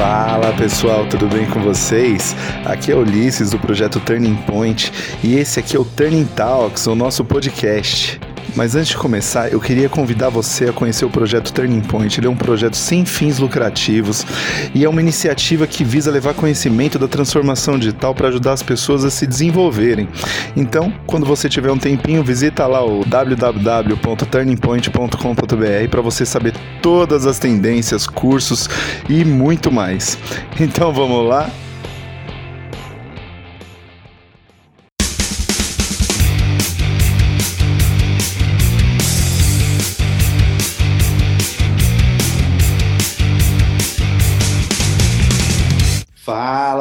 Fala 0.00 0.50
pessoal, 0.54 1.06
tudo 1.10 1.28
bem 1.28 1.44
com 1.44 1.60
vocês? 1.60 2.34
Aqui 2.64 2.90
é 2.90 2.96
Ulisses 2.96 3.50
do 3.50 3.58
projeto 3.58 4.00
Turning 4.00 4.34
Point 4.34 4.90
e 5.22 5.34
esse 5.34 5.60
aqui 5.60 5.76
é 5.76 5.78
o 5.78 5.84
Turning 5.84 6.24
Talks, 6.24 6.86
o 6.86 6.94
nosso 6.94 7.22
podcast. 7.22 8.18
Mas 8.56 8.74
antes 8.74 8.88
de 8.88 8.96
começar, 8.96 9.52
eu 9.52 9.60
queria 9.60 9.88
convidar 9.88 10.28
você 10.28 10.68
a 10.68 10.72
conhecer 10.72 11.04
o 11.04 11.10
projeto 11.10 11.52
Turning 11.52 11.82
Point. 11.82 12.18
Ele 12.18 12.26
é 12.26 12.30
um 12.30 12.36
projeto 12.36 12.76
sem 12.76 13.04
fins 13.04 13.38
lucrativos 13.38 14.26
e 14.74 14.84
é 14.84 14.88
uma 14.88 15.00
iniciativa 15.00 15.64
que 15.66 15.84
visa 15.84 16.10
levar 16.10 16.34
conhecimento 16.34 16.98
da 16.98 17.06
transformação 17.06 17.78
digital 17.78 18.12
para 18.14 18.28
ajudar 18.28 18.52
as 18.52 18.62
pessoas 18.62 19.04
a 19.04 19.10
se 19.10 19.26
desenvolverem. 19.26 20.08
Então, 20.56 20.90
quando 21.06 21.26
você 21.26 21.48
tiver 21.48 21.70
um 21.70 21.78
tempinho, 21.78 22.24
visita 22.24 22.66
lá 22.66 22.84
o 22.84 23.04
www.turningpoint.com.br 23.04 25.88
para 25.90 26.00
você 26.00 26.26
saber 26.26 26.54
todas 26.82 27.26
as 27.26 27.38
tendências, 27.38 28.06
cursos 28.06 28.68
e 29.08 29.24
muito 29.24 29.70
mais. 29.70 30.18
Então, 30.58 30.92
vamos 30.92 31.28
lá? 31.28 31.48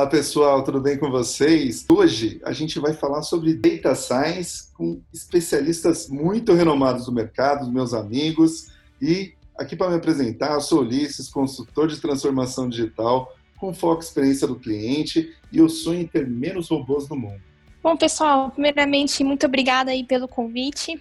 Pessoal, 0.09 0.63
tudo 0.63 0.81
bem 0.81 0.97
com 0.97 1.11
vocês? 1.11 1.85
Hoje 1.87 2.41
a 2.43 2.51
gente 2.51 2.79
vai 2.79 2.93
falar 2.93 3.21
sobre 3.21 3.53
Data 3.53 3.93
Science 3.93 4.73
com 4.73 4.99
especialistas 5.13 6.09
muito 6.09 6.53
renomados 6.53 7.05
do 7.05 7.11
mercado, 7.11 7.71
meus 7.71 7.93
amigos. 7.93 8.71
E 8.99 9.33
aqui 9.55 9.75
para 9.75 9.91
me 9.91 9.97
apresentar, 9.97 10.53
eu 10.55 10.61
sou 10.61 10.81
Ulisses, 10.81 11.29
consultor 11.29 11.87
de 11.87 12.01
transformação 12.01 12.67
digital 12.67 13.31
com 13.59 13.71
foco 13.71 14.01
experiência 14.01 14.47
do 14.47 14.55
cliente 14.55 15.31
e 15.51 15.59
eu 15.59 15.69
sonho 15.69 16.01
em 16.01 16.07
ter 16.07 16.27
menos 16.27 16.69
robôs 16.69 17.07
no 17.07 17.15
mundo. 17.15 17.41
Bom, 17.83 17.95
pessoal, 17.95 18.49
primeiramente, 18.49 19.23
muito 19.23 19.45
obrigada 19.45 19.91
aí 19.91 20.03
pelo 20.03 20.27
convite. 20.27 20.99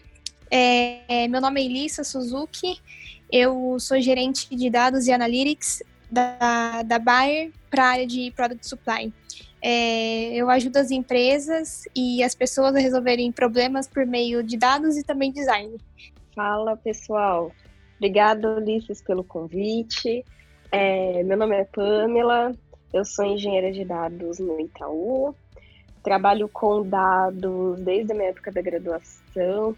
É, 0.51 1.27
meu 1.29 1.41
nome 1.41 1.63
é 1.63 1.65
Elissa 1.65 2.05
Suzuki, 2.05 2.79
eu 3.33 3.79
sou 3.81 3.99
gerente 4.03 4.55
de 4.55 4.69
dados 4.69 5.07
e 5.07 5.13
analytics 5.13 5.83
da, 6.11 6.83
da 6.83 6.99
Bayer 6.99 7.51
para 7.71 7.85
a 7.85 7.89
área 7.89 8.07
de 8.07 8.31
Product 8.33 8.67
Supply. 8.67 9.13
É, 9.61 10.35
eu 10.35 10.49
ajudo 10.49 10.77
as 10.77 10.91
empresas 10.91 11.85
e 11.95 12.23
as 12.23 12.35
pessoas 12.35 12.75
a 12.75 12.79
resolverem 12.79 13.33
problemas 13.33 13.89
por 13.89 14.07
meio 14.07 14.43
de 14.43 14.57
dados 14.57 14.97
e 14.97 15.03
também 15.03 15.33
design. 15.33 15.77
Fala 16.35 16.77
pessoal, 16.77 17.51
obrigada 17.97 18.57
Ulisses 18.57 19.03
pelo 19.03 19.25
convite. 19.25 20.25
É, 20.71 21.23
meu 21.25 21.37
nome 21.37 21.57
é 21.57 21.65
Pamela, 21.65 22.55
eu 22.93 23.05
sou 23.05 23.25
engenheira 23.25 23.73
de 23.73 23.85
dados 23.85 24.39
no 24.39 24.61
Itaú, 24.61 25.35
trabalho 26.03 26.49
com 26.49 26.83
dados 26.83 27.81
desde 27.81 28.13
a 28.13 28.15
minha 28.15 28.31
época 28.31 28.53
da 28.53 28.63
graduação, 28.63 29.23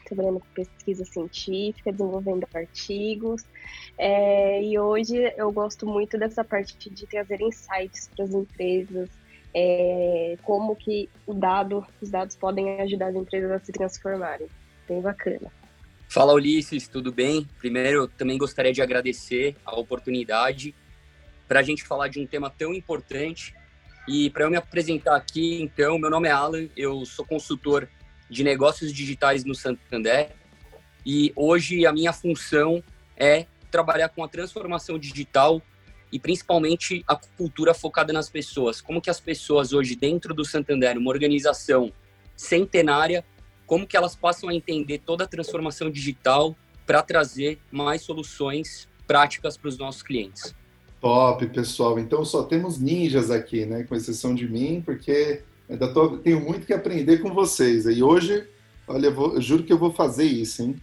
trabalhando 0.05 0.41
com 0.41 0.47
pesquisa 0.55 1.05
científica, 1.05 1.93
desenvolvendo 1.93 2.47
artigos. 2.55 3.45
É, 3.99 4.63
e 4.63 4.79
hoje 4.79 5.33
eu 5.37 5.51
gosto 5.53 5.87
muito 5.87 6.19
dessa 6.19 6.45
parte 6.45 6.91
de 6.91 7.07
trazer 7.07 7.41
insights 7.41 8.11
para 8.15 8.25
as 8.25 8.33
empresas, 8.33 9.09
é, 9.55 10.37
como 10.43 10.77
que 10.77 11.09
o 11.27 11.35
dado, 11.35 11.87
os 12.01 12.11
dados 12.11 12.37
podem 12.37 12.81
ajudar 12.81 13.09
as 13.09 13.17
empresas 13.17 13.51
a 13.51 13.59
se 13.59 13.73
transformarem. 13.73 14.49
Bem 14.89 15.01
bacana. 15.01 15.51
Fala 16.09 16.35
Ulisses, 16.35 16.89
tudo 16.89 17.13
bem? 17.13 17.47
Primeiro, 17.59 18.01
eu 18.01 18.09
também 18.09 18.37
gostaria 18.37 18.73
de 18.73 18.83
agradecer 18.83 19.55
a 19.65 19.79
oportunidade 19.79 20.75
para 21.47 21.61
a 21.61 21.63
gente 21.63 21.85
falar 21.85 22.09
de 22.09 22.21
um 22.21 22.27
tema 22.27 22.51
tão 22.51 22.75
importante. 22.75 23.55
E 24.09 24.29
para 24.31 24.45
eu 24.45 24.51
me 24.51 24.57
apresentar 24.57 25.15
aqui, 25.15 25.63
então, 25.63 25.99
meu 25.99 26.11
nome 26.11 26.27
é 26.27 26.33
Alan, 26.33 26.69
eu 26.77 27.05
sou 27.05 27.25
consultor 27.25 27.89
de 28.31 28.45
negócios 28.45 28.93
digitais 28.93 29.45
no 29.45 29.55
Santander 29.55 30.31
e 31.05 31.33
hoje 31.35 31.85
a 31.85 31.93
minha 31.93 32.13
função 32.13 32.83
é 33.17 33.47
trabalhar 33.71 34.09
com 34.09 34.23
a 34.23 34.29
transformação 34.29 34.99
digital 34.99 35.61
e 36.13 36.19
principalmente 36.19 37.05
a 37.07 37.17
cultura 37.17 37.75
focada 37.75 38.13
nas 38.13 38.29
pessoas. 38.29 38.81
Como 38.81 39.01
que 39.01 39.11
as 39.11 39.21
pessoas 39.21 39.73
hoje 39.73 39.95
dentro 39.95 40.35
do 40.35 40.45
Santander, 40.45 40.99
uma 40.99 41.11
organização 41.11 41.93
centenária, 42.37 43.25
como 43.67 43.87
que 43.87 43.97
elas 43.97 44.17
passam 44.17 44.49
a 44.49 44.55
entender 44.55 44.99
toda 44.99 45.25
a 45.25 45.27
transformação 45.27 45.91
digital 45.91 46.57
para 46.87 47.03
trazer 47.03 47.61
mais 47.71 48.03
soluções 48.03 48.89
práticas 49.07 49.57
para 49.57 49.69
os 49.69 49.79
nossos 49.79 50.03
clientes. 50.03 50.55
Top, 51.01 51.47
pessoal. 51.49 51.99
Então 51.99 52.25
só 52.25 52.43
temos 52.43 52.79
ninjas 52.79 53.31
aqui, 53.31 53.65
né? 53.65 53.85
Com 53.85 53.95
exceção 53.95 54.35
de 54.35 54.49
mim, 54.49 54.83
porque 54.85 55.43
ainda 55.71 55.89
tô, 55.89 56.19
tenho 56.19 56.41
muito 56.41 56.67
que 56.67 56.73
aprender 56.73 57.19
com 57.19 57.33
vocês. 57.33 57.87
E 57.87 58.03
hoje, 58.03 58.47
olha, 58.87 59.07
eu, 59.07 59.15
vou, 59.15 59.35
eu 59.35 59.41
juro 59.41 59.63
que 59.63 59.73
eu 59.73 59.79
vou 59.79 59.93
fazer 59.93 60.25
isso, 60.25 60.63
hein? 60.63 60.77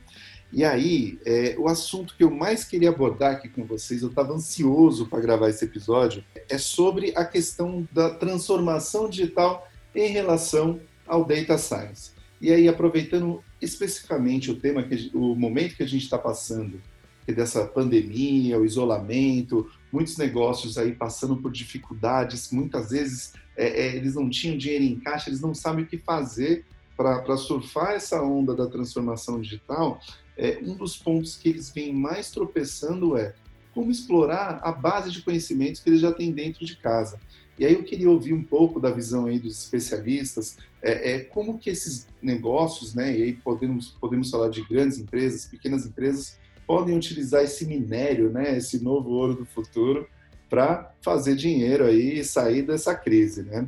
E 0.51 0.63
aí, 0.63 1.19
é, 1.25 1.55
o 1.59 1.67
assunto 1.67 2.15
que 2.15 2.23
eu 2.23 2.31
mais 2.31 2.63
queria 2.63 2.89
abordar 2.89 3.33
aqui 3.33 3.49
com 3.49 3.65
vocês, 3.65 4.01
eu 4.01 4.07
estava 4.09 4.33
ansioso 4.33 5.05
para 5.07 5.19
gravar 5.19 5.49
esse 5.49 5.65
episódio, 5.65 6.23
é 6.49 6.57
sobre 6.57 7.11
a 7.17 7.25
questão 7.25 7.85
da 7.91 8.11
transformação 8.11 9.09
digital 9.09 9.69
em 9.93 10.07
relação 10.07 10.79
ao 11.05 11.25
data 11.25 11.57
science. 11.57 12.11
E 12.39 12.53
aí, 12.53 12.67
aproveitando 12.67 13.43
especificamente 13.61 14.49
o 14.49 14.55
tema, 14.55 14.83
que, 14.83 15.11
o 15.13 15.35
momento 15.35 15.75
que 15.75 15.83
a 15.83 15.87
gente 15.87 16.03
está 16.03 16.17
passando, 16.17 16.79
que 17.25 17.31
é 17.31 17.33
dessa 17.33 17.65
pandemia, 17.65 18.57
o 18.57 18.65
isolamento, 18.65 19.69
muitos 19.91 20.15
negócios 20.17 20.77
aí 20.77 20.93
passando 20.93 21.35
por 21.35 21.51
dificuldades, 21.51 22.51
muitas 22.51 22.91
vezes 22.91 23.33
é, 23.57 23.87
é, 23.87 23.95
eles 23.95 24.15
não 24.15 24.29
tinham 24.29 24.57
dinheiro 24.57 24.83
em 24.83 24.99
caixa, 24.99 25.29
eles 25.29 25.41
não 25.41 25.53
sabem 25.53 25.83
o 25.83 25.87
que 25.87 25.97
fazer 25.97 26.63
para 26.95 27.37
surfar 27.37 27.91
essa 27.91 28.21
onda 28.21 28.55
da 28.55 28.67
transformação 28.67 29.41
digital 29.41 29.99
é, 30.37 30.59
um 30.61 30.75
dos 30.75 30.95
pontos 30.95 31.35
que 31.35 31.49
eles 31.49 31.71
vêm 31.71 31.91
mais 31.91 32.29
tropeçando 32.29 33.17
é 33.17 33.33
como 33.73 33.91
explorar 33.91 34.59
a 34.63 34.71
base 34.71 35.11
de 35.11 35.21
conhecimentos 35.21 35.81
que 35.81 35.89
eles 35.89 36.01
já 36.01 36.11
têm 36.11 36.31
dentro 36.31 36.65
de 36.65 36.77
casa. 36.77 37.19
E 37.57 37.65
aí 37.65 37.73
eu 37.73 37.83
queria 37.83 38.09
ouvir 38.09 38.33
um 38.33 38.43
pouco 38.43 38.79
da 38.79 38.91
visão 38.91 39.25
aí 39.25 39.39
dos 39.39 39.63
especialistas, 39.63 40.57
é, 40.81 41.13
é 41.13 41.19
como 41.19 41.57
que 41.57 41.71
esses 41.71 42.07
negócios, 42.21 42.93
né, 42.93 43.17
e 43.17 43.23
aí 43.23 43.33
podemos, 43.33 43.89
podemos 43.99 44.29
falar 44.29 44.49
de 44.49 44.61
grandes 44.61 44.99
empresas, 44.99 45.45
pequenas 45.45 45.85
empresas, 45.85 46.37
podem 46.67 46.95
utilizar 46.95 47.43
esse 47.43 47.65
minério, 47.65 48.29
né, 48.29 48.57
esse 48.57 48.83
novo 48.83 49.09
ouro 49.09 49.33
do 49.33 49.45
futuro, 49.45 50.07
para 50.49 50.91
fazer 51.01 51.35
dinheiro 51.35 51.85
aí 51.85 52.19
e 52.19 52.23
sair 52.23 52.61
dessa 52.61 52.95
crise, 52.95 53.43
né? 53.43 53.67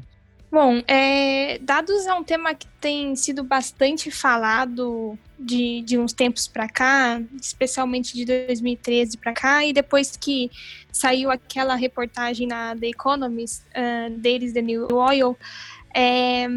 Bom, 0.52 0.82
é, 0.88 1.60
dados 1.60 2.08
é 2.08 2.14
um 2.16 2.24
tema 2.24 2.56
que 2.56 2.66
tem 2.82 3.16
sido 3.16 3.44
bastante 3.44 4.10
falado 4.10 5.18
de, 5.38 5.82
de 5.82 5.96
uns 5.96 6.12
tempos 6.12 6.48
para 6.48 6.68
cá, 6.68 7.22
especialmente 7.40 8.16
de 8.16 8.26
2013 8.26 9.16
para 9.18 9.32
cá, 9.32 9.64
e 9.64 9.72
depois 9.72 10.18
que 10.18 10.50
saiu 10.92 11.30
aquela 11.30 11.76
reportagem 11.76 12.48
na 12.48 12.76
The 12.76 12.88
Economist, 12.88 13.62
uh, 13.68 14.10
deles, 14.18 14.52
The 14.52 14.64
New 14.64 14.88
Oil, 14.92 15.38
é, 15.94 16.48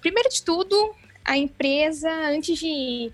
primeiro 0.00 0.28
de 0.28 0.44
tudo, 0.44 0.94
a 1.24 1.36
empresa, 1.36 2.08
antes 2.28 2.56
de 2.56 3.12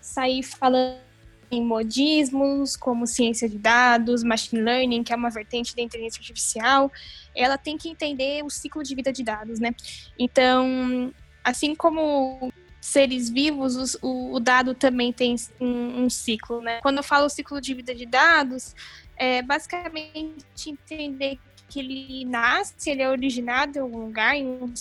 sair 0.00 0.42
falando 0.42 1.07
em 1.50 1.64
modismos 1.64 2.76
como 2.76 3.06
ciência 3.06 3.48
de 3.48 3.58
dados, 3.58 4.22
machine 4.22 4.62
learning, 4.62 5.02
que 5.02 5.12
é 5.12 5.16
uma 5.16 5.30
vertente 5.30 5.74
da 5.74 5.82
inteligência 5.82 6.20
artificial, 6.20 6.92
ela 7.34 7.56
tem 7.56 7.76
que 7.76 7.88
entender 7.88 8.44
o 8.44 8.50
ciclo 8.50 8.82
de 8.82 8.94
vida 8.94 9.12
de 9.12 9.22
dados, 9.22 9.58
né? 9.58 9.74
Então, 10.18 11.12
assim 11.42 11.74
como 11.74 12.52
seres 12.80 13.28
vivos, 13.28 13.96
o, 14.02 14.34
o 14.34 14.40
dado 14.40 14.74
também 14.74 15.12
tem 15.12 15.36
um, 15.60 16.04
um, 16.04 16.10
ciclo, 16.10 16.60
né? 16.60 16.80
Quando 16.80 16.98
eu 16.98 17.02
falo 17.02 17.28
ciclo 17.28 17.60
de 17.60 17.74
vida 17.74 17.94
de 17.94 18.06
dados, 18.06 18.74
é 19.16 19.42
basicamente 19.42 20.44
entender 20.66 21.38
que 21.68 21.80
ele 21.80 22.24
nasce, 22.24 22.90
ele 22.90 23.02
é 23.02 23.10
originado 23.10 23.78
em 23.78 23.82
algum 23.82 24.06
lugar, 24.06 24.36
em 24.36 24.46
um 24.46 24.72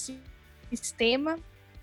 sistema, 0.74 1.38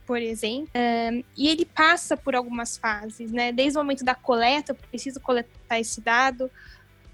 por 0.06 0.20
exemplo, 0.20 0.70
um, 0.74 1.24
e 1.36 1.48
ele 1.48 1.64
passa 1.64 2.16
por 2.16 2.34
algumas 2.34 2.76
fases, 2.76 3.32
né? 3.32 3.52
Desde 3.52 3.78
o 3.78 3.82
momento 3.82 4.04
da 4.04 4.14
coleta, 4.14 4.72
eu 4.72 4.76
preciso 4.76 5.20
coletar 5.20 5.80
esse 5.80 6.00
dado 6.00 6.50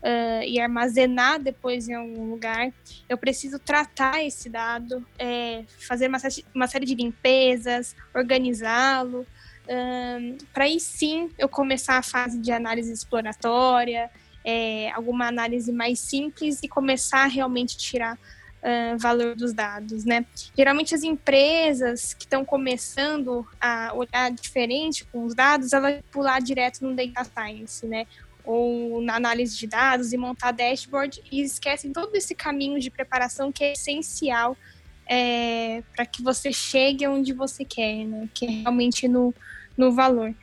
uh, 0.00 0.42
e 0.44 0.58
armazenar 0.60 1.40
depois 1.40 1.88
em 1.88 1.94
algum 1.94 2.30
lugar. 2.30 2.72
Eu 3.08 3.16
preciso 3.16 3.58
tratar 3.58 4.24
esse 4.24 4.48
dado, 4.48 5.06
é, 5.18 5.64
fazer 5.78 6.08
uma, 6.08 6.18
uma, 6.54 6.66
série 6.66 6.86
de 6.86 6.94
limpezas, 6.94 7.94
organizá-lo, 8.14 9.26
um, 9.68 10.38
para 10.52 10.64
aí 10.64 10.80
sim 10.80 11.30
eu 11.38 11.48
começar 11.48 11.96
a 11.96 12.02
fase 12.02 12.38
de 12.38 12.50
análise 12.50 12.92
exploratória, 12.92 14.10
é, 14.44 14.90
alguma 14.92 15.28
análise 15.28 15.70
mais 15.70 16.00
simples 16.00 16.60
e 16.62 16.68
começar 16.68 17.24
a 17.24 17.28
realmente 17.28 17.76
tirar 17.76 18.18
uh, 18.62 18.98
valor 18.98 19.34
dos 19.34 19.52
dados, 19.52 20.04
né? 20.04 20.24
Geralmente 20.56 20.94
as 20.94 21.02
empresas 21.02 22.14
que 22.14 22.24
estão 22.24 22.44
começando 22.44 23.46
a 23.60 23.92
olhar 23.94 24.30
diferente 24.30 25.04
com 25.04 25.24
os 25.24 25.34
dados, 25.34 25.72
elas 25.72 25.94
vão 25.94 26.02
pular 26.10 26.40
direto 26.40 26.80
no 26.82 26.94
data 26.94 27.24
science, 27.24 27.86
né? 27.86 28.06
ou 28.42 29.02
na 29.02 29.16
análise 29.16 29.56
de 29.56 29.66
dados 29.66 30.12
e 30.14 30.16
montar 30.16 30.50
dashboard 30.52 31.22
e 31.30 31.42
esquecem 31.42 31.92
todo 31.92 32.16
esse 32.16 32.34
caminho 32.34 32.80
de 32.80 32.90
preparação 32.90 33.52
que 33.52 33.62
é 33.62 33.72
essencial 33.72 34.56
é, 35.06 35.82
para 35.94 36.06
que 36.06 36.22
você 36.22 36.52
chegue 36.52 37.06
onde 37.06 37.32
você 37.32 37.64
quer, 37.64 38.04
né? 38.04 38.28
Que 38.32 38.46
é 38.46 38.48
realmente 38.48 39.08
no, 39.08 39.34
no 39.76 39.92
valor. 39.92 40.34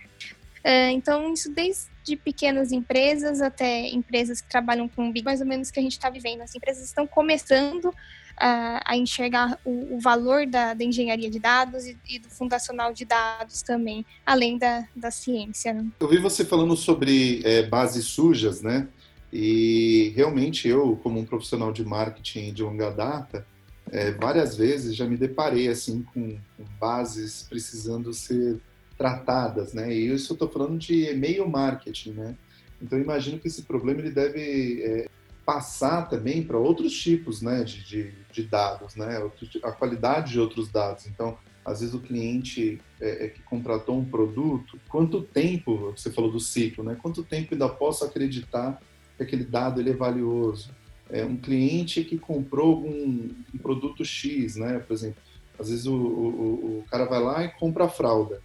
É, 0.68 0.92
então, 0.92 1.31
isso 1.31 1.50
desde 1.50 2.18
pequenas 2.25 2.74
empresas 2.74 3.40
até 3.40 3.88
empresas 3.88 4.42
que 4.42 4.50
trabalham 4.50 4.86
com 4.90 5.10
big, 5.10 5.24
mais 5.24 5.40
ou 5.40 5.48
menos 5.48 5.72
que 5.72 5.80
a 5.80 5.81
gente 5.81 5.94
está 5.94 6.10
vivendo. 6.10 6.42
As 6.42 6.54
empresas 6.54 6.84
estão 6.84 7.08
começando 7.08 7.90
a, 8.36 8.81
a 8.86 8.98
enxergar 8.98 9.58
o, 9.64 9.96
o 9.96 10.00
valor 10.02 10.46
da, 10.46 10.74
da, 10.74 10.84
engenharia 10.84 11.30
de 11.31 11.40
dados 11.40 11.86
e, 11.86 11.98
e, 12.10 12.19
do 12.19 12.28
fundacional 12.28 12.92
de 12.92 13.06
dados 13.06 13.62
também, 13.62 14.06
além 14.25 14.58
da, 14.58 14.86
da 14.94 15.10
ciência. 15.10 15.74
Né? 15.74 15.88
Eu 16.02 16.10
vi 16.10 16.18
você 16.18 16.44
falando 16.44 16.75
sobre 16.75 17.42
é, 17.46 17.63
bases 17.63 18.04
sujas, 18.04 18.62
né? 18.62 18.90
E 19.31 20.12
realmente 20.18 20.68
eu, 20.68 21.00
como 21.02 21.18
um 21.18 21.25
profissional 21.25 21.72
de 21.72 21.86
marketing 21.86 22.52
de 22.52 22.62
longa 22.62 22.92
data, 22.92 23.48
é, 23.90 24.12
várias 24.12 24.58
vezes 24.58 24.98
já 24.98 25.06
me 25.06 25.16
deparei 25.16 25.70
assim 25.70 26.06
com, 26.13 26.38
com 26.58 26.66
bases 26.78 27.46
precisando 27.50 28.13
ser 28.13 28.60
tratadas, 28.98 29.74
né? 29.74 29.94
E 29.94 30.08
isso 30.14 30.32
eu 30.32 30.36
estou 30.36 30.50
falando 30.50 30.78
de 30.78 31.10
e-mail 31.12 31.48
marketing, 31.48 32.12
né? 32.12 32.36
Então 32.82 33.00
imagino 33.00 33.40
que 33.40 33.48
esse 33.48 33.64
problema 33.64 34.00
ele 34.00 34.12
deve 34.12 34.84
é, 34.84 35.10
passar 35.46 36.10
também 36.10 36.44
para 36.44 36.58
outros 36.58 36.94
tipos, 36.94 37.42
né, 37.42 37.64
de, 37.64 37.84
de, 37.84 38.14
de, 38.32 38.44
dados, 38.44 38.96
né? 38.96 39.18
A 39.64 39.72
qualidade 39.72 40.34
de 40.34 40.40
outros 40.40 40.70
dados. 40.70 41.08
Então, 41.08 41.38
às 41.64 41.80
vezes 41.80 41.96
o 41.96 42.00
cliente 42.00 42.82
é, 43.00 43.26
é 43.26 43.28
que 43.30 43.42
contratou 43.44 43.98
um 43.98 44.06
produto, 44.06 44.80
quanto 44.90 45.22
tempo? 45.22 45.94
Você 45.96 46.12
falou 46.12 46.32
do 46.32 46.40
ciclo, 46.40 46.84
né? 46.84 46.98
Quanto 47.02 47.24
tempo 47.24 47.54
ainda 47.54 47.70
posso 47.70 48.04
acreditar 48.06 48.82
que 49.16 49.24
aquele 49.24 49.44
dado 49.44 49.80
ele 49.80 49.92
é 49.92 49.96
valioso? 49.96 50.72
É 51.10 51.24
um 51.24 51.38
cliente 51.38 52.04
que 52.04 52.18
comprou 52.18 52.86
um, 52.86 53.34
produto 53.62 54.04
X, 54.04 54.56
né? 54.58 54.80
Por 54.80 54.94
exemplo, 54.94 55.22
às 55.58 55.70
vezes 55.70 55.86
o, 55.86 55.96
o, 55.96 56.80
o 56.80 56.86
cara 56.90 57.06
vai 57.06 57.22
lá 57.22 57.44
e 57.44 57.50
compra 57.50 57.86
a 57.86 57.90
fralda. 57.90 58.42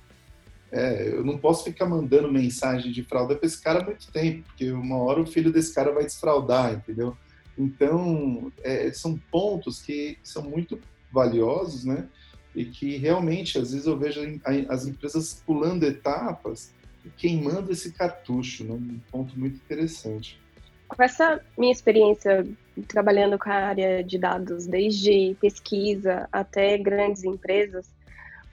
É, 0.72 1.08
eu 1.08 1.22
não 1.22 1.36
posso 1.36 1.64
ficar 1.64 1.84
mandando 1.84 2.32
mensagem 2.32 2.90
de 2.90 3.02
fralda 3.02 3.36
para 3.36 3.46
esse 3.46 3.60
cara 3.60 3.84
muito 3.84 4.10
tempo, 4.10 4.42
porque 4.46 4.72
uma 4.72 4.96
hora 4.96 5.20
o 5.20 5.26
filho 5.26 5.52
desse 5.52 5.74
cara 5.74 5.92
vai 5.92 6.04
desfraudar, 6.04 6.72
entendeu? 6.72 7.14
Então, 7.58 8.50
é, 8.62 8.90
são 8.90 9.20
pontos 9.30 9.82
que 9.82 10.18
são 10.22 10.42
muito 10.42 10.80
valiosos, 11.12 11.84
né? 11.84 12.08
E 12.54 12.64
que 12.64 12.96
realmente, 12.96 13.58
às 13.58 13.72
vezes, 13.72 13.86
eu 13.86 13.98
vejo 13.98 14.20
as 14.68 14.86
empresas 14.86 15.42
pulando 15.46 15.84
etapas 15.84 16.72
e 17.04 17.10
queimando 17.10 17.70
esse 17.70 17.92
cartucho, 17.92 18.64
né? 18.64 18.72
Um 18.72 19.00
ponto 19.10 19.38
muito 19.38 19.56
interessante. 19.56 20.40
Com 20.88 21.02
essa 21.02 21.40
minha 21.56 21.72
experiência 21.72 22.46
trabalhando 22.88 23.38
com 23.38 23.50
a 23.50 23.54
área 23.54 24.02
de 24.02 24.18
dados, 24.18 24.66
desde 24.66 25.36
pesquisa 25.40 26.28
até 26.32 26.78
grandes 26.78 27.24
empresas, 27.24 27.86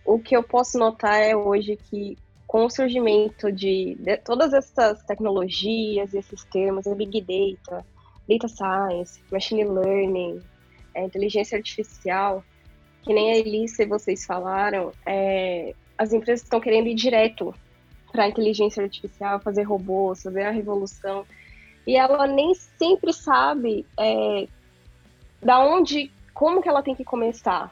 o 0.10 0.18
que 0.18 0.36
eu 0.36 0.42
posso 0.42 0.80
notar 0.80 1.22
é 1.22 1.36
hoje 1.36 1.76
que 1.76 2.18
com 2.48 2.66
o 2.66 2.70
surgimento 2.70 3.52
de, 3.52 3.96
de 4.00 4.18
todas 4.18 4.54
essas 4.54 5.04
tecnologias, 5.04 6.16
esses 6.16 6.44
termos, 6.46 6.88
a 6.88 6.96
Big 6.96 7.22
Data, 7.22 7.86
Data 8.28 8.48
Science, 8.48 9.22
Machine 9.32 9.66
Learning, 9.66 10.42
é, 10.96 11.06
inteligência 11.06 11.60
artificial, 11.60 12.44
que 13.04 13.14
nem 13.14 13.34
a 13.34 13.38
Elissa 13.38 13.84
e 13.84 13.86
vocês 13.86 14.26
falaram, 14.26 14.92
é, 15.06 15.76
as 15.96 16.12
empresas 16.12 16.44
estão 16.44 16.60
querendo 16.60 16.88
ir 16.88 16.96
direto 16.96 17.54
para 18.12 18.24
a 18.24 18.28
inteligência 18.28 18.82
artificial, 18.82 19.40
fazer 19.40 19.62
robôs, 19.62 20.24
fazer 20.24 20.42
a 20.42 20.50
revolução, 20.50 21.24
e 21.86 21.96
ela 21.96 22.26
nem 22.26 22.56
sempre 22.56 23.14
sabe 23.14 23.86
é, 23.96 24.48
da 25.40 25.60
onde, 25.60 26.12
como 26.34 26.64
que 26.64 26.68
ela 26.68 26.82
tem 26.82 26.96
que 26.96 27.06
começar 27.06 27.72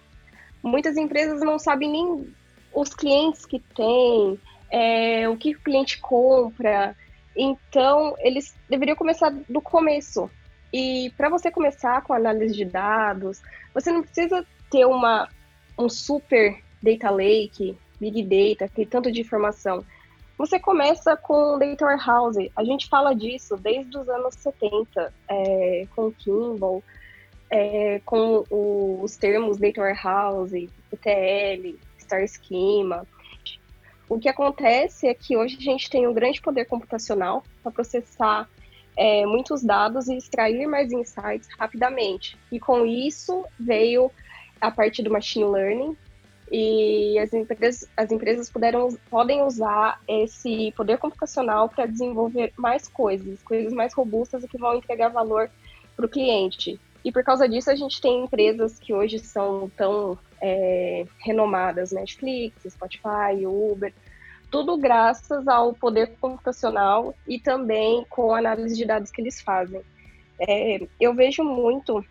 muitas 0.64 0.98
empresas 0.98 1.42
não 1.42 1.58
sabem 1.58 1.92
nem 1.92 2.34
os 2.74 2.94
clientes 2.94 3.46
que 3.46 3.60
têm, 3.76 4.40
é, 4.72 5.28
o 5.30 5.38
que 5.38 5.56
o 5.56 5.60
cliente 5.60 6.00
compra. 6.00 6.96
Então, 7.36 8.16
eles 8.20 8.56
deveriam 8.70 8.96
começar 8.96 9.32
do 9.48 9.62
começo. 9.62 10.30
E 10.72 11.12
para 11.16 11.30
você 11.30 11.50
começar 11.50 12.02
com 12.02 12.14
análise 12.14 12.54
de 12.54 12.66
dados, 12.66 13.42
você 13.74 13.92
não 13.92 14.02
precisa 14.02 14.46
ter 14.70 14.86
uma, 14.86 15.30
um 15.78 15.88
super 15.88 16.62
data 16.82 17.10
lake, 17.10 17.78
big 18.00 18.24
data, 18.24 18.68
que 18.68 18.86
tanto 18.86 19.12
de 19.12 19.22
informação. 19.22 19.86
Você 20.38 20.60
começa 20.60 21.18
com 21.18 21.58
data 21.58 21.86
warehouse. 21.86 22.52
A 22.56 22.64
gente 22.64 22.88
fala 22.88 23.14
disso 23.14 23.58
desde 23.58 23.98
os 23.98 24.08
anos 24.08 24.36
70, 24.36 25.14
é, 25.28 25.88
com 25.96 26.12
Kimball, 26.12 26.84
é, 27.50 28.02
com 28.06 28.44
os 29.02 29.16
termos 29.16 29.58
Data 29.58 29.82
Warehouse, 29.82 30.70
ETL, 30.92 31.78
Star 32.00 32.28
Schema. 32.28 33.06
O 34.10 34.18
que 34.18 34.30
acontece 34.30 35.08
é 35.08 35.14
que 35.14 35.36
hoje 35.36 35.58
a 35.60 35.62
gente 35.62 35.90
tem 35.90 36.08
um 36.08 36.14
grande 36.14 36.42
poder 36.42 36.66
computacional 36.66 37.44
para 37.62 37.72
processar 37.72 38.50
é, 38.96 39.26
muitos 39.26 39.62
dados 39.62 40.08
e 40.08 40.16
extrair 40.16 40.66
mais 40.66 40.92
insights 40.92 41.48
rapidamente. 41.58 42.38
E 42.52 42.60
com 42.60 42.86
isso 42.86 43.46
veio 43.60 44.10
a 44.60 44.72
parte 44.72 45.04
do 45.04 45.12
machine 45.12 45.46
learning 45.46 45.96
e 46.52 47.20
as 47.20 47.34
empresas, 47.34 47.90
as 47.96 48.12
empresas 48.12 48.50
puderam, 48.50 48.98
podem 49.10 49.44
usar 49.44 50.02
esse 50.08 50.72
poder 50.76 50.98
computacional 50.98 51.68
para 51.70 51.86
desenvolver 51.86 52.54
mais 52.58 52.88
coisas, 52.88 53.42
coisas 53.44 53.74
mais 53.74 53.94
robustas 53.94 54.44
e 54.44 54.48
que 54.48 54.58
vão 54.58 54.76
entregar 54.76 55.10
valor 55.10 55.50
para 55.96 56.06
o 56.06 56.10
cliente. 56.10 56.80
E 57.08 57.12
por 57.12 57.24
causa 57.24 57.48
disso, 57.48 57.72
a 57.72 57.76
gente 57.76 58.02
tem 58.02 58.26
empresas 58.26 58.78
que 58.78 58.94
hoje 58.94 59.18
são 59.18 59.72
tão 59.78 60.20
é, 60.42 61.06
renomadas, 61.20 61.94
Netflix, 61.94 62.64
Spotify, 62.70 63.46
Uber, 63.46 63.94
tudo 64.52 64.78
graças 64.78 65.48
ao 65.48 65.74
poder 65.74 66.18
computacional 66.20 67.16
e 67.26 67.40
também 67.40 68.06
com 68.10 68.34
a 68.34 68.40
análise 68.40 68.76
de 68.76 68.84
dados 68.84 69.10
que 69.10 69.22
eles 69.22 69.40
fazem. 69.40 69.82
É, 70.38 70.86
eu 71.00 71.16
vejo 71.16 71.46
muito 71.46 72.04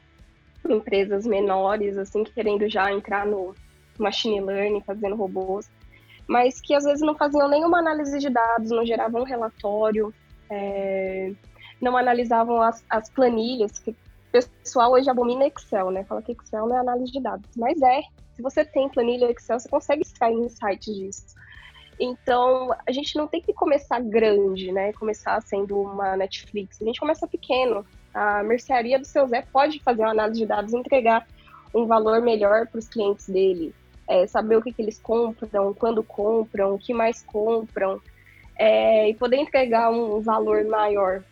empresas 0.66 1.26
menores, 1.26 1.98
assim, 1.98 2.24
querendo 2.24 2.66
já 2.66 2.90
entrar 2.90 3.26
no 3.26 3.54
machine 3.98 4.40
learning, 4.40 4.80
fazendo 4.80 5.14
robôs, 5.14 5.70
mas 6.26 6.58
que 6.58 6.72
às 6.72 6.84
vezes 6.84 7.02
não 7.02 7.14
faziam 7.14 7.50
nenhuma 7.50 7.80
análise 7.80 8.18
de 8.18 8.30
dados, 8.30 8.70
não 8.70 8.86
geravam 8.86 9.20
um 9.20 9.26
relatório, 9.26 10.10
é, 10.48 11.34
não 11.82 11.98
analisavam 11.98 12.62
as, 12.62 12.82
as 12.88 13.10
planilhas 13.10 13.78
que 13.78 13.94
pessoal 14.42 14.92
hoje 14.92 15.08
abomina 15.08 15.46
Excel, 15.46 15.90
né? 15.90 16.04
Fala 16.04 16.22
que 16.22 16.32
Excel 16.32 16.66
não 16.66 16.76
é 16.76 16.80
análise 16.80 17.12
de 17.12 17.20
dados. 17.20 17.48
Mas 17.56 17.80
é. 17.82 18.02
Se 18.34 18.42
você 18.42 18.64
tem 18.64 18.88
planilha 18.88 19.30
Excel, 19.30 19.58
você 19.58 19.68
consegue 19.68 20.02
extrair 20.02 20.34
insights 20.34 20.94
disso. 20.94 21.36
Então, 21.98 22.74
a 22.86 22.92
gente 22.92 23.16
não 23.16 23.26
tem 23.26 23.40
que 23.40 23.52
começar 23.54 24.00
grande, 24.00 24.70
né? 24.70 24.92
Começar 24.92 25.40
sendo 25.40 25.80
uma 25.80 26.16
Netflix. 26.16 26.80
A 26.80 26.84
gente 26.84 27.00
começa 27.00 27.26
pequeno. 27.26 27.86
A 28.12 28.42
mercearia 28.42 28.98
do 28.98 29.06
seu 29.06 29.26
Zé 29.26 29.42
pode 29.50 29.82
fazer 29.82 30.02
uma 30.02 30.10
análise 30.10 30.40
de 30.40 30.46
dados 30.46 30.72
e 30.72 30.76
entregar 30.76 31.26
um 31.74 31.86
valor 31.86 32.20
melhor 32.20 32.66
para 32.66 32.78
os 32.78 32.88
clientes 32.88 33.28
dele. 33.28 33.74
É, 34.08 34.26
saber 34.26 34.56
o 34.56 34.62
que, 34.62 34.72
que, 34.72 34.82
eles 34.82 34.98
compram, 34.98 35.74
quando 35.74 36.02
compram, 36.02 36.74
o 36.74 36.78
que 36.78 36.92
mais 36.92 37.22
compram. 37.22 38.00
É, 38.58 39.08
e 39.08 39.14
poder 39.14 39.36
entregar 39.36 39.90
um 39.90 40.20
valor 40.20 40.64
maior 40.64 41.22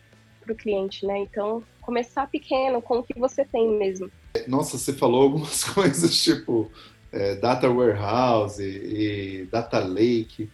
para 0.45 0.53
o 0.53 0.57
cliente, 0.57 1.07
né? 1.07 1.19
Então, 1.21 1.63
começar 1.81 2.29
pequeno, 2.29 2.83
com 2.83 2.99
o 2.99 3.03
que 3.03 3.19
você 3.19 3.45
tem 3.45 3.79
mesmo. 3.79 4.11
Nossa, 4.47 4.77
você 4.77 4.93
falou 4.93 5.23
algumas 5.23 5.65
coisas 5.73 6.23
tipo 6.23 6.71
é, 7.11 7.37
data 7.37 7.71
warehouse 7.71 8.63
e, 8.63 9.43
e, 9.43 9.47
data 9.47 9.79
lake. 9.79 10.51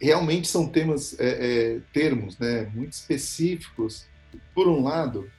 Realmente 0.00 0.48
são 0.48 0.66
temas, 0.66 1.18
é, 1.20 1.28
é, 1.74 1.80
termos, 1.92 2.38
né, 2.38 2.70
muito 2.74 2.92
específicos. 2.92 4.06
Por 4.54 4.66
um 4.66 4.82
lado, 4.82 5.30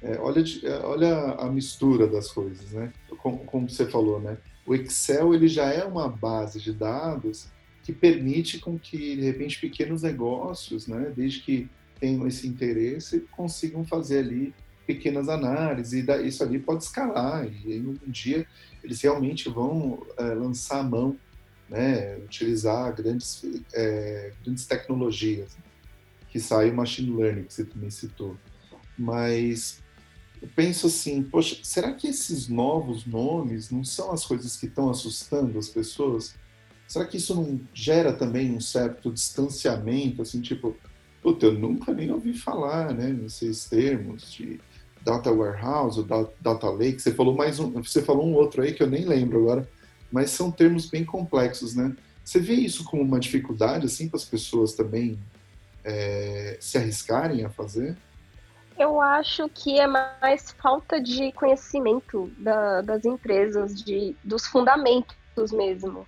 é, 0.00 0.18
olha, 0.18 0.44
olha 0.84 1.16
a 1.38 1.46
mistura 1.50 2.06
das 2.06 2.30
coisas, 2.30 2.70
né? 2.72 2.92
Como, 3.18 3.38
como 3.38 3.68
você 3.68 3.86
falou, 3.86 4.20
né? 4.20 4.36
O 4.66 4.74
Excel 4.74 5.34
ele 5.34 5.48
já 5.48 5.72
é 5.72 5.84
uma 5.84 6.08
base 6.08 6.60
de 6.60 6.72
dados 6.72 7.48
que 7.82 7.92
permite 7.92 8.58
com 8.58 8.78
que 8.78 9.16
de 9.16 9.22
repente 9.22 9.60
pequenos 9.60 10.02
negócios, 10.02 10.86
né, 10.86 11.12
desde 11.14 11.40
que 11.40 11.68
tenham 12.00 12.26
esse 12.26 12.46
interesse 12.46 13.20
consigam 13.30 13.84
fazer 13.84 14.18
ali 14.18 14.54
pequenas 14.86 15.28
análises 15.28 15.92
e 15.92 16.26
isso 16.26 16.42
ali 16.42 16.58
pode 16.58 16.84
escalar 16.84 17.46
e 17.46 17.80
um 17.80 17.96
dia 18.06 18.46
eles 18.82 19.00
realmente 19.00 19.48
vão 19.48 20.06
é, 20.18 20.22
lançar 20.34 20.80
a 20.80 20.82
mão, 20.82 21.16
né, 21.68 22.16
utilizar 22.18 22.94
grandes, 22.94 23.42
é, 23.72 24.32
grandes 24.44 24.66
tecnologias, 24.66 25.56
que 26.28 26.38
sai 26.38 26.70
o 26.70 26.74
machine 26.74 27.16
learning 27.16 27.44
que 27.44 27.54
você 27.54 27.64
também 27.64 27.90
citou. 27.90 28.36
Mas 28.98 29.82
eu 30.42 30.48
penso 30.54 30.86
assim, 30.86 31.22
poxa, 31.22 31.58
será 31.62 31.94
que 31.94 32.06
esses 32.06 32.48
novos 32.48 33.06
nomes 33.06 33.70
não 33.70 33.82
são 33.82 34.12
as 34.12 34.26
coisas 34.26 34.56
que 34.56 34.66
estão 34.66 34.90
assustando 34.90 35.58
as 35.58 35.68
pessoas? 35.68 36.34
Será 36.86 37.06
que 37.06 37.16
isso 37.16 37.34
não 37.34 37.58
gera 37.72 38.12
também 38.12 38.54
um 38.54 38.60
certo 38.60 39.10
distanciamento, 39.10 40.20
assim, 40.20 40.42
tipo, 40.42 40.76
puta, 41.24 41.46
eu 41.46 41.54
nunca 41.54 41.90
nem 41.90 42.12
ouvi 42.12 42.34
falar, 42.34 42.92
né, 42.92 43.08
nesses 43.08 43.64
termos 43.64 44.30
de 44.30 44.60
data 45.00 45.32
warehouse, 45.32 46.04
data 46.38 46.68
lake. 46.68 47.00
Você 47.00 47.14
falou 47.14 47.34
mais 47.34 47.58
um, 47.58 47.70
você 47.82 48.02
falou 48.02 48.26
um 48.26 48.34
outro 48.34 48.60
aí 48.60 48.74
que 48.74 48.82
eu 48.82 48.90
nem 48.90 49.06
lembro 49.06 49.38
agora, 49.38 49.66
mas 50.12 50.30
são 50.30 50.50
termos 50.50 50.90
bem 50.90 51.02
complexos, 51.02 51.74
né? 51.74 51.96
Você 52.22 52.38
vê 52.38 52.52
isso 52.52 52.84
como 52.84 53.02
uma 53.02 53.18
dificuldade, 53.18 53.86
assim, 53.86 54.06
para 54.06 54.18
as 54.18 54.24
pessoas 54.26 54.74
também 54.74 55.18
é, 55.82 56.58
se 56.60 56.76
arriscarem 56.76 57.42
a 57.42 57.48
fazer? 57.48 57.96
Eu 58.78 59.00
acho 59.00 59.48
que 59.48 59.80
é 59.80 59.86
mais 59.86 60.50
falta 60.58 61.00
de 61.00 61.32
conhecimento 61.32 62.30
da, 62.36 62.82
das 62.82 63.04
empresas, 63.06 63.74
de, 63.82 64.14
dos 64.22 64.46
fundamentos 64.46 65.52
mesmo, 65.52 66.06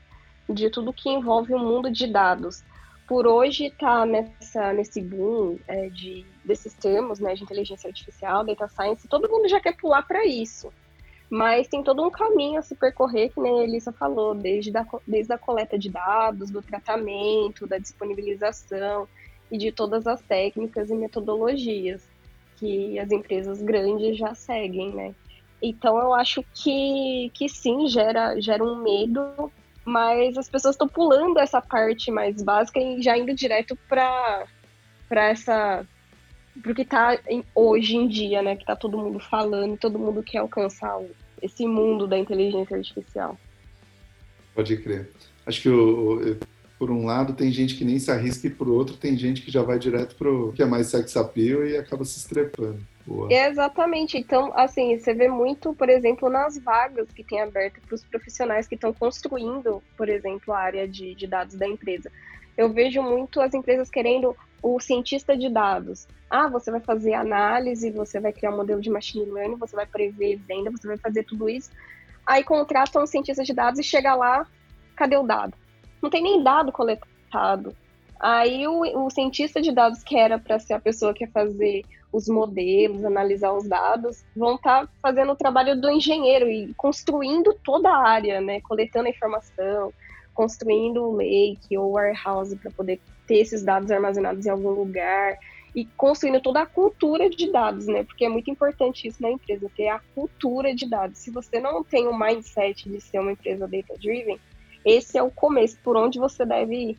de 0.49 0.69
tudo 0.69 0.93
que 0.93 1.09
envolve 1.09 1.55
o 1.55 1.59
mundo 1.59 1.91
de 1.91 2.07
dados. 2.07 2.63
Por 3.07 3.27
hoje 3.27 3.67
está 3.67 4.05
nessa 4.05 4.73
nesse 4.73 5.01
boom 5.01 5.59
é, 5.69 5.89
de 5.89 6.27
desses 6.45 6.75
termos, 6.75 7.19
né, 7.19 7.35
de 7.35 7.43
inteligência 7.43 7.89
artificial, 7.89 8.45
data 8.45 8.69
science, 8.69 9.09
todo 9.09 9.29
mundo 9.29 9.49
já 9.49 9.61
quer 9.61 9.77
pular 9.77 10.03
para 10.03 10.25
isso. 10.27 10.73
Mas 11.29 11.67
tem 11.67 11.83
todo 11.83 12.05
um 12.05 12.11
caminho 12.11 12.59
a 12.59 12.63
se 12.63 12.75
percorrer, 12.77 13.33
que 13.33 13.41
nem 13.41 13.61
a 13.61 13.65
Elisa 13.65 13.93
falou, 13.93 14.33
desde, 14.35 14.77
a, 14.77 14.87
desde 15.07 15.33
a 15.33 15.39
coleta 15.39 15.77
de 15.77 15.91
dados, 15.91 16.51
do 16.51 16.63
tratamento, 16.63 17.67
da 17.67 17.79
disponibilização 17.79 19.09
e 19.51 19.59
de 19.59 19.73
todas 19.73 20.07
as 20.07 20.21
técnicas 20.23 20.89
e 20.89 20.95
metodologias 20.95 22.09
que 22.57 22.99
as 22.99 23.11
empresas 23.11 23.61
grandes 23.61 24.17
já 24.17 24.35
seguem, 24.35 24.95
né? 24.95 25.15
Então 25.61 25.99
eu 25.99 26.15
acho 26.15 26.45
que, 26.55 27.31
que 27.35 27.49
sim, 27.49 27.89
gera, 27.89 28.41
gera 28.41 28.63
um 28.63 28.77
medo, 28.77 29.51
mas 29.87 30.37
as 30.37 30.49
pessoas 30.49 30.75
estão 30.75 30.89
pulando 30.89 31.39
essa 31.39 31.63
parte 31.63 32.11
mais 32.11 32.43
básica 32.43 32.81
e 32.81 33.01
já 33.01 33.17
indo 33.17 33.33
direto 33.33 33.79
para 33.89 34.45
essa 35.09 35.87
porque 36.63 36.85
tá 36.85 37.19
hoje 37.55 37.97
em 37.97 38.09
dia, 38.09 38.43
né, 38.43 38.57
que 38.57 38.65
tá 38.65 38.75
todo 38.75 38.99
mundo 38.99 39.21
falando, 39.21 39.77
todo 39.77 39.99
mundo 39.99 40.23
quer 40.23 40.39
alcançar 40.39 40.99
esse 41.41 41.67
mundo 41.67 42.07
da 42.07 42.19
inteligência 42.19 42.77
artificial. 42.77 43.39
Pode 44.55 44.77
crer. 44.79 45.11
Acho 45.45 45.63
que 45.63 45.69
o, 45.69 46.37
por 46.79 46.91
um 46.91 47.05
lado 47.05 47.35
tem 47.35 47.53
gente 47.53 47.77
que 47.77 47.85
nem 47.85 47.99
se 47.99 48.11
arrisca 48.11 48.47
e 48.47 48.51
por 48.51 48.69
outro 48.69 48.97
tem 48.97 49.17
gente 49.17 49.43
que 49.43 49.51
já 49.51 49.63
vai 49.63 49.79
direto 49.79 50.17
pro 50.17 50.53
que 50.55 50.63
é 50.63 50.67
mais 50.67 50.89
sex 50.89 51.17
appeal 51.17 51.65
e 51.65 51.77
acaba 51.77 52.05
se 52.05 52.19
estrepando. 52.19 52.81
Boa. 53.07 53.33
Exatamente. 53.33 54.19
Então, 54.19 54.53
assim, 54.55 54.99
você 54.99 55.15
vê 55.15 55.29
muito, 55.29 55.73
por 55.75 55.89
exemplo, 55.89 56.29
nas 56.29 56.59
vagas 56.59 57.09
que 57.13 57.23
tem 57.23 57.41
aberto 57.41 57.81
para 57.81 57.95
os 57.95 58.05
profissionais 58.05 58.67
que 58.67 58.75
estão 58.75 58.93
construindo, 58.93 59.83
por 59.97 60.09
exemplo, 60.09 60.53
a 60.53 60.59
área 60.59 60.89
de, 60.89 61.15
de 61.15 61.27
dados 61.27 61.55
da 61.55 61.67
empresa. 61.67 62.11
Eu 62.57 62.73
vejo 62.73 63.03
muito 63.03 63.41
as 63.41 63.55
empresas 63.55 63.89
querendo 63.89 64.37
o 64.63 64.81
cientista 64.81 65.37
de 65.37 65.49
dados. 65.49 66.09
Ah, 66.29 66.49
você 66.49 66.71
vai 66.71 66.81
fazer 66.81 67.15
análise, 67.15 67.91
você 67.91 68.19
vai 68.19 68.33
criar 68.33 68.51
um 68.51 68.57
modelo 68.57 68.81
de 68.81 68.91
machine 68.91 69.31
learning, 69.31 69.57
você 69.57 69.77
vai 69.77 69.87
prever 69.87 70.41
venda, 70.49 70.71
você 70.71 70.89
vai 70.89 70.97
fazer 70.97 71.23
tudo 71.23 71.49
isso. 71.49 71.71
Aí 72.27 72.43
contratam 72.43 73.05
um 73.05 73.07
cientista 73.07 73.45
de 73.45 73.55
dados 73.55 73.79
e 73.79 73.85
chega 73.85 74.15
lá, 74.17 74.47
cadê 74.97 75.17
o 75.17 75.23
dado? 75.23 75.55
Não 76.03 76.11
tem 76.11 76.23
nem 76.23 76.43
dado 76.43 76.73
coletado. 76.73 77.77
Aí 78.19 78.67
o, 78.67 79.05
o 79.05 79.11
cientista 79.11 79.61
de 79.61 79.73
dados, 79.73 80.03
que 80.03 80.17
era 80.17 80.39
para 80.39 80.59
ser 80.59 80.75
a 80.75 80.81
pessoa 80.81 81.13
que 81.13 81.25
ia 81.25 81.31
fazer 81.31 81.85
os 82.13 82.29
modelos, 82.29 83.05
analisar 83.05 83.53
os 83.53 83.69
dados, 83.69 84.25
vão 84.35 84.55
estar 84.55 84.87
tá 84.87 84.93
fazendo 85.03 85.33
o 85.33 85.37
trabalho 85.37 85.79
do 85.79 85.91
engenheiro 85.91 86.49
e 86.49 86.73
construindo 86.75 87.55
toda 87.65 87.91
a 87.91 88.09
área, 88.09 88.41
né? 88.41 88.61
Coletando 88.63 89.07
a 89.07 89.11
informação, 89.11 89.93
construindo 90.33 91.03
o 91.03 91.17
lake 91.17 91.77
ou 91.77 91.93
warehouse 91.93 92.57
para 92.57 92.71
poder 92.71 93.01
ter 93.27 93.39
esses 93.39 93.63
dados 93.63 93.91
armazenados 93.91 94.47
em 94.47 94.51
algum 94.51 94.71
lugar 94.71 95.37
e 95.75 95.85
construindo 95.97 96.41
toda 96.41 96.63
a 96.63 96.67
cultura 96.67 97.29
de 97.29 97.53
dados, 97.53 97.87
né? 97.87 98.03
Porque 98.03 98.25
é 98.25 98.29
muito 98.31 98.51
importante 98.51 99.07
isso 99.07 99.21
na 99.21 99.31
empresa, 99.31 99.71
ter 99.77 99.89
a 99.89 100.01
cultura 100.15 100.75
de 100.75 100.89
dados. 100.89 101.19
Se 101.19 101.31
você 101.31 101.61
não 101.61 101.85
tem 101.85 102.07
o 102.07 102.19
mindset 102.19 102.89
de 102.89 102.99
ser 102.99 103.19
uma 103.19 103.33
empresa 103.33 103.69
data-driven, 103.69 104.41
esse 104.87 105.19
é 105.19 105.23
o 105.23 105.31
começo, 105.31 105.77
por 105.85 105.97
onde 105.97 106.19
você 106.19 106.47
deve 106.47 106.75
ir. 106.75 106.99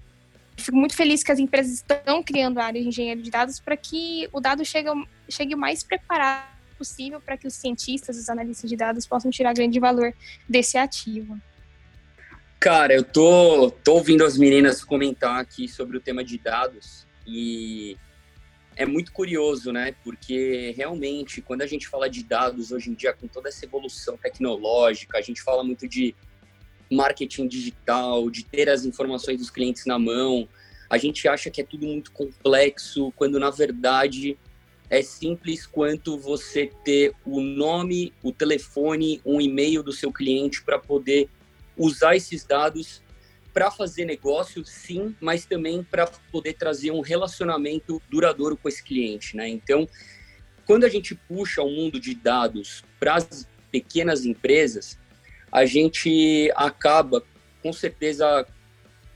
Fico 0.58 0.76
muito 0.76 0.96
feliz 0.96 1.24
que 1.24 1.32
as 1.32 1.40
empresas 1.40 1.74
estão 1.74 2.22
criando 2.24 2.58
a 2.58 2.66
área 2.66 2.82
de 2.82 2.88
engenharia 2.88 3.22
de 3.22 3.30
dados 3.30 3.60
para 3.60 3.78
que 3.78 4.28
o 4.34 4.40
dado 4.40 4.66
chegue, 4.66 4.90
chegue 5.30 5.54
o 5.54 5.58
mais 5.58 5.84
preparado 5.84 6.58
possível 6.78 7.22
para 7.22 7.38
que 7.38 7.48
os 7.48 7.54
cientistas, 7.54 8.18
os 8.18 8.30
analistas 8.30 8.70
de 8.70 8.76
dados 8.76 9.06
possam 9.08 9.32
tirar 9.32 9.54
grande 9.54 9.80
valor 9.80 10.14
desse 10.48 10.78
ativo. 10.78 11.40
Cara, 12.60 12.94
eu 12.94 13.04
tô, 13.04 13.72
tô 13.84 13.94
ouvindo 13.94 14.26
as 14.26 14.38
meninas 14.38 14.84
comentar 14.84 15.40
aqui 15.40 15.68
sobre 15.68 15.98
o 15.98 16.00
tema 16.00 16.24
de 16.24 16.38
dados 16.38 17.06
e 17.26 17.96
é 18.76 18.86
muito 18.86 19.12
curioso, 19.12 19.72
né? 19.72 19.96
Porque 20.04 20.74
realmente, 20.76 21.42
quando 21.42 21.62
a 21.62 21.68
gente 21.68 21.88
fala 21.88 22.10
de 22.10 22.24
dados 22.24 22.72
hoje 22.72 22.90
em 22.90 22.94
dia, 22.94 23.14
com 23.14 23.28
toda 23.28 23.50
essa 23.50 23.66
evolução 23.66 24.18
tecnológica, 24.18 25.18
a 25.18 25.22
gente 25.22 25.42
fala 25.42 25.64
muito 25.64 25.88
de 25.88 26.16
marketing 26.92 27.48
digital, 27.48 28.30
de 28.30 28.44
ter 28.44 28.70
as 28.70 28.86
informações 28.86 29.38
dos 29.38 29.50
clientes 29.50 29.86
na 29.86 29.98
mão. 30.00 30.48
A 30.90 30.98
gente 30.98 31.28
acha 31.28 31.50
que 31.50 31.62
é 31.62 31.64
tudo 31.64 31.86
muito 31.86 32.12
complexo, 32.12 33.12
quando 33.16 33.40
na 33.40 33.50
verdade 33.50 34.38
é 34.90 35.02
simples 35.02 35.66
quanto 35.66 36.18
você 36.18 36.72
ter 36.84 37.14
o 37.26 37.42
nome, 37.42 38.14
o 38.24 38.32
telefone, 38.32 39.22
um 39.26 39.42
e-mail 39.42 39.84
do 39.84 39.92
seu 39.92 40.12
cliente 40.12 40.64
para 40.64 40.80
poder 40.80 41.30
usar 41.78 42.16
esses 42.16 42.46
dados 42.46 43.02
para 43.54 43.72
fazer 43.72 44.06
negócio, 44.06 44.64
sim, 44.64 45.16
mas 45.20 45.46
também 45.46 45.84
para 45.84 46.06
poder 46.32 46.54
trazer 46.54 46.92
um 46.92 47.02
relacionamento 47.02 48.00
duradouro 48.08 48.56
com 48.56 48.70
esse 48.70 48.84
cliente, 48.84 49.36
né? 49.36 49.50
Então, 49.50 49.90
quando 50.64 50.84
a 50.84 50.90
gente 50.90 51.16
puxa 51.16 51.64
o 51.64 51.70
mundo 51.72 52.00
de 52.00 52.14
dados 52.14 52.84
para 53.00 53.16
as 53.16 53.48
pequenas 53.72 54.26
empresas, 54.26 55.00
a 55.52 55.66
gente 55.66 56.52
acaba, 56.56 57.24
com 57.62 57.72
certeza, 57.72 58.46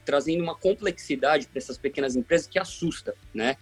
trazendo 0.06 0.44
uma 0.44 0.56
complexidade 0.56 1.48
para 1.48 1.58
essas 1.58 1.78
pequenas 1.78 2.16
empresas 2.16 2.48
que 2.48 2.60
assusta, 2.60 3.16
né? 3.34 3.58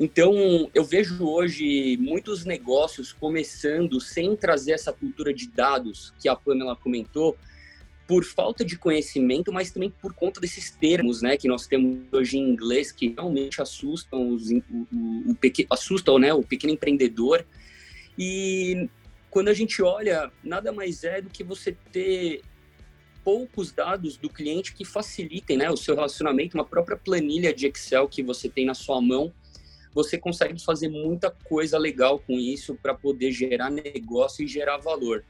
Então, 0.00 0.70
eu 0.74 0.84
vejo 0.84 1.24
hoje 1.28 1.96
muitos 2.00 2.44
negócios 2.44 3.12
começando 3.12 4.00
sem 4.00 4.34
trazer 4.34 4.72
essa 4.72 4.92
cultura 4.92 5.32
de 5.32 5.48
dados 5.48 6.12
que 6.20 6.28
a 6.28 6.34
Pamela 6.34 6.74
comentou, 6.74 7.36
por 8.06 8.24
falta 8.24 8.64
de 8.64 8.76
conhecimento, 8.76 9.52
mas 9.52 9.70
também 9.70 9.90
por 9.90 10.12
conta 10.12 10.40
desses 10.40 10.70
termos, 10.70 11.22
né, 11.22 11.36
que 11.36 11.48
nós 11.48 11.66
temos 11.66 11.98
hoje 12.12 12.36
em 12.36 12.50
inglês 12.50 12.92
que 12.92 13.08
realmente 13.08 13.62
assustam 13.62 14.30
os, 14.34 14.50
o, 14.50 14.86
o, 14.92 15.32
o 15.32 15.66
assustam, 15.70 16.18
né, 16.18 16.34
o 16.34 16.42
pequeno 16.42 16.72
empreendedor. 16.72 17.46
E 18.18 18.88
quando 19.32 19.48
a 19.48 19.54
gente 19.54 19.82
olha, 19.82 20.30
nada 20.44 20.70
mais 20.72 21.04
é 21.04 21.22
do 21.22 21.30
que 21.30 21.42
você 21.42 21.74
ter 21.90 22.42
poucos 23.24 23.72
dados 23.72 24.18
do 24.18 24.28
cliente 24.28 24.74
que 24.74 24.84
facilitem, 24.84 25.56
né, 25.56 25.70
o 25.70 25.76
seu 25.76 25.94
relacionamento, 25.94 26.54
uma 26.54 26.66
própria 26.66 26.98
planilha 26.98 27.54
de 27.54 27.66
Excel 27.66 28.06
que 28.06 28.22
você 28.22 28.46
tem 28.46 28.66
na 28.66 28.74
sua 28.74 29.00
mão, 29.00 29.32
você 29.94 30.18
consegue 30.18 30.62
fazer 30.62 30.90
muita 30.90 31.30
coisa 31.30 31.78
legal 31.78 32.18
com 32.18 32.34
isso 32.34 32.74
para 32.74 32.94
poder 32.94 33.32
gerar 33.32 33.70
negócio 33.70 34.44
e 34.44 34.46
gerar 34.46 34.76
valor. 34.76 35.24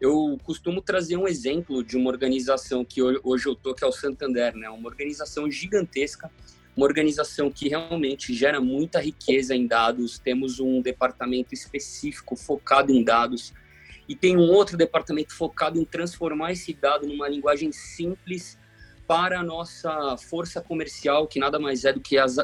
Eu 0.00 0.38
costumo 0.44 0.80
trazer 0.80 1.16
um 1.16 1.26
exemplo 1.26 1.82
de 1.82 1.96
uma 1.96 2.10
organização 2.10 2.84
que 2.84 3.02
hoje 3.02 3.46
eu 3.46 3.56
tô, 3.56 3.74
que 3.74 3.82
é 3.82 3.86
o 3.88 3.92
Santander, 3.92 4.54
né? 4.54 4.70
Uma 4.70 4.88
organização 4.88 5.50
gigantesca, 5.50 6.30
uma 6.76 6.86
organização 6.86 7.50
que 7.50 7.68
realmente 7.68 8.32
gera 8.34 8.60
muita 8.60 9.00
riqueza 9.00 9.54
em 9.54 9.66
dados. 9.66 10.18
Temos 10.18 10.58
um 10.58 10.80
departamento 10.80 11.54
específico 11.54 12.34
focado 12.34 12.92
em 12.92 13.04
dados 13.04 13.52
e 14.08 14.16
tem 14.16 14.36
um 14.36 14.50
outro 14.50 14.76
departamento 14.76 15.34
focado 15.34 15.78
em 15.78 15.84
transformar 15.84 16.52
esse 16.52 16.72
dado 16.72 17.06
numa 17.06 17.28
linguagem 17.28 17.70
simples 17.72 18.58
para 19.06 19.40
a 19.40 19.42
nossa 19.42 20.16
força 20.16 20.60
comercial, 20.60 21.26
que 21.26 21.38
nada 21.38 21.58
mais 21.58 21.84
é 21.84 21.92
do 21.92 22.00
que 22.00 22.16
as, 22.16 22.36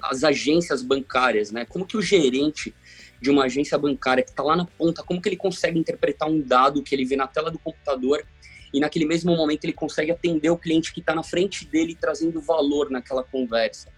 as 0.00 0.22
agências 0.22 0.82
bancárias, 0.82 1.50
né? 1.50 1.64
Como 1.64 1.86
que 1.86 1.96
o 1.96 2.02
gerente 2.02 2.74
de 3.20 3.30
uma 3.30 3.44
agência 3.44 3.78
bancária 3.78 4.22
que 4.22 4.30
está 4.30 4.42
lá 4.42 4.54
na 4.54 4.64
ponta, 4.64 5.02
como 5.02 5.20
que 5.20 5.28
ele 5.28 5.36
consegue 5.36 5.78
interpretar 5.78 6.28
um 6.28 6.40
dado 6.40 6.82
que 6.82 6.94
ele 6.94 7.04
vê 7.04 7.16
na 7.16 7.26
tela 7.26 7.50
do 7.50 7.58
computador 7.58 8.24
e 8.72 8.80
naquele 8.80 9.04
mesmo 9.04 9.36
momento 9.36 9.64
ele 9.64 9.72
consegue 9.72 10.10
atender 10.10 10.50
o 10.50 10.56
cliente 10.56 10.92
que 10.92 11.00
está 11.00 11.14
na 11.14 11.22
frente 11.22 11.66
dele 11.66 11.96
trazendo 11.98 12.40
valor 12.40 12.90
naquela 12.90 13.22
conversa. 13.22 13.90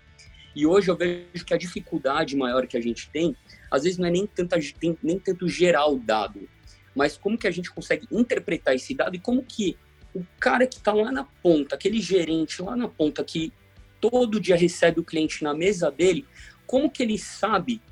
E 0.54 0.66
hoje 0.66 0.90
eu 0.90 0.97
vejo 0.97 1.45
que 1.45 1.54
a 1.54 1.59
dificuldade 1.59 2.37
maior 2.37 2.66
que 2.66 2.76
a 2.76 2.81
gente 2.81 3.11
tem, 3.11 3.37
às 3.71 3.83
vezes 3.83 3.99
não 3.99 4.07
é 4.07 4.11
nem, 4.11 4.26
tanta, 4.26 4.57
nem 5.02 5.19
tanto 5.19 5.49
gerar 5.49 5.87
o 5.87 5.99
dado, 5.99 6.49
mas 6.95 7.16
como 7.16 7.37
que 7.37 7.47
a 7.47 7.50
gente 7.50 7.71
consegue 7.73 8.07
interpretar 8.11 8.75
esse 8.75 8.95
dado 8.95 9.16
e 9.16 9.19
como 9.19 9.43
que 9.43 9.76
o 10.14 10.25
cara 10.38 10.66
que 10.66 10.76
está 10.76 10.93
lá 10.93 11.11
na 11.11 11.25
ponta, 11.25 11.75
aquele 11.75 12.00
gerente 12.00 12.62
lá 12.62 12.76
na 12.76 12.88
ponta 12.88 13.25
que 13.25 13.52
todo 14.00 14.40
dia 14.40 14.54
recebe 14.54 15.00
o 15.00 15.04
cliente 15.04 15.43
na 15.43 15.52
mesa 15.52 15.90
dele, 15.90 16.25
como 16.66 16.88
que 16.88 17.02
ele 17.02 17.19
sabe 17.19 17.83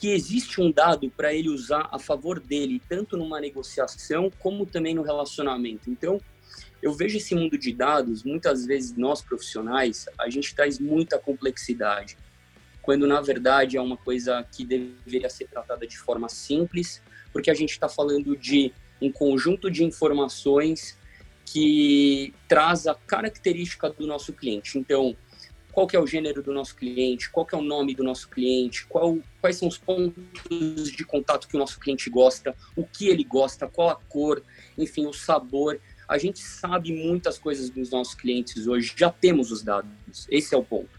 que 0.00 0.08
existe 0.08 0.62
um 0.62 0.72
dado 0.72 1.10
para 1.10 1.34
ele 1.34 1.50
usar 1.50 1.86
a 1.92 1.98
favor 1.98 2.40
dele, 2.40 2.80
tanto 2.88 3.18
numa 3.18 3.38
negociação 3.38 4.32
como 4.38 4.64
também 4.64 4.94
no 4.94 5.02
relacionamento. 5.02 5.90
Então, 5.90 6.18
eu 6.82 6.94
vejo 6.94 7.18
esse 7.18 7.34
mundo 7.34 7.58
de 7.58 7.70
dados, 7.70 8.24
muitas 8.24 8.64
vezes 8.64 8.96
nós 8.96 9.20
profissionais, 9.20 10.06
a 10.18 10.30
gente 10.30 10.54
traz 10.54 10.78
muita 10.78 11.18
complexidade. 11.18 12.16
quando 12.82 13.06
na 13.06 13.20
verdade 13.20 13.76
é 13.76 13.80
uma 13.80 13.96
coisa 13.96 14.44
que 14.50 14.64
deveria 14.64 15.30
ser 15.30 15.46
tratada 15.46 15.86
de 15.86 15.98
forma 15.98 16.28
simples, 16.28 17.02
porque 17.32 17.50
a 17.50 17.54
gente 17.54 17.70
está 17.70 17.88
falando 17.88 18.36
de 18.36 18.72
um 19.00 19.12
conjunto 19.12 19.70
de 19.70 19.84
informações 19.84 20.98
que 21.44 22.34
traz 22.48 22.86
a 22.86 22.94
característica 22.94 23.90
do 23.90 24.06
nosso 24.06 24.32
cliente. 24.32 24.78
Então, 24.78 25.16
qual 25.72 25.86
que 25.86 25.96
é 25.96 26.00
o 26.00 26.06
gênero 26.06 26.42
do 26.42 26.52
nosso 26.52 26.74
cliente, 26.74 27.30
qual 27.30 27.46
que 27.46 27.54
é 27.54 27.58
o 27.58 27.62
nome 27.62 27.94
do 27.94 28.02
nosso 28.02 28.28
cliente, 28.28 28.86
qual, 28.86 29.18
quais 29.40 29.56
são 29.56 29.68
os 29.68 29.78
pontos 29.78 30.90
de 30.90 31.04
contato 31.04 31.48
que 31.48 31.56
o 31.56 31.58
nosso 31.58 31.78
cliente 31.78 32.10
gosta, 32.10 32.54
o 32.76 32.84
que 32.84 33.08
ele 33.08 33.24
gosta, 33.24 33.68
qual 33.68 33.90
a 33.90 33.96
cor, 33.96 34.42
enfim, 34.76 35.06
o 35.06 35.12
sabor. 35.12 35.80
A 36.08 36.18
gente 36.18 36.40
sabe 36.40 36.92
muitas 36.92 37.38
coisas 37.38 37.70
dos 37.70 37.90
nossos 37.90 38.14
clientes 38.14 38.66
hoje, 38.66 38.92
já 38.96 39.10
temos 39.10 39.52
os 39.52 39.62
dados, 39.62 39.90
esse 40.28 40.54
é 40.54 40.58
o 40.58 40.64
ponto. 40.64 40.90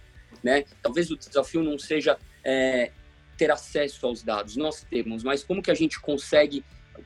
Né? 0.44 0.64
Talvez 0.82 1.12
o 1.12 1.18
desafio 1.18 1.62
não 1.62 1.78
seja 1.78 2.18
é, 2.44 2.92
ter 3.38 3.52
acesso 3.52 4.06
aos 4.06 4.24
dados, 4.24 4.56
nós 4.56 4.86
temos, 4.90 5.24
mas 5.24 5.44
como 5.44 5.62
que 5.62 5.70
a 5.72 5.76
gente 5.76 6.00
consegue, 6.00 6.64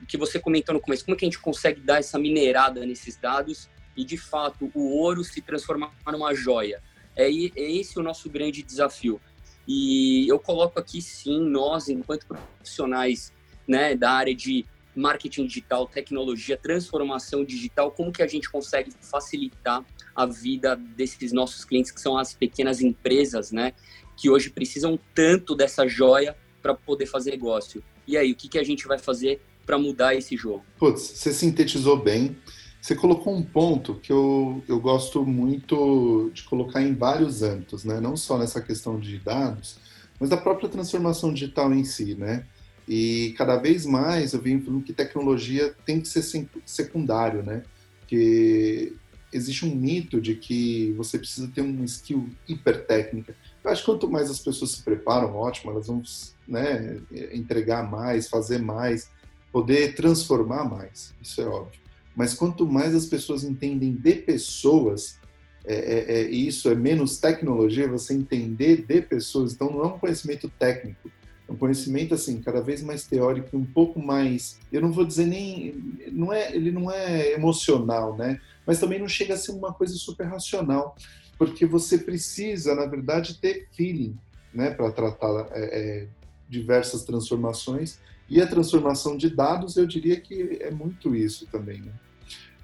que 0.07 0.17
você 0.17 0.39
comentou 0.39 0.74
no 0.74 0.81
começo, 0.81 1.03
como 1.03 1.17
que 1.17 1.25
a 1.25 1.27
gente 1.27 1.39
consegue 1.39 1.81
dar 1.81 2.00
essa 2.00 2.19
minerada 2.19 2.86
nesses 2.86 3.17
dados 3.17 3.69
e, 3.98 4.05
de 4.05 4.17
fato, 4.17 4.69
o 4.74 4.98
ouro 4.98 5.24
se 5.24 5.41
transformar 5.41 5.91
numa 6.05 6.34
joia? 6.34 6.81
É, 7.15 7.27
é 7.27 7.72
esse 7.72 7.98
o 8.00 8.03
nosso 8.03 8.29
grande 8.29 8.62
desafio. 8.62 9.19
E 9.67 10.27
eu 10.27 10.39
coloco 10.39 10.79
aqui, 10.79 11.01
sim, 11.01 11.39
nós, 11.39 11.89
enquanto 11.89 12.27
profissionais 12.27 13.34
né, 13.67 13.95
da 13.95 14.12
área 14.12 14.36
de 14.36 14.65
marketing 14.95 15.45
digital, 15.48 15.88
tecnologia, 15.88 16.55
transformação 16.55 17.43
digital, 17.43 17.91
como 17.91 18.12
que 18.12 18.24
a 18.24 18.27
gente 18.27 18.50
consegue 18.50 18.91
facilitar 19.01 19.84
a 20.15 20.25
vida 20.25 20.75
desses 20.75 21.34
nossos 21.34 21.65
clientes, 21.65 21.91
que 21.91 22.00
são 22.00 22.17
as 22.17 22.34
pequenas 22.34 22.79
empresas, 22.79 23.51
né, 23.51 23.74
que 24.15 24.29
hoje 24.29 24.50
precisam 24.50 24.98
tanto 25.13 25.55
dessa 25.55 25.88
joia 25.88 26.36
para 26.62 26.74
poder 26.74 27.05
fazer 27.05 27.31
negócio. 27.31 27.84
E 28.07 28.15
aí, 28.17 28.31
o 28.31 28.36
que, 28.36 28.48
que 28.48 28.57
a 28.57 28.63
gente 28.63 28.88
vai 28.88 28.98
fazer 28.98 29.41
para 29.65 29.77
mudar 29.77 30.15
esse 30.15 30.38
jogo? 30.38 30.63
Putz, 30.77 31.01
você 31.01 31.34
sintetizou 31.34 31.98
bem. 31.98 32.38
Você 32.86 32.94
colocou 32.94 33.36
um 33.36 33.42
ponto 33.42 33.96
que 33.96 34.12
eu, 34.12 34.63
eu 34.68 34.80
gosto 34.80 35.25
muito 35.25 36.30
de 36.36 36.44
colocar 36.44 36.84
em 36.84 36.94
vários 36.94 37.42
âmbitos, 37.42 37.84
né? 37.84 38.00
Não 38.00 38.15
só 38.15 38.38
nessa 38.38 38.62
questão 38.62 39.00
de 39.00 39.18
dados, 39.18 39.77
mas 40.20 40.30
da 40.30 40.38
própria 40.38 40.70
transformação 40.70 41.34
digital 41.34 41.74
em 41.74 41.84
si, 41.84 42.13
né? 42.13 42.46
E 42.88 43.34
cada 43.39 43.58
vez 43.58 43.88
mais 43.88 44.34
eu 44.34 44.39
venho 44.39 44.63
falando 44.63 44.84
que 44.84 44.94
tecnologia 44.94 45.74
tem 45.84 46.00
que 46.00 46.08
ser 46.08 46.48
secundário, 46.63 47.42
né? 47.42 47.63
Que 48.06 48.96
existe 49.34 49.65
um 49.65 49.74
mito 49.74 50.22
de 50.22 50.36
que 50.36 50.94
você 50.96 51.18
precisa 51.18 51.48
ter 51.48 51.62
uma 51.62 51.86
skill 51.86 52.30
hiper 52.48 52.86
técnica. 52.86 53.36
Eu 53.63 53.72
acho 53.72 53.82
que 53.82 53.88
quanto 53.88 54.08
mais 54.08 54.30
as 54.30 54.38
pessoas 54.38 54.74
se 54.74 54.84
preparam, 54.84 55.34
ótimo, 55.34 55.72
elas 55.72 55.88
vão 55.88 56.04
né, 56.48 57.01
entregar 57.34 57.89
mais, 57.89 58.30
fazer 58.30 58.60
mais, 58.60 59.10
poder 59.51 59.96
transformar 59.96 60.70
mais. 60.70 61.15
Isso 61.20 61.42
é 61.42 61.48
óbvio. 61.48 61.85
Mas 62.15 62.34
quanto 62.34 62.65
mais 62.65 62.95
as 62.95 63.05
pessoas 63.05 63.43
entendem 63.43 63.93
de 63.93 64.13
pessoas, 64.15 65.19
é, 65.65 65.75
é, 65.75 66.19
é, 66.19 66.29
isso 66.29 66.69
é 66.69 66.75
menos 66.75 67.17
tecnologia, 67.17 67.88
você 67.88 68.13
entender 68.13 68.86
de 68.88 69.01
pessoas. 69.01 69.53
Então 69.53 69.69
não 69.69 69.81
é 69.81 69.88
um 69.88 70.00
conhecimento 70.00 70.50
técnico, 70.60 71.12
é 71.48 71.51
um 71.51 71.57
conhecimento 71.57 72.13
assim 72.13 72.39
cada 72.41 72.62
vez 72.62 72.81
mais 72.81 73.05
teórico, 73.05 73.57
um 73.57 73.65
pouco 73.65 74.00
mais. 74.00 74.60
Eu 74.72 74.81
não 74.81 74.91
vou 74.91 75.03
dizer 75.03 75.25
nem, 75.25 75.98
não 76.12 76.31
é, 76.31 76.55
ele 76.55 76.72
não 76.72 76.89
é 76.91 77.34
emocional, 77.34 78.15
né? 78.15 78.39
Mas 78.65 78.79
também 78.79 79.00
não 79.00 79.07
chega 79.07 79.34
a 79.34 79.38
ser 79.38 79.51
uma 79.51 79.74
coisa 79.74 79.95
super 79.95 80.25
racional, 80.25 80.95
porque 81.38 81.65
você 81.65 81.98
precisa, 81.98 82.74
na 82.75 82.86
verdade, 82.86 83.39
ter 83.39 83.67
feeling, 83.74 84.17
né, 84.53 84.72
para 84.72 84.89
tratar 84.91 85.50
é, 85.51 86.03
é, 86.03 86.07
diversas 86.50 87.03
transformações. 87.03 88.00
E 88.27 88.41
a 88.41 88.48
transformação 88.48 89.17
de 89.17 89.30
dados, 89.30 89.78
eu 89.78 89.86
diria 89.86 90.19
que 90.19 90.58
é 90.62 90.71
muito 90.71 91.15
isso 91.15 91.45
também, 91.47 91.82
né? 91.82 91.91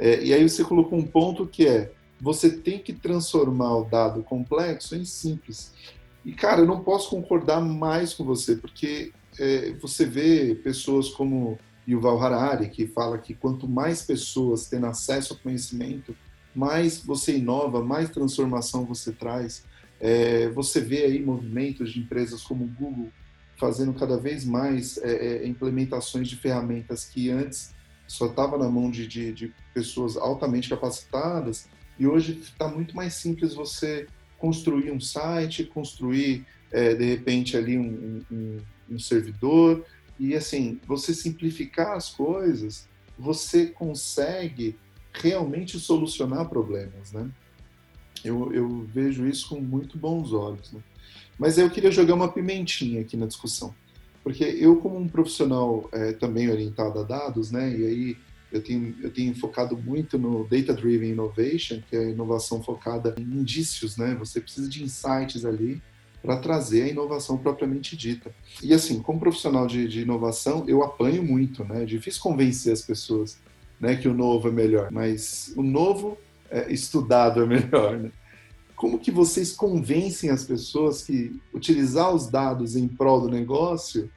É, 0.02 0.24
e 0.24 0.34
aí 0.34 0.50
você 0.50 0.64
colocou 0.64 0.98
um 0.98 1.06
ponto 1.06 1.46
que 1.46 1.68
é 1.68 1.92
você 2.20 2.50
tem 2.50 2.80
que 2.80 2.92
transformar 2.92 3.78
o 3.78 3.86
dado 3.86 4.24
complexo 4.24 4.96
em 4.96 5.06
simples. 5.06 5.74
E, 6.26 6.34
cara, 6.34 6.62
eu 6.62 6.66
não 6.66 6.84
posso 6.84 7.10
concordar 7.10 7.62
mais 7.62 8.14
com 8.14 8.24
você, 8.24 8.56
porque 8.56 9.12
é, 9.40 9.74
você 9.80 10.06
vê 10.06 10.56
pessoas 10.56 11.10
como 11.10 11.58
Yuval 11.88 12.20
Harari, 12.20 12.70
que 12.70 12.88
fala 12.88 13.20
que 13.20 13.36
quanto 13.36 13.68
mais 13.68 14.02
pessoas 14.02 14.68
têm 14.68 14.84
acesso 14.84 15.34
ao 15.34 15.40
conhecimento, 15.40 16.16
mais 16.56 16.98
você 16.98 17.38
inova, 17.38 17.84
mais 17.84 18.10
transformação 18.10 18.86
você 18.86 19.12
traz. 19.12 19.66
É, 20.00 20.50
você 20.50 20.82
vê 20.82 21.04
aí 21.04 21.24
movimentos 21.24 21.92
de 21.92 22.00
empresas 22.00 22.42
como 22.42 22.66
o 22.66 22.68
Google 22.68 23.10
fazendo 23.56 23.94
cada 23.94 24.18
vez 24.18 24.44
mais 24.46 24.98
é, 24.98 25.44
é 25.44 25.48
implementações 25.48 26.28
de 26.28 26.36
ferramentas 26.36 27.06
que 27.06 27.30
antes 27.30 27.72
só 28.12 28.26
estava 28.26 28.58
na 28.58 28.70
mão 28.70 28.92
de, 28.92 29.08
de, 29.08 29.32
de, 29.32 29.54
pessoas 29.74 30.18
altamente 30.18 30.68
capacitadas 30.68 31.70
e 31.98 32.06
hoje 32.06 32.38
está 32.42 32.68
muito 32.68 32.94
mais 32.94 33.14
simples 33.14 33.54
você 33.54 34.06
construir 34.38 34.92
um 34.92 35.00
site, 35.00 35.64
construir 35.64 36.46
é, 36.72 36.94
de 36.94 37.06
repente 37.06 37.56
ali 37.56 37.78
um, 37.78 38.22
um, 38.30 38.58
um, 38.90 39.00
servidor 39.00 39.86
e 40.20 40.36
assim 40.36 40.78
você 40.86 41.14
simplificar 41.14 41.96
as 41.96 42.10
coisas, 42.10 42.86
você 43.18 43.68
consegue 43.68 44.76
realmente 45.14 45.80
solucionar 45.80 46.50
problemas, 46.50 47.14
né? 47.14 47.30
Eu, 48.26 48.54
eu 48.54 48.86
vejo 48.94 49.26
isso 49.26 49.48
com 49.50 49.62
muito 49.62 49.98
bons 49.98 50.34
olhos, 50.34 50.74
né? 50.74 50.82
Mas 51.40 51.58
eu 51.58 51.70
queria 51.70 51.92
jogar 51.92 52.14
uma 52.14 52.32
pimentinha 52.32 53.02
aqui 53.02 53.16
na 53.16 53.26
discussão. 53.26 53.74
Porque 54.24 54.44
eu, 54.44 54.78
como 54.78 54.98
um 54.98 55.08
profissional 55.08 55.90
é, 55.92 56.14
também 56.14 56.50
orientado 56.50 57.00
a 57.00 57.04
dados, 57.04 57.52
né, 57.52 57.76
e 57.76 57.86
aí 57.86 58.18
eu 58.52 58.62
tenho, 58.62 58.96
eu 59.02 59.10
tenho 59.10 59.34
focado 59.34 59.78
muito 59.78 60.18
no 60.20 60.48
Data 60.48 60.74
Driven 60.74 61.12
Innovation, 61.12 61.82
que 61.90 61.96
é 61.96 62.00
a 62.00 62.10
inovação 62.10 62.62
focada 62.62 63.16
em 63.18 63.24
indícios, 63.24 63.96
né? 63.96 64.14
Você 64.20 64.42
precisa 64.42 64.68
de 64.68 64.84
insights 64.84 65.46
ali 65.46 65.82
para 66.22 66.38
trazer 66.38 66.84
a 66.84 66.88
inovação 66.88 67.38
propriamente 67.38 67.96
dita. 67.96 68.34
E 68.62 68.74
assim, 68.74 69.02
como 69.02 69.20
profissional 69.20 69.66
de, 69.66 69.88
de, 69.88 70.02
inovação, 70.02 70.66
eu 70.68 70.84
apanho 70.84 71.24
muito, 71.24 71.64
né? 71.64 71.84
É 71.84 71.86
difícil 71.86 72.22
convencer 72.22 72.74
as 72.74 72.82
pessoas 72.82 73.40
né, 73.80 73.96
que 73.96 74.08
o 74.08 74.14
novo 74.14 74.50
é 74.50 74.52
melhor, 74.52 74.92
mas 74.92 75.52
o 75.56 75.64
novo 75.64 76.18
é, 76.50 76.72
estudado 76.72 77.42
é 77.42 77.46
melhor, 77.48 77.98
né? 77.98 78.12
Como 78.82 78.98
que 78.98 79.12
vocês 79.12 79.52
convencem 79.52 80.32
as 80.32 80.44
pessoas 80.44 81.04
que 81.04 81.40
utilizar 81.54 82.12
os 82.12 82.26
dados 82.26 82.76
em 82.76 82.88
prol 82.88 83.22
do 83.22 83.30
negócio 83.30 84.10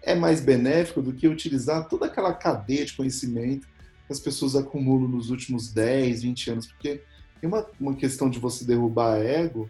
é 0.00 0.14
mais 0.14 0.40
benéfico 0.40 1.02
do 1.02 1.12
que 1.12 1.28
utilizar 1.28 1.86
toda 1.86 2.06
aquela 2.06 2.32
cadeia 2.32 2.86
de 2.86 2.94
conhecimento 2.94 3.68
que 4.06 4.12
as 4.14 4.18
pessoas 4.18 4.56
acumulam 4.56 5.06
nos 5.06 5.28
últimos 5.28 5.70
10, 5.70 6.22
20 6.22 6.50
anos? 6.50 6.66
Porque 6.66 7.02
tem 7.38 7.46
uma, 7.46 7.66
uma 7.78 7.94
questão 7.94 8.30
de 8.30 8.38
você 8.38 8.64
derrubar 8.64 9.18
ego, 9.18 9.68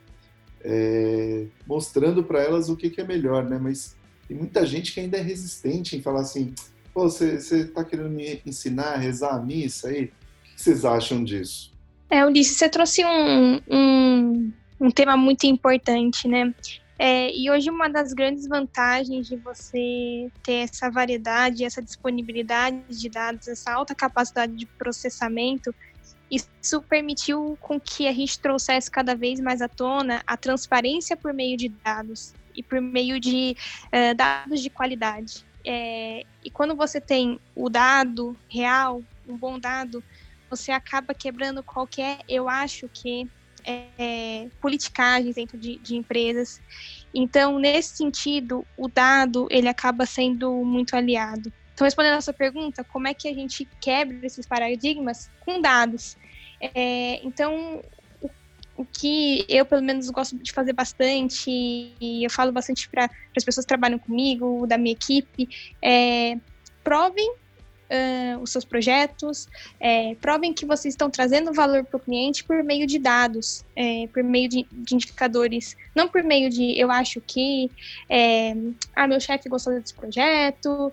é, 0.61 1.49
mostrando 1.67 2.23
para 2.23 2.41
elas 2.41 2.69
o 2.69 2.77
que, 2.77 2.89
que, 2.89 3.01
é 3.01 3.05
melhor, 3.05 3.43
né? 3.51 3.59
Mas 3.61 3.97
tem 4.29 4.37
muita 4.37 4.65
gente 4.65 4.95
que 4.95 5.01
ainda 5.01 5.19
é 5.19 5.23
resistente 5.23 5.97
em 5.97 6.03
falar 6.03 6.21
assim: 6.21 6.55
Pô, 6.95 7.11
você 7.11 7.35
está 7.35 7.83
querendo 7.83 8.11
me 8.11 8.41
ensinar 8.47 8.93
a 8.93 8.97
rezar 8.97 9.35
a 9.35 9.43
missa 9.43 9.89
aí? 9.89 10.05
O 10.05 10.55
que 10.55 10.63
vocês 10.63 10.85
acham 10.85 11.25
disso? 11.25 11.76
É, 12.09 12.25
Ulisses, 12.25 12.57
você 12.57 12.69
trouxe 12.69 13.05
um, 13.05 13.61
um, 13.69 14.53
um 14.81 14.91
tema 14.91 15.17
muito 15.17 15.45
importante, 15.45 16.29
né? 16.29 16.55
É, 16.99 17.31
e 17.37 17.51
hoje 17.51 17.69
uma 17.69 17.89
das 17.89 18.15
grandes 18.15 18.47
vantagens 18.49 19.27
de 19.27 19.37
você 19.37 20.31
ter 20.43 20.65
essa 20.65 20.91
variedade, 20.91 21.65
essa 21.65 21.83
disponibilidade 21.83 22.79
de 22.89 23.09
dados, 23.11 23.49
essa 23.49 23.73
alta 23.73 23.95
capacidade 23.95 24.55
de 24.55 24.65
processamento, 24.65 25.75
isso 26.31 26.83
permitiu 26.89 27.57
com 27.61 27.79
que 27.79 28.09
a 28.09 28.13
gente 28.13 28.39
trouxesse 28.39 28.91
cada 28.91 29.15
vez 29.15 29.39
mais 29.41 29.61
à 29.61 29.69
tona 29.69 30.23
a 30.27 30.37
transparência 30.37 31.17
por 31.17 31.33
meio 31.33 31.57
de 31.57 31.69
dados 31.69 32.33
e 32.55 32.63
por 32.63 32.81
meio 32.81 33.21
de 33.21 33.57
uh, 33.87 34.15
dados 34.15 34.61
de 34.61 34.71
qualidade. 34.71 35.45
É, 35.65 36.25
e 36.45 36.51
quando 36.51 36.75
você 36.75 37.01
tem 37.01 37.39
o 37.55 37.69
dado 37.69 38.37
real, 38.49 39.03
um 39.29 39.37
bom 39.37 39.59
dado, 39.59 40.03
você 40.49 40.71
acaba 40.73 41.15
quebrando 41.15 41.63
qualquer, 41.63 42.19
eu 42.29 42.49
acho 42.49 42.89
que, 42.89 43.29
é, 43.65 44.49
politicagens 44.61 45.35
dentro 45.35 45.59
de, 45.59 45.79
de 45.79 45.97
empresas. 45.97 46.61
Então, 47.13 47.59
nesse 47.59 47.97
sentido, 47.97 48.65
o 48.77 48.89
dado 48.89 49.49
ele 49.51 49.69
acaba 49.69 50.07
sendo 50.07 50.65
muito 50.65 50.95
aliado. 50.95 51.53
Então, 51.75 51.85
respondendo 51.85 52.15
a 52.15 52.21
sua 52.21 52.33
pergunta, 52.33 52.85
como 52.85 53.09
é 53.09 53.13
que 53.13 53.29
a 53.29 53.35
gente 53.35 53.69
quebra 53.81 54.25
esses 54.25 54.47
paradigmas 54.47 55.31
com 55.41 55.61
dados? 55.61 56.17
É, 56.61 57.21
então, 57.23 57.83
o, 58.23 58.31
o, 58.79 58.87
que 58.87 59.45
eu, 59.49 59.67
pelo 59.67 59.83
menos, 59.83 60.09
gosto 60.09 60.39
de 60.39 60.53
fazer 60.53 60.73
bastante, 60.73 61.51
e 61.51 62.25
eu 62.25 62.31
falo 62.31 62.53
bastante 62.53 62.89
para 62.89 63.11
as 63.37 63.45
pessoas 63.45 63.67
que 63.67 63.69
trabalham 63.69 63.99
comigo, 63.99 64.67
da 64.67 64.79
minha 64.79 64.95
equipe, 64.95 65.49
é 65.83 66.39
provem 66.83 67.35
uh, 67.91 68.41
os 68.41 68.51
seus 68.51 68.65
projetos, 68.65 69.49
é, 69.81 70.15
provem 70.17 70.53
que 70.53 70.65
vocês 70.65 70.95
estão 70.95 71.11
trazendo 71.11 71.53
valor 71.53 71.85
para 71.85 71.97
o 71.97 72.01
cliente 72.01 72.45
por 72.45 72.63
meio 72.63 72.87
de 72.87 72.99
dados, 72.99 73.65
é, 73.75 74.07
por 74.13 74.23
meio 74.23 74.49
de, 74.49 74.67
de, 74.71 74.95
indicadores, 74.95 75.77
não 75.95 76.09
por 76.09 76.23
meio 76.23 76.51
de 76.51 76.79
eu 76.79 76.91
acho 76.91 77.21
que 77.21 77.71
é, 78.09 78.55
ah, 78.95 79.07
meu 79.07 79.21
chefe 79.21 79.49
gostou 79.49 79.73
desse 79.73 79.95
projeto, 79.95 80.93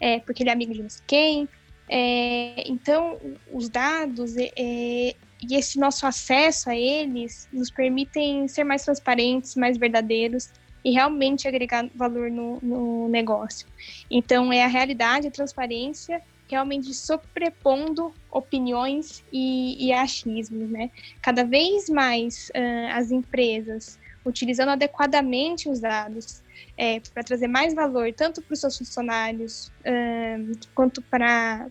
é, 0.00 0.20
porque 0.20 0.42
ele 0.42 0.50
é 0.50 0.52
amigo 0.52 0.72
de 0.72 0.82
não 0.82 0.90
sei 0.90 1.02
quem. 1.06 1.48
É, 1.90 2.64
então, 2.66 3.18
os 3.50 3.68
dados 3.68 4.36
é, 4.36 5.14
e 5.40 5.54
esse 5.54 5.78
nosso 5.78 6.06
acesso 6.06 6.68
a 6.68 6.76
eles 6.76 7.48
nos 7.52 7.70
permitem 7.70 8.46
ser 8.48 8.64
mais 8.64 8.84
transparentes, 8.84 9.54
mais 9.54 9.76
verdadeiros 9.78 10.50
e 10.88 10.90
realmente 10.90 11.46
agregar 11.46 11.86
valor 11.94 12.30
no, 12.30 12.58
no 12.62 13.08
negócio. 13.10 13.66
Então, 14.10 14.50
é 14.50 14.64
a 14.64 14.66
realidade, 14.66 15.26
a 15.26 15.30
transparência, 15.30 16.22
realmente 16.48 16.94
sobrepondo 16.94 18.10
opiniões 18.30 19.22
e, 19.30 19.86
e 19.86 19.92
achismos, 19.92 20.70
né? 20.70 20.90
Cada 21.20 21.44
vez 21.44 21.90
mais 21.90 22.50
uh, 22.56 22.96
as 22.96 23.10
empresas 23.10 23.98
utilizando 24.24 24.70
adequadamente 24.70 25.68
os 25.68 25.78
dados 25.78 26.42
é, 26.74 27.00
para 27.12 27.22
trazer 27.22 27.48
mais 27.48 27.74
valor 27.74 28.10
tanto 28.14 28.40
para 28.40 28.54
os 28.54 28.60
seus 28.60 28.78
funcionários 28.78 29.70
uh, 29.80 30.58
quanto 30.74 31.02
para 31.02 31.68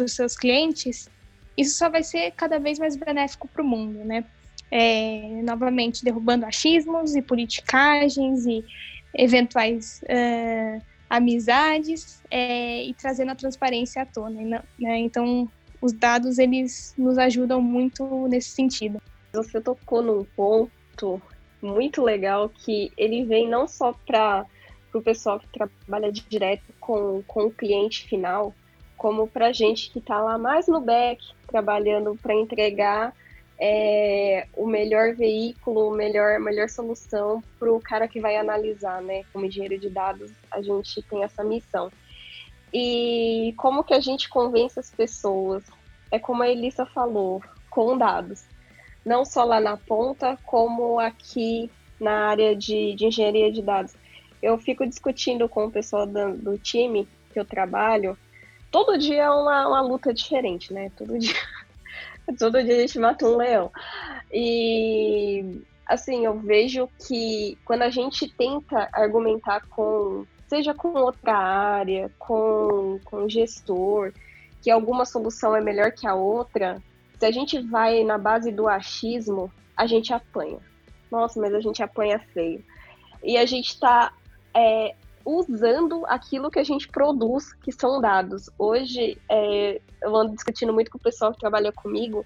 os 0.00 0.14
seus 0.14 0.36
clientes, 0.36 1.10
isso 1.56 1.76
só 1.76 1.90
vai 1.90 2.04
ser 2.04 2.30
cada 2.36 2.60
vez 2.60 2.78
mais 2.78 2.94
benéfico 2.94 3.48
para 3.48 3.62
o 3.62 3.66
mundo, 3.66 4.04
né? 4.04 4.24
É, 4.70 5.40
novamente 5.42 6.04
derrubando 6.04 6.46
achismos 6.46 7.14
e 7.16 7.22
politicagens 7.22 8.46
e 8.46 8.64
eventuais 9.14 10.02
uh, 10.04 10.82
amizades 11.08 12.22
é, 12.30 12.84
e 12.84 12.94
trazendo 12.94 13.32
a 13.32 13.34
transparência 13.34 14.02
à 14.02 14.06
tona. 14.06 14.64
Né? 14.78 14.98
Então, 14.98 15.50
os 15.80 15.92
dados 15.92 16.38
eles 16.38 16.94
nos 16.96 17.18
ajudam 17.18 17.60
muito 17.60 18.28
nesse 18.28 18.50
sentido. 18.50 19.02
Você 19.32 19.60
tocou 19.60 20.02
num 20.02 20.24
ponto 20.36 21.20
muito 21.60 22.02
legal 22.02 22.48
que 22.48 22.92
ele 22.96 23.24
vem 23.24 23.48
não 23.48 23.66
só 23.66 23.92
para 24.06 24.46
o 24.94 25.00
pessoal 25.00 25.40
que 25.40 25.48
trabalha 25.48 26.10
direto 26.12 26.72
com, 26.80 27.22
com 27.26 27.46
o 27.46 27.50
cliente 27.50 28.08
final, 28.08 28.54
como 28.96 29.26
para 29.26 29.52
gente 29.52 29.90
que 29.90 29.98
está 29.98 30.20
lá 30.20 30.36
mais 30.36 30.66
no 30.66 30.80
back, 30.80 31.22
trabalhando 31.46 32.16
para 32.20 32.34
entregar 32.34 33.14
é, 33.62 34.46
o 34.56 34.66
melhor 34.66 35.14
veículo, 35.14 35.90
melhor, 35.90 36.40
melhor 36.40 36.70
solução 36.70 37.42
para 37.58 37.70
o 37.70 37.78
cara 37.78 38.08
que 38.08 38.18
vai 38.18 38.36
analisar, 38.36 39.02
né? 39.02 39.22
Como 39.32 39.44
engenheiro 39.44 39.78
de 39.78 39.90
dados, 39.90 40.32
a 40.50 40.62
gente 40.62 41.02
tem 41.02 41.22
essa 41.22 41.44
missão. 41.44 41.92
E 42.72 43.52
como 43.58 43.84
que 43.84 43.92
a 43.92 44.00
gente 44.00 44.30
convence 44.30 44.80
as 44.80 44.90
pessoas? 44.90 45.62
É 46.10 46.18
como 46.18 46.42
a 46.42 46.48
Elissa 46.48 46.86
falou, 46.86 47.42
com 47.68 47.98
dados. 47.98 48.46
Não 49.04 49.26
só 49.26 49.44
lá 49.44 49.60
na 49.60 49.76
ponta, 49.76 50.38
como 50.44 50.98
aqui 50.98 51.70
na 52.00 52.28
área 52.28 52.56
de, 52.56 52.94
de 52.94 53.06
engenharia 53.06 53.52
de 53.52 53.60
dados. 53.60 53.94
Eu 54.42 54.56
fico 54.56 54.86
discutindo 54.86 55.46
com 55.50 55.66
o 55.66 55.70
pessoal 55.70 56.06
do, 56.06 56.34
do 56.34 56.58
time 56.58 57.06
que 57.30 57.38
eu 57.38 57.44
trabalho. 57.44 58.16
Todo 58.70 58.96
dia 58.96 59.24
é 59.24 59.30
uma, 59.30 59.68
uma 59.68 59.80
luta 59.82 60.14
diferente, 60.14 60.72
né? 60.72 60.90
Todo 60.96 61.16
dia 61.18 61.34
Todo 62.38 62.62
dia 62.62 62.76
a 62.76 62.80
gente 62.80 62.98
mata 62.98 63.26
um 63.26 63.36
leão. 63.36 63.70
E 64.32 65.62
assim, 65.86 66.24
eu 66.24 66.38
vejo 66.38 66.88
que 67.06 67.58
quando 67.64 67.82
a 67.82 67.90
gente 67.90 68.28
tenta 68.28 68.88
argumentar 68.92 69.66
com, 69.68 70.24
seja 70.48 70.72
com 70.72 70.92
outra 70.92 71.36
área, 71.36 72.10
com, 72.18 73.00
com 73.04 73.28
gestor, 73.28 74.12
que 74.62 74.70
alguma 74.70 75.04
solução 75.04 75.56
é 75.56 75.60
melhor 75.60 75.90
que 75.90 76.06
a 76.06 76.14
outra, 76.14 76.80
se 77.18 77.26
a 77.26 77.30
gente 77.30 77.58
vai 77.58 78.04
na 78.04 78.16
base 78.16 78.52
do 78.52 78.68
achismo, 78.68 79.50
a 79.76 79.86
gente 79.86 80.12
apanha. 80.12 80.58
Nossa, 81.10 81.40
mas 81.40 81.52
a 81.54 81.60
gente 81.60 81.82
apanha 81.82 82.18
feio. 82.32 82.64
E 83.22 83.36
a 83.36 83.44
gente 83.44 83.68
está 83.68 84.12
é, 84.54 84.94
usando 85.24 86.04
aquilo 86.06 86.50
que 86.50 86.58
a 86.58 86.64
gente 86.64 86.88
produz, 86.88 87.52
que 87.54 87.72
são 87.72 88.00
dados. 88.00 88.48
Hoje, 88.58 89.18
é, 89.28 89.80
eu 90.02 90.16
ando 90.16 90.34
discutindo 90.34 90.72
muito 90.72 90.90
com 90.90 90.98
o 90.98 91.00
pessoal 91.00 91.32
que 91.32 91.40
trabalha 91.40 91.72
comigo, 91.72 92.24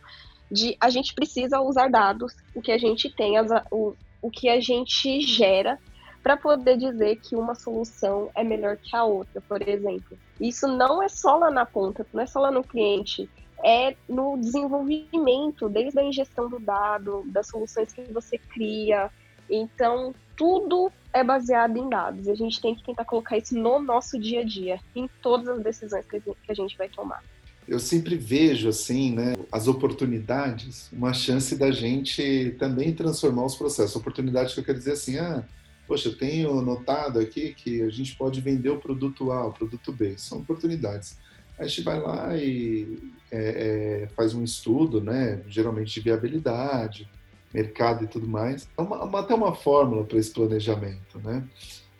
de 0.50 0.76
a 0.80 0.88
gente 0.90 1.14
precisa 1.14 1.60
usar 1.60 1.88
dados, 1.88 2.34
o 2.54 2.62
que 2.62 2.70
a 2.70 2.78
gente 2.78 3.10
tem, 3.10 3.36
as, 3.36 3.50
o, 3.70 3.94
o 4.22 4.30
que 4.30 4.48
a 4.48 4.60
gente 4.60 5.20
gera, 5.20 5.78
para 6.22 6.36
poder 6.36 6.78
dizer 6.78 7.16
que 7.16 7.36
uma 7.36 7.54
solução 7.54 8.30
é 8.34 8.42
melhor 8.42 8.76
que 8.78 8.96
a 8.96 9.04
outra, 9.04 9.40
por 9.42 9.60
exemplo. 9.66 10.16
Isso 10.40 10.66
não 10.66 11.02
é 11.02 11.08
só 11.08 11.36
lá 11.36 11.50
na 11.50 11.66
ponta, 11.66 12.06
não 12.12 12.22
é 12.22 12.26
só 12.26 12.40
lá 12.40 12.50
no 12.50 12.64
cliente, 12.64 13.28
é 13.62 13.94
no 14.08 14.38
desenvolvimento, 14.38 15.68
desde 15.68 15.98
a 15.98 16.02
injeção 16.02 16.48
do 16.48 16.58
dado, 16.58 17.22
das 17.26 17.48
soluções 17.48 17.92
que 17.92 18.02
você 18.12 18.38
cria. 18.38 19.10
Então, 19.50 20.14
tudo 20.36 20.90
é 21.14 21.22
baseado 21.22 21.76
em 21.76 21.88
dados. 21.88 22.28
A 22.28 22.34
gente 22.34 22.60
tem 22.60 22.74
que 22.74 22.84
tentar 22.84 23.04
colocar 23.04 23.38
isso 23.38 23.56
no 23.56 23.78
nosso 23.80 24.18
dia 24.18 24.40
a 24.40 24.44
dia, 24.44 24.80
em 24.96 25.08
todas 25.22 25.48
as 25.48 25.62
decisões 25.62 26.04
que 26.06 26.20
a 26.48 26.54
gente 26.54 26.76
vai 26.76 26.88
tomar. 26.88 27.22
Eu 27.66 27.78
sempre 27.78 28.16
vejo 28.16 28.68
assim, 28.68 29.14
né, 29.14 29.34
as 29.50 29.68
oportunidades, 29.68 30.90
uma 30.92 31.14
chance 31.14 31.56
da 31.56 31.70
gente 31.70 32.54
também 32.58 32.92
transformar 32.92 33.44
os 33.46 33.54
processos. 33.54 33.96
Oportunidades 33.96 34.52
que 34.52 34.60
eu 34.60 34.64
quero 34.64 34.76
dizer 34.76 34.92
assim, 34.92 35.18
ah, 35.18 35.42
poxa, 35.86 36.08
eu 36.08 36.18
tenho 36.18 36.60
notado 36.60 37.20
aqui 37.20 37.54
que 37.54 37.80
a 37.80 37.88
gente 37.88 38.16
pode 38.16 38.40
vender 38.40 38.70
o 38.70 38.80
produto 38.80 39.30
A, 39.30 39.46
o 39.46 39.52
produto 39.52 39.92
B, 39.92 40.18
são 40.18 40.38
oportunidades. 40.38 41.16
A 41.56 41.66
gente 41.66 41.82
vai 41.82 42.00
lá 42.00 42.36
e 42.36 42.98
é, 43.30 44.02
é, 44.02 44.08
faz 44.08 44.34
um 44.34 44.42
estudo, 44.42 45.00
né, 45.00 45.40
geralmente 45.46 45.94
de 45.94 46.00
viabilidade, 46.00 47.08
mercado 47.54 48.04
e 48.04 48.08
tudo 48.08 48.26
mais. 48.26 48.68
É 48.76 48.82
uma, 48.82 49.04
uma, 49.04 49.20
até 49.20 49.32
uma 49.32 49.54
fórmula 49.54 50.04
para 50.04 50.18
esse 50.18 50.30
planejamento, 50.30 51.20
né? 51.22 51.44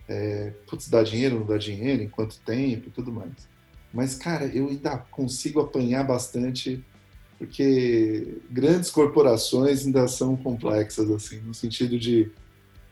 É, 0.09 0.53
putz, 0.67 0.89
dá 0.89 1.03
dinheiro, 1.03 1.39
não 1.39 1.47
dá 1.47 1.57
dinheiro, 1.57 2.03
em 2.03 2.09
quanto 2.09 2.41
tempo 2.41 2.89
e 2.89 2.91
tudo 2.91 3.13
mais. 3.13 3.33
Mas, 3.93 4.17
cara, 4.17 4.47
eu 4.47 4.69
ainda 4.69 4.99
consigo 4.99 5.61
apanhar 5.61 6.05
bastante, 6.05 6.85
porque 7.39 8.39
grandes 8.51 8.91
corporações 8.91 9.87
ainda 9.87 10.09
são 10.09 10.37
complexas, 10.37 11.09
assim, 11.11 11.39
no 11.39 11.55
sentido 11.55 11.97
de, 11.97 12.29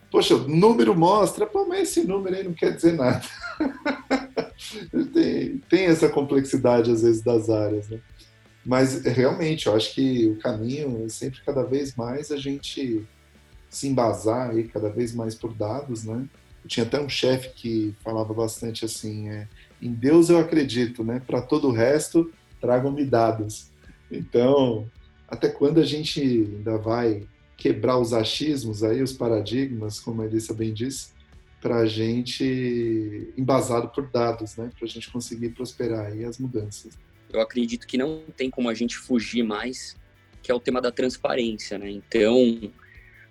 poxa, 0.09 0.37
número 0.37 0.95
mostra, 0.95 1.45
pô, 1.45 1.65
mas 1.65 1.89
esse 1.89 2.07
número 2.07 2.35
aí 2.37 2.43
não 2.45 2.53
quer 2.53 2.73
dizer 2.73 2.93
nada. 2.93 3.21
tem, 5.13 5.57
tem 5.69 5.85
essa 5.85 6.07
complexidade, 6.07 6.89
às 6.89 7.01
vezes, 7.01 7.21
das 7.21 7.49
áreas, 7.49 7.89
né? 7.89 7.99
Mas 8.65 9.03
realmente, 9.03 9.67
eu 9.67 9.75
acho 9.75 9.93
que 9.93 10.27
o 10.27 10.37
caminho 10.37 11.05
é 11.05 11.09
sempre 11.09 11.41
cada 11.45 11.63
vez 11.63 11.95
mais 11.95 12.31
a 12.31 12.37
gente 12.37 13.05
se 13.69 13.87
embasar 13.87 14.51
aí 14.51 14.65
cada 14.65 14.89
vez 14.89 15.13
mais 15.13 15.35
por 15.35 15.53
dados, 15.53 16.05
né? 16.05 16.25
Eu 16.63 16.69
tinha 16.69 16.85
até 16.85 17.01
um 17.01 17.09
chefe 17.09 17.49
que 17.49 17.95
falava 18.01 18.33
bastante 18.33 18.85
assim, 18.85 19.29
é, 19.29 19.47
em 19.81 19.91
Deus 19.91 20.29
eu 20.29 20.37
acredito, 20.37 21.03
né? 21.03 21.21
Para 21.25 21.41
todo 21.41 21.67
o 21.67 21.71
resto, 21.71 22.31
tragam-me 22.61 23.03
dados. 23.03 23.67
Então, 24.09 24.89
até 25.27 25.49
quando 25.49 25.81
a 25.81 25.85
gente 25.85 26.21
ainda 26.21 26.77
vai 26.77 27.23
quebrar 27.57 27.97
os 27.97 28.13
achismos 28.13 28.83
aí, 28.83 29.01
os 29.01 29.11
paradigmas, 29.11 29.99
como 29.99 30.21
a 30.21 30.25
Elissa 30.25 30.53
bem 30.53 30.73
disse, 30.73 31.09
para 31.59 31.77
a 31.77 31.85
gente 31.85 33.33
embasado 33.37 33.89
por 33.89 34.09
dados, 34.09 34.55
né? 34.55 34.69
Para 34.77 34.85
a 34.85 34.89
gente 34.89 35.11
conseguir 35.11 35.49
prosperar 35.49 36.05
aí 36.05 36.23
as 36.23 36.37
mudanças 36.37 36.97
eu 37.33 37.41
acredito 37.41 37.87
que 37.87 37.97
não 37.97 38.23
tem 38.37 38.49
como 38.49 38.69
a 38.69 38.73
gente 38.73 38.97
fugir 38.97 39.43
mais, 39.43 39.97
que 40.41 40.51
é 40.51 40.55
o 40.55 40.59
tema 40.59 40.79
da 40.79 40.91
transparência, 40.91 41.77
né? 41.77 41.89
Então, 41.89 42.71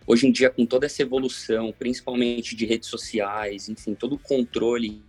hoje 0.07 0.27
em 0.27 0.33
dia, 0.33 0.51
com 0.51 0.67
toda 0.67 0.87
essa 0.87 1.03
evolução, 1.03 1.73
principalmente 1.79 2.57
de 2.57 2.67
redes 2.67 2.89
sociais, 2.89 3.69
enfim, 3.69 3.95
todo 3.95 4.15
o 4.15 4.19
controle 4.19 5.03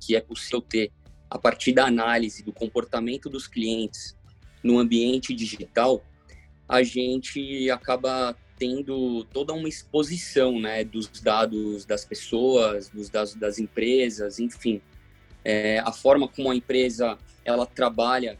que 0.00 0.16
é 0.16 0.20
possível 0.20 0.60
ter 0.60 0.90
a 1.30 1.38
partir 1.38 1.72
da 1.72 1.86
análise 1.86 2.42
do 2.42 2.52
comportamento 2.52 3.28
dos 3.28 3.46
clientes 3.46 4.16
no 4.62 4.78
ambiente 4.78 5.34
digital, 5.34 6.04
a 6.68 6.82
gente 6.82 7.70
acaba 7.70 8.36
tendo 8.58 9.24
toda 9.24 9.52
uma 9.52 9.68
exposição, 9.68 10.60
né, 10.60 10.84
dos 10.84 11.08
dados 11.20 11.84
das 11.84 12.04
pessoas, 12.04 12.88
dos 12.88 13.08
dados 13.08 13.34
das 13.34 13.58
empresas, 13.58 14.38
enfim, 14.38 14.80
é, 15.44 15.78
a 15.80 15.92
forma 15.92 16.28
como 16.28 16.50
a 16.50 16.54
empresa 16.54 17.18
ela 17.44 17.66
trabalha 17.66 18.38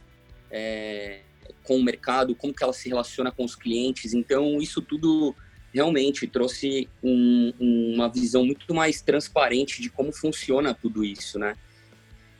é, 0.49 1.21
com 1.63 1.77
o 1.77 1.83
mercado, 1.83 2.35
como 2.35 2.53
que 2.53 2.63
ela 2.63 2.73
se 2.73 2.87
relaciona 2.87 3.31
com 3.31 3.43
os 3.43 3.55
clientes. 3.55 4.13
Então, 4.13 4.59
isso 4.61 4.81
tudo 4.81 5.35
realmente 5.73 6.27
trouxe 6.27 6.87
um, 7.03 7.53
uma 7.59 8.07
visão 8.07 8.45
muito 8.45 8.73
mais 8.73 9.01
transparente 9.01 9.81
de 9.81 9.89
como 9.89 10.11
funciona 10.11 10.73
tudo 10.73 11.03
isso, 11.03 11.39
né? 11.39 11.55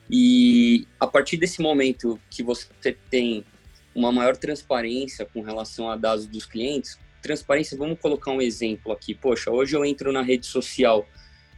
E 0.09 0.85
a 0.99 1.07
partir 1.07 1.37
desse 1.37 1.61
momento 1.61 2.19
que 2.29 2.43
você 2.43 2.95
tem 3.09 3.43
uma 3.95 4.11
maior 4.11 4.37
transparência 4.37 5.25
com 5.25 5.41
relação 5.41 5.89
a 5.89 5.95
dados 5.95 6.27
dos 6.27 6.45
clientes, 6.45 6.99
transparência, 7.21 7.77
vamos 7.77 7.97
colocar 7.99 8.31
um 8.31 8.41
exemplo 8.41 8.91
aqui. 8.91 9.15
Poxa, 9.15 9.49
hoje 9.49 9.75
eu 9.75 9.83
entro 9.85 10.11
na 10.11 10.21
rede 10.21 10.45
social 10.45 11.07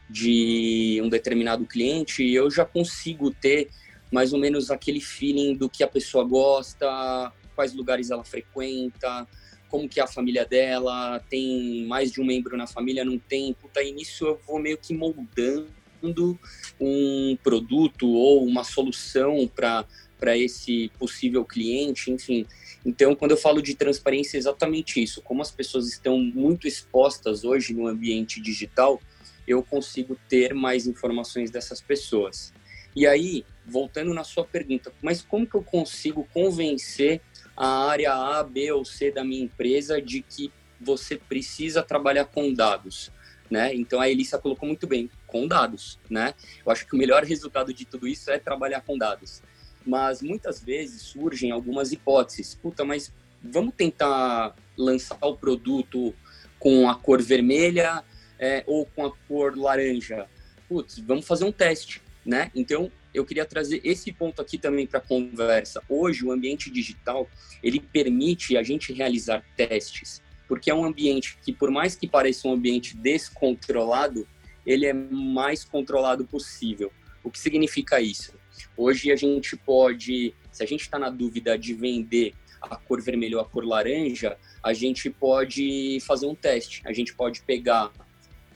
de 0.10 1.00
um 1.04 1.10
determinado 1.10 1.66
cliente 1.66 2.24
eu 2.24 2.50
já 2.50 2.64
consigo 2.64 3.32
ter 3.32 3.70
mais 4.12 4.34
ou 4.34 4.40
menos 4.40 4.70
aquele 4.70 5.02
feeling 5.02 5.56
do 5.56 5.70
que 5.70 5.84
a 5.84 5.88
pessoa 5.88 6.24
gosta, 6.24 7.32
quais 7.56 7.74
lugares 7.74 8.12
ela 8.12 8.24
frequenta, 8.24 9.28
como 9.68 9.90
que 9.90 10.00
é 10.00 10.04
a 10.04 10.08
família 10.08 10.46
dela, 10.46 11.20
tem 11.30 11.86
mais 11.86 12.12
de 12.12 12.22
um 12.22 12.26
membro 12.26 12.56
na 12.56 12.68
família, 12.68 13.04
não 13.04 13.18
tem, 13.18 13.54
puta, 13.54 13.84
e 13.84 13.92
nisso 13.92 14.26
eu 14.26 14.40
vou 14.48 14.60
meio 14.60 14.78
que 14.78 14.94
moldando 14.94 16.40
um 16.80 17.38
produto 17.44 18.08
ou 18.08 18.46
uma 18.46 18.64
solução 18.64 19.50
para 19.54 19.86
para 20.18 20.38
esse 20.38 20.90
possível 20.98 21.44
cliente, 21.44 22.10
enfim. 22.10 22.46
Então, 22.86 23.14
quando 23.16 23.32
eu 23.32 23.38
falo 23.38 23.62
de 23.62 23.76
transparência, 23.76 24.38
é 24.38 24.40
exatamente 24.40 25.04
isso. 25.04 25.22
Como 25.22 25.42
as 25.42 25.52
pessoas 25.52 25.88
estão 25.88 26.18
muito 26.18 26.68
expostas 26.68 27.44
hoje 27.44 27.74
no 27.74 27.86
ambiente 27.86 28.42
digital, 28.42 29.02
eu 29.48 29.62
consigo 29.64 30.18
ter 30.28 30.54
mais 30.54 30.88
informações 30.88 31.52
dessas 31.52 31.82
pessoas. 31.82 32.54
E 32.96 33.06
aí, 33.06 33.46
voltando 33.66 34.14
na 34.14 34.24
sua 34.24 34.46
pergunta, 34.46 34.92
mas 35.02 35.22
como 35.22 35.46
que 35.46 35.56
eu 35.56 35.64
consigo 35.64 36.28
convencer 36.34 37.22
a 37.56 37.90
área 37.90 38.14
A, 38.14 38.44
B 38.44 38.72
ou 38.72 38.86
C 38.86 39.12
da 39.12 39.24
minha 39.24 39.44
empresa 39.44 40.02
de 40.02 40.22
que 40.22 40.52
você 40.80 41.18
precisa 41.18 41.84
trabalhar 41.84 42.26
com 42.26 42.54
dados? 42.54 43.12
Né? 43.52 43.76
Então 43.76 44.00
a 44.00 44.10
Elissa 44.10 44.40
colocou 44.40 44.68
muito 44.68 44.88
bem, 44.88 45.10
com 45.28 45.48
dados, 45.48 46.00
né? 46.10 46.34
Eu 46.66 46.72
acho 46.72 46.88
que 46.88 46.96
o 46.96 46.98
melhor 46.98 47.24
resultado 47.24 47.72
de 47.72 47.86
tudo 47.86 48.08
isso 48.08 48.32
é 48.32 48.40
trabalhar 48.40 48.82
com 48.82 48.98
dados. 48.98 49.44
Mas 49.86 50.20
muitas 50.22 50.64
vezes 50.64 51.04
surgem 51.04 51.52
algumas 51.52 51.92
hipóteses. 51.92 52.56
Puta, 52.56 52.84
mas 52.84 53.14
vamos 53.44 53.76
tentar 53.76 54.56
lançar 54.76 55.20
o 55.22 55.38
produto 55.38 56.16
com 56.58 56.90
a 56.90 56.96
cor 56.96 57.22
vermelha 57.22 58.04
é, 58.40 58.64
ou 58.68 58.86
com 58.86 59.06
a 59.06 59.12
cor 59.28 59.58
laranja? 59.58 60.28
Putz, 60.68 61.00
vamos 61.00 61.26
fazer 61.26 61.46
um 61.46 61.52
teste, 61.52 62.02
né? 62.26 62.52
Então, 62.56 62.92
eu 63.14 63.26
queria 63.26 63.46
trazer 63.46 63.80
esse 63.84 64.12
ponto 64.12 64.42
aqui 64.42 64.58
também 64.58 64.86
para 64.86 65.00
a 65.00 65.02
conversa. 65.02 65.82
Hoje, 65.88 66.26
o 66.26 66.32
ambiente 66.32 66.70
digital, 66.70 67.30
ele 67.64 67.80
permite 67.80 68.58
a 68.58 68.64
gente 68.64 68.92
realizar 68.92 69.44
testes, 69.56 70.22
porque 70.48 70.70
é 70.70 70.76
um 70.76 70.84
ambiente 70.84 71.38
que, 71.42 71.54
por 71.54 71.72
mais 71.72 71.96
que 71.96 72.08
pareça 72.08 72.48
um 72.48 72.54
ambiente 72.54 72.96
descontrolado, 72.98 74.28
ele 74.66 74.86
é 74.86 74.94
mais 74.94 75.64
controlado 75.64 76.26
possível. 76.26 76.92
O 77.24 77.32
que 77.32 77.40
significa 77.40 78.02
isso? 78.02 78.34
Hoje 78.76 79.12
a 79.12 79.16
gente 79.16 79.56
pode, 79.56 80.34
se 80.52 80.64
a 80.64 80.66
gente 80.66 80.82
está 80.82 81.00
na 81.00 81.10
dúvida 81.10 81.58
de 81.58 81.74
vender 81.74 82.34
a 82.62 82.76
cor 82.76 83.02
vermelha 83.02 83.38
ou 83.38 83.42
a 83.42 83.46
cor 83.46 83.66
laranja, 83.66 84.38
a 84.64 84.74
gente 84.74 85.10
pode 85.10 86.00
fazer 86.02 86.26
um 86.26 86.36
teste. 86.36 86.82
A 86.86 86.94
gente 86.94 87.14
pode 87.14 87.42
pegar 87.44 87.92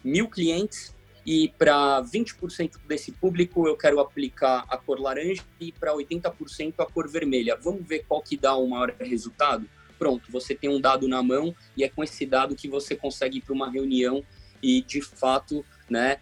mil 0.03 0.27
clientes 0.29 0.95
e 1.25 1.49
para 1.57 2.01
20% 2.01 2.77
desse 2.87 3.11
público 3.11 3.67
eu 3.67 3.77
quero 3.77 3.99
aplicar 3.99 4.65
a 4.69 4.77
cor 4.77 4.99
laranja 4.99 5.43
e 5.59 5.71
para 5.71 5.93
80% 5.93 6.75
a 6.79 6.85
cor 6.85 7.07
vermelha. 7.07 7.55
Vamos 7.55 7.85
ver 7.85 8.05
qual 8.07 8.21
que 8.21 8.37
dá 8.37 8.55
o 8.55 8.67
maior 8.67 8.93
resultado? 8.99 9.69
Pronto, 9.97 10.31
você 10.31 10.55
tem 10.55 10.69
um 10.69 10.79
dado 10.79 11.07
na 11.07 11.21
mão 11.21 11.53
e 11.75 11.83
é 11.83 11.89
com 11.89 12.03
esse 12.03 12.25
dado 12.25 12.55
que 12.55 12.67
você 12.67 12.95
consegue 12.95 13.39
ir 13.39 13.41
para 13.41 13.53
uma 13.53 13.69
reunião 13.69 14.23
e 14.63 14.81
de 14.81 15.01
fato, 15.01 15.63
né, 15.89 16.17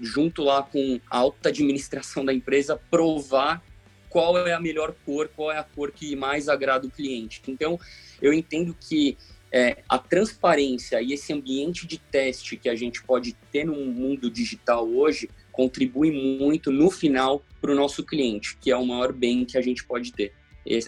junto 0.00 0.42
lá 0.42 0.62
com 0.62 1.00
a 1.10 1.18
alta 1.18 1.50
administração 1.50 2.24
da 2.24 2.32
empresa, 2.32 2.80
provar 2.90 3.62
qual 4.08 4.38
é 4.38 4.52
a 4.52 4.60
melhor 4.60 4.94
cor, 5.04 5.28
qual 5.28 5.52
é 5.52 5.58
a 5.58 5.62
cor 5.62 5.92
que 5.92 6.16
mais 6.16 6.48
agrada 6.48 6.86
o 6.86 6.90
cliente. 6.90 7.42
Então, 7.46 7.78
eu 8.20 8.32
entendo 8.32 8.74
que 8.80 9.16
é, 9.52 9.82
a 9.88 9.98
transparência 9.98 11.00
e 11.00 11.12
esse 11.12 11.32
ambiente 11.32 11.86
de 11.86 11.98
teste 11.98 12.56
que 12.56 12.68
a 12.68 12.74
gente 12.74 13.02
pode 13.02 13.34
ter 13.50 13.64
no 13.64 13.76
mundo 13.86 14.30
digital 14.30 14.86
hoje 14.86 15.28
contribui 15.52 16.10
muito 16.38 16.70
no 16.70 16.90
final 16.90 17.42
para 17.60 17.72
o 17.72 17.74
nosso 17.74 18.04
cliente, 18.04 18.56
que 18.60 18.70
é 18.70 18.76
o 18.76 18.86
maior 18.86 19.12
bem 19.12 19.44
que 19.44 19.58
a 19.58 19.62
gente 19.62 19.84
pode 19.84 20.12
ter. 20.12 20.32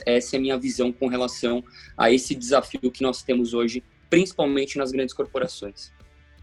Essa 0.06 0.36
é 0.36 0.38
a 0.38 0.40
minha 0.40 0.58
visão 0.58 0.92
com 0.92 1.08
relação 1.08 1.64
a 1.96 2.12
esse 2.12 2.34
desafio 2.34 2.90
que 2.90 3.02
nós 3.02 3.22
temos 3.22 3.54
hoje, 3.54 3.82
principalmente 4.08 4.76
nas 4.76 4.92
grandes 4.92 5.14
corporações. 5.14 5.90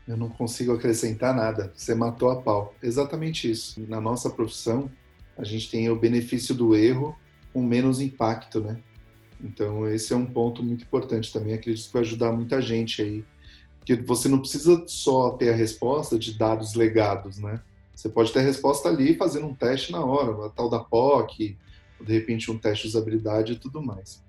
Eu 0.07 0.17
não 0.17 0.29
consigo 0.29 0.73
acrescentar 0.73 1.35
nada. 1.35 1.71
Você 1.75 1.93
matou 1.93 2.29
a 2.29 2.41
pau. 2.41 2.73
Exatamente 2.81 3.51
isso. 3.51 3.85
Na 3.87 4.01
nossa 4.01 4.29
profissão, 4.29 4.89
a 5.37 5.43
gente 5.43 5.69
tem 5.69 5.89
o 5.89 5.95
benefício 5.95 6.55
do 6.55 6.75
erro 6.75 7.15
com 7.53 7.61
menos 7.61 7.99
impacto, 7.99 8.61
né? 8.61 8.81
Então, 9.41 9.87
esse 9.87 10.13
é 10.13 10.15
um 10.15 10.25
ponto 10.25 10.63
muito 10.63 10.83
importante 10.83 11.31
também. 11.31 11.53
Acredito 11.53 11.87
que 11.87 11.93
vai 11.93 12.01
ajudar 12.01 12.31
muita 12.31 12.61
gente 12.61 13.01
aí. 13.01 13.25
Porque 13.79 13.95
você 13.95 14.27
não 14.27 14.39
precisa 14.39 14.83
só 14.87 15.31
ter 15.31 15.49
a 15.49 15.55
resposta 15.55 16.17
de 16.17 16.37
dados 16.37 16.73
legados, 16.73 17.37
né? 17.37 17.61
Você 17.95 18.09
pode 18.09 18.31
ter 18.31 18.39
a 18.39 18.43
resposta 18.43 18.89
ali 18.89 19.15
fazendo 19.15 19.47
um 19.47 19.55
teste 19.55 19.91
na 19.91 20.03
hora, 20.03 20.45
a 20.45 20.49
tal 20.49 20.69
da 20.69 20.79
POC, 20.79 21.57
de 21.99 22.13
repente 22.13 22.51
um 22.51 22.57
teste 22.57 22.83
de 22.83 22.89
usabilidade 22.89 23.53
e 23.53 23.55
tudo 23.55 23.81
mais. 23.81 24.21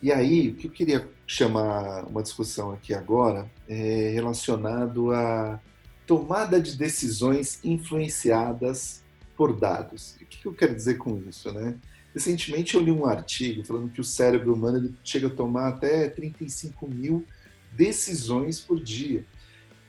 E 0.00 0.10
aí, 0.12 0.48
o 0.48 0.54
que 0.54 0.66
eu 0.66 0.70
queria 0.70 1.08
chamar 1.26 2.04
uma 2.04 2.22
discussão 2.22 2.72
aqui 2.72 2.94
agora 2.94 3.50
é 3.68 4.10
relacionado 4.14 5.12
à 5.12 5.60
tomada 6.06 6.60
de 6.60 6.76
decisões 6.76 7.60
influenciadas 7.64 9.02
por 9.36 9.58
dados. 9.58 10.16
O 10.20 10.26
que 10.26 10.46
eu 10.46 10.54
quero 10.54 10.74
dizer 10.74 10.98
com 10.98 11.16
isso, 11.28 11.52
né? 11.52 11.76
Recentemente 12.14 12.74
eu 12.74 12.82
li 12.82 12.90
um 12.90 13.06
artigo 13.06 13.64
falando 13.64 13.90
que 13.90 14.00
o 14.00 14.04
cérebro 14.04 14.54
humano 14.54 14.78
ele 14.78 14.94
chega 15.02 15.28
a 15.28 15.30
tomar 15.30 15.68
até 15.68 16.08
35 16.08 16.86
mil 16.86 17.24
decisões 17.72 18.60
por 18.60 18.78
dia. 18.78 19.24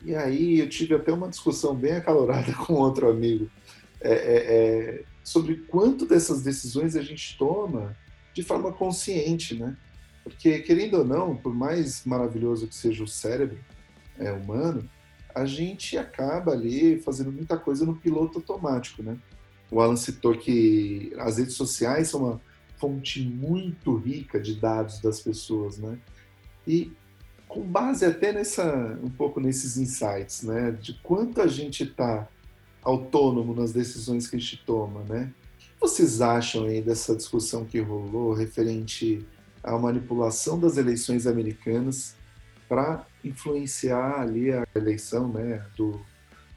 E 0.04 0.16
aí 0.16 0.60
eu 0.60 0.70
tive 0.70 0.96
até 0.96 1.12
uma 1.12 1.30
discussão 1.30 1.76
bem 1.76 1.94
acalorada 1.94 2.54
com 2.66 2.74
outro 2.74 3.10
amigo 3.10 3.50
é, 4.04 4.12
é, 4.12 4.36
é, 4.36 5.04
sobre 5.24 5.56
quanto 5.56 6.06
dessas 6.06 6.44
decisões 6.44 6.96
a 6.96 7.02
gente 7.02 7.38
toma 7.38 7.96
de 8.34 8.44
forma 8.44 8.72
consciente, 8.72 9.56
né? 9.56 9.78
Porque, 10.24 10.60
querendo 10.60 11.00
ou 11.00 11.06
não, 11.06 11.36
por 11.36 11.54
mais 11.54 12.06
maravilhoso 12.06 12.68
que 12.68 12.76
seja 12.76 13.04
o 13.04 13.08
cérebro 13.08 13.60
é, 14.18 14.32
humano, 14.32 14.90
a 15.34 15.46
gente 15.46 15.98
acaba 15.98 16.52
ali 16.52 17.00
fazendo 17.00 17.32
muita 17.32 17.58
coisa 17.58 17.86
no 17.86 17.96
piloto 17.96 18.40
automático, 18.40 19.02
né? 19.02 19.18
O 19.74 19.82
Alan 19.82 19.96
citou 19.96 20.38
que 20.38 21.12
as 21.18 21.40
redes 21.40 21.56
sociais 21.56 22.10
são 22.10 22.24
uma 22.24 22.42
fonte 22.78 23.24
muito 23.24 23.96
rica 23.96 24.40
de 24.40 24.54
dados 24.54 25.00
das 25.00 25.20
pessoas, 25.20 25.80
né? 25.80 25.98
E 26.68 26.92
com 27.48 27.62
base 27.62 28.06
até 28.06 28.32
nessa 28.32 29.00
um 29.02 29.10
pouco 29.10 29.40
nesses 29.40 29.76
insights, 29.78 30.44
né, 30.44 30.72
de 30.72 30.94
quanto 31.02 31.42
a 31.42 31.48
gente 31.48 31.84
está 31.84 32.28
autônomo 32.84 33.56
nas 33.56 33.74
decisões 33.74 34.28
que 34.28 34.36
a 34.36 34.40
gente 34.40 34.64
toma, 34.64 35.04
né? 35.06 35.34
O 35.58 35.58
que 35.58 35.72
vocês 35.80 36.22
acham 36.22 36.66
aí 36.66 36.80
dessa 36.80 37.16
discussão 37.16 37.66
que 37.66 37.80
rolou 37.80 38.34
referente 38.34 39.26
à 39.64 39.76
manipulação 39.76 40.60
das 40.60 40.78
eleições 40.78 41.26
americanas 41.26 42.16
para 42.70 43.08
influenciar 43.24 44.20
ali 44.20 44.52
a 44.52 44.68
eleição, 44.76 45.28
né, 45.30 45.66
do 45.76 46.00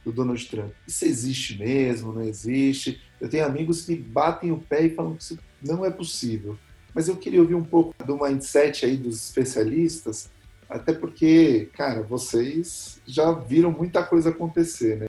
do 0.06 0.12
Donald 0.12 0.42
Trump. 0.48 0.72
Isso 0.86 1.04
existe 1.04 1.58
mesmo? 1.58 2.12
Não 2.12 2.22
existe? 2.22 3.02
Eu 3.20 3.28
tenho 3.28 3.44
amigos 3.44 3.84
que 3.84 3.96
batem 3.96 4.52
o 4.52 4.58
pé 4.58 4.86
e 4.86 4.94
falam 4.94 5.16
que 5.16 5.22
isso 5.22 5.38
não 5.60 5.84
é 5.84 5.90
possível. 5.90 6.56
Mas 6.94 7.08
eu 7.08 7.16
queria 7.16 7.40
ouvir 7.40 7.56
um 7.56 7.64
pouco 7.64 7.92
do 8.04 8.16
mindset 8.16 8.86
aí 8.86 8.96
dos 8.96 9.22
especialistas, 9.26 10.30
até 10.70 10.92
porque, 10.92 11.68
cara, 11.72 12.02
vocês 12.02 13.02
já 13.04 13.32
viram 13.32 13.72
muita 13.72 14.02
coisa 14.02 14.30
acontecer, 14.30 14.96
né? 14.96 15.06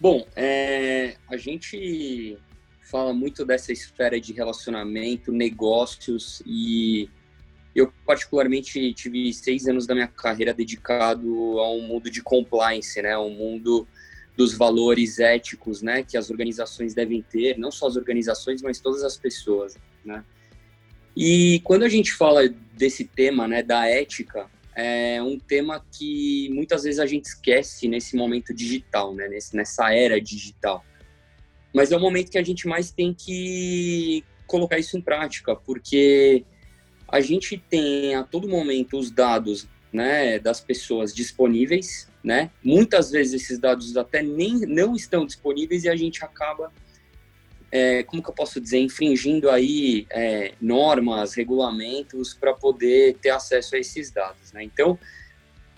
Bom, 0.00 0.24
é, 0.36 1.16
a 1.28 1.36
gente 1.36 2.38
fala 2.82 3.12
muito 3.12 3.44
dessa 3.44 3.72
esfera 3.72 4.20
de 4.20 4.32
relacionamento, 4.32 5.32
negócios 5.32 6.40
e 6.46 7.10
eu 7.74 7.92
particularmente 8.06 8.94
tive 8.94 9.32
seis 9.32 9.66
anos 9.66 9.86
da 9.86 9.94
minha 9.94 10.06
carreira 10.06 10.54
dedicado 10.54 11.58
a 11.58 11.70
um 11.72 11.82
mundo 11.82 12.10
de 12.10 12.22
compliance, 12.22 13.00
né, 13.02 13.18
um 13.18 13.30
mundo 13.30 13.86
dos 14.36 14.54
valores 14.54 15.18
éticos, 15.18 15.80
né, 15.80 16.02
que 16.02 16.16
as 16.16 16.30
organizações 16.30 16.94
devem 16.94 17.22
ter, 17.22 17.58
não 17.58 17.70
só 17.70 17.86
as 17.86 17.96
organizações, 17.96 18.60
mas 18.60 18.78
todas 18.78 19.02
as 19.02 19.16
pessoas, 19.16 19.76
né? 20.04 20.24
E 21.16 21.60
quando 21.64 21.84
a 21.84 21.88
gente 21.88 22.12
fala 22.12 22.46
desse 22.74 23.04
tema, 23.04 23.48
né, 23.48 23.62
da 23.62 23.88
ética, 23.88 24.50
é 24.74 25.22
um 25.22 25.38
tema 25.38 25.82
que 25.90 26.50
muitas 26.52 26.82
vezes 26.82 27.00
a 27.00 27.06
gente 27.06 27.24
esquece 27.24 27.88
nesse 27.88 28.14
momento 28.14 28.52
digital, 28.52 29.14
né, 29.14 29.26
nesse, 29.26 29.56
nessa 29.56 29.94
era 29.94 30.20
digital. 30.20 30.84
Mas 31.74 31.90
é 31.90 31.96
o 31.96 32.00
momento 32.00 32.30
que 32.30 32.38
a 32.38 32.44
gente 32.44 32.68
mais 32.68 32.90
tem 32.90 33.14
que 33.14 34.22
colocar 34.46 34.78
isso 34.78 34.98
em 34.98 35.00
prática, 35.00 35.56
porque 35.56 36.44
a 37.08 37.20
gente 37.20 37.56
tem 37.56 38.14
a 38.14 38.22
todo 38.22 38.46
momento 38.46 38.98
os 38.98 39.10
dados, 39.10 39.66
né, 39.90 40.38
das 40.38 40.60
pessoas 40.60 41.14
disponíveis, 41.14 42.10
né? 42.26 42.50
Muitas 42.60 43.12
vezes 43.12 43.40
esses 43.40 43.56
dados 43.56 43.96
até 43.96 44.20
nem 44.20 44.58
não 44.66 44.96
estão 44.96 45.24
disponíveis 45.24 45.84
e 45.84 45.88
a 45.88 45.94
gente 45.94 46.24
acaba, 46.24 46.72
é, 47.70 48.02
como 48.02 48.20
que 48.20 48.28
eu 48.28 48.34
posso 48.34 48.60
dizer, 48.60 48.80
infringindo 48.80 49.48
aí 49.48 50.08
é, 50.10 50.52
normas, 50.60 51.34
regulamentos 51.34 52.34
para 52.34 52.52
poder 52.52 53.16
ter 53.18 53.30
acesso 53.30 53.76
a 53.76 53.78
esses 53.78 54.10
dados, 54.10 54.52
né? 54.52 54.64
Então, 54.64 54.98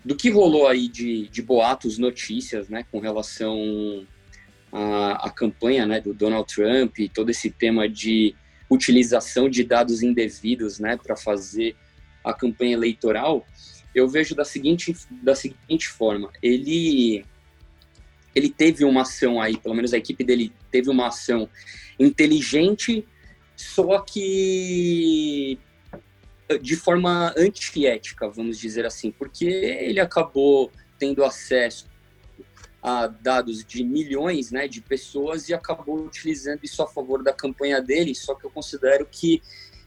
do 0.03 0.17
que 0.17 0.31
rolou 0.31 0.67
aí 0.67 0.89
de, 0.89 1.29
de 1.29 1.43
boatos, 1.43 1.99
notícias, 1.99 2.71
né, 2.71 2.83
com 2.91 2.99
relação 2.99 4.07
à, 4.73 5.27
à 5.27 5.31
campanha, 5.31 5.85
né, 5.85 6.01
do 6.01 6.15
Donald 6.15 6.51
Trump 6.51 6.99
e 6.99 7.11
todo 7.11 7.29
esse 7.29 7.51
tema 7.51 7.87
de 7.87 8.35
utilização 8.71 9.51
de 9.51 9.65
dados 9.65 10.03
indevidos, 10.03 10.79
né, 10.79 10.97
para 10.97 11.15
fazer 11.15 11.77
a 12.25 12.33
campanha 12.33 12.73
eleitoral, 12.73 13.45
eu 13.99 14.09
vejo 14.09 14.35
da 14.35 14.45
seguinte, 14.45 14.95
da 15.23 15.35
seguinte 15.35 15.89
forma: 15.89 16.31
ele 16.43 17.25
ele 18.35 18.51
teve 18.51 18.85
uma 18.85 19.03
ação 19.03 19.41
aí, 19.41 19.57
pelo 19.57 19.75
menos 19.75 19.93
a 19.93 19.99
equipe 19.99 20.23
dele 20.23 20.53
teve 20.71 20.89
uma 20.89 21.09
ação 21.09 21.49
inteligente, 21.99 23.05
só 23.57 24.01
que 24.01 25.59
de 26.63 26.77
forma 26.77 27.35
antiética, 27.37 28.29
vamos 28.29 28.59
dizer 28.59 28.87
assim, 28.87 29.11
porque 29.11 29.45
ele 29.45 30.01
acabou 30.01 30.71
tendo 30.99 31.25
acesso 31.25 31.87
a 32.83 33.07
dados 33.07 33.65
de 33.65 33.85
milhões 33.85 34.51
né, 34.51 34.67
de 34.67 34.81
pessoas 34.81 35.49
e 35.49 35.55
acabou 35.55 36.07
utilizando 36.07 36.61
isso 36.63 36.83
a 36.83 36.87
favor 36.87 37.23
da 37.23 37.33
campanha 37.33 37.83
dele. 37.83 38.15
Só 38.15 38.35
que 38.35 38.47
eu 38.47 38.51
considero 38.51 39.07
que, 39.11 39.43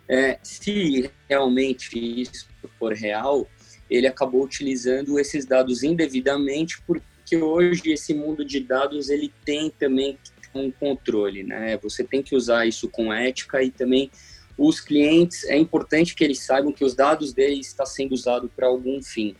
é, 0.07 0.37
se 0.43 1.09
realmente 1.27 1.97
isso 2.21 2.47
for 2.77 2.93
real, 2.93 3.47
ele 3.91 4.07
acabou 4.07 4.43
utilizando 4.43 5.19
esses 5.19 5.45
dados 5.45 5.83
indevidamente, 5.83 6.81
porque 6.87 7.35
hoje 7.35 7.91
esse 7.91 8.13
mundo 8.13 8.45
de 8.45 8.61
dados 8.61 9.09
ele 9.09 9.33
tem 9.43 9.69
também 9.69 10.17
um 10.55 10.71
controle, 10.71 11.43
né? 11.43 11.77
Você 11.83 12.03
tem 12.03 12.23
que 12.23 12.35
usar 12.35 12.65
isso 12.65 12.89
com 12.89 13.13
ética 13.13 13.61
e 13.61 13.69
também 13.69 14.09
os 14.57 14.79
clientes 14.79 15.43
é 15.45 15.57
importante 15.57 16.15
que 16.15 16.23
eles 16.23 16.39
saibam 16.39 16.71
que 16.71 16.85
os 16.85 16.95
dados 16.95 17.33
deles 17.33 17.67
está 17.67 17.85
sendo 17.85 18.13
usado 18.13 18.49
para 18.55 18.67
algum 18.67 19.01
fim. 19.01 19.35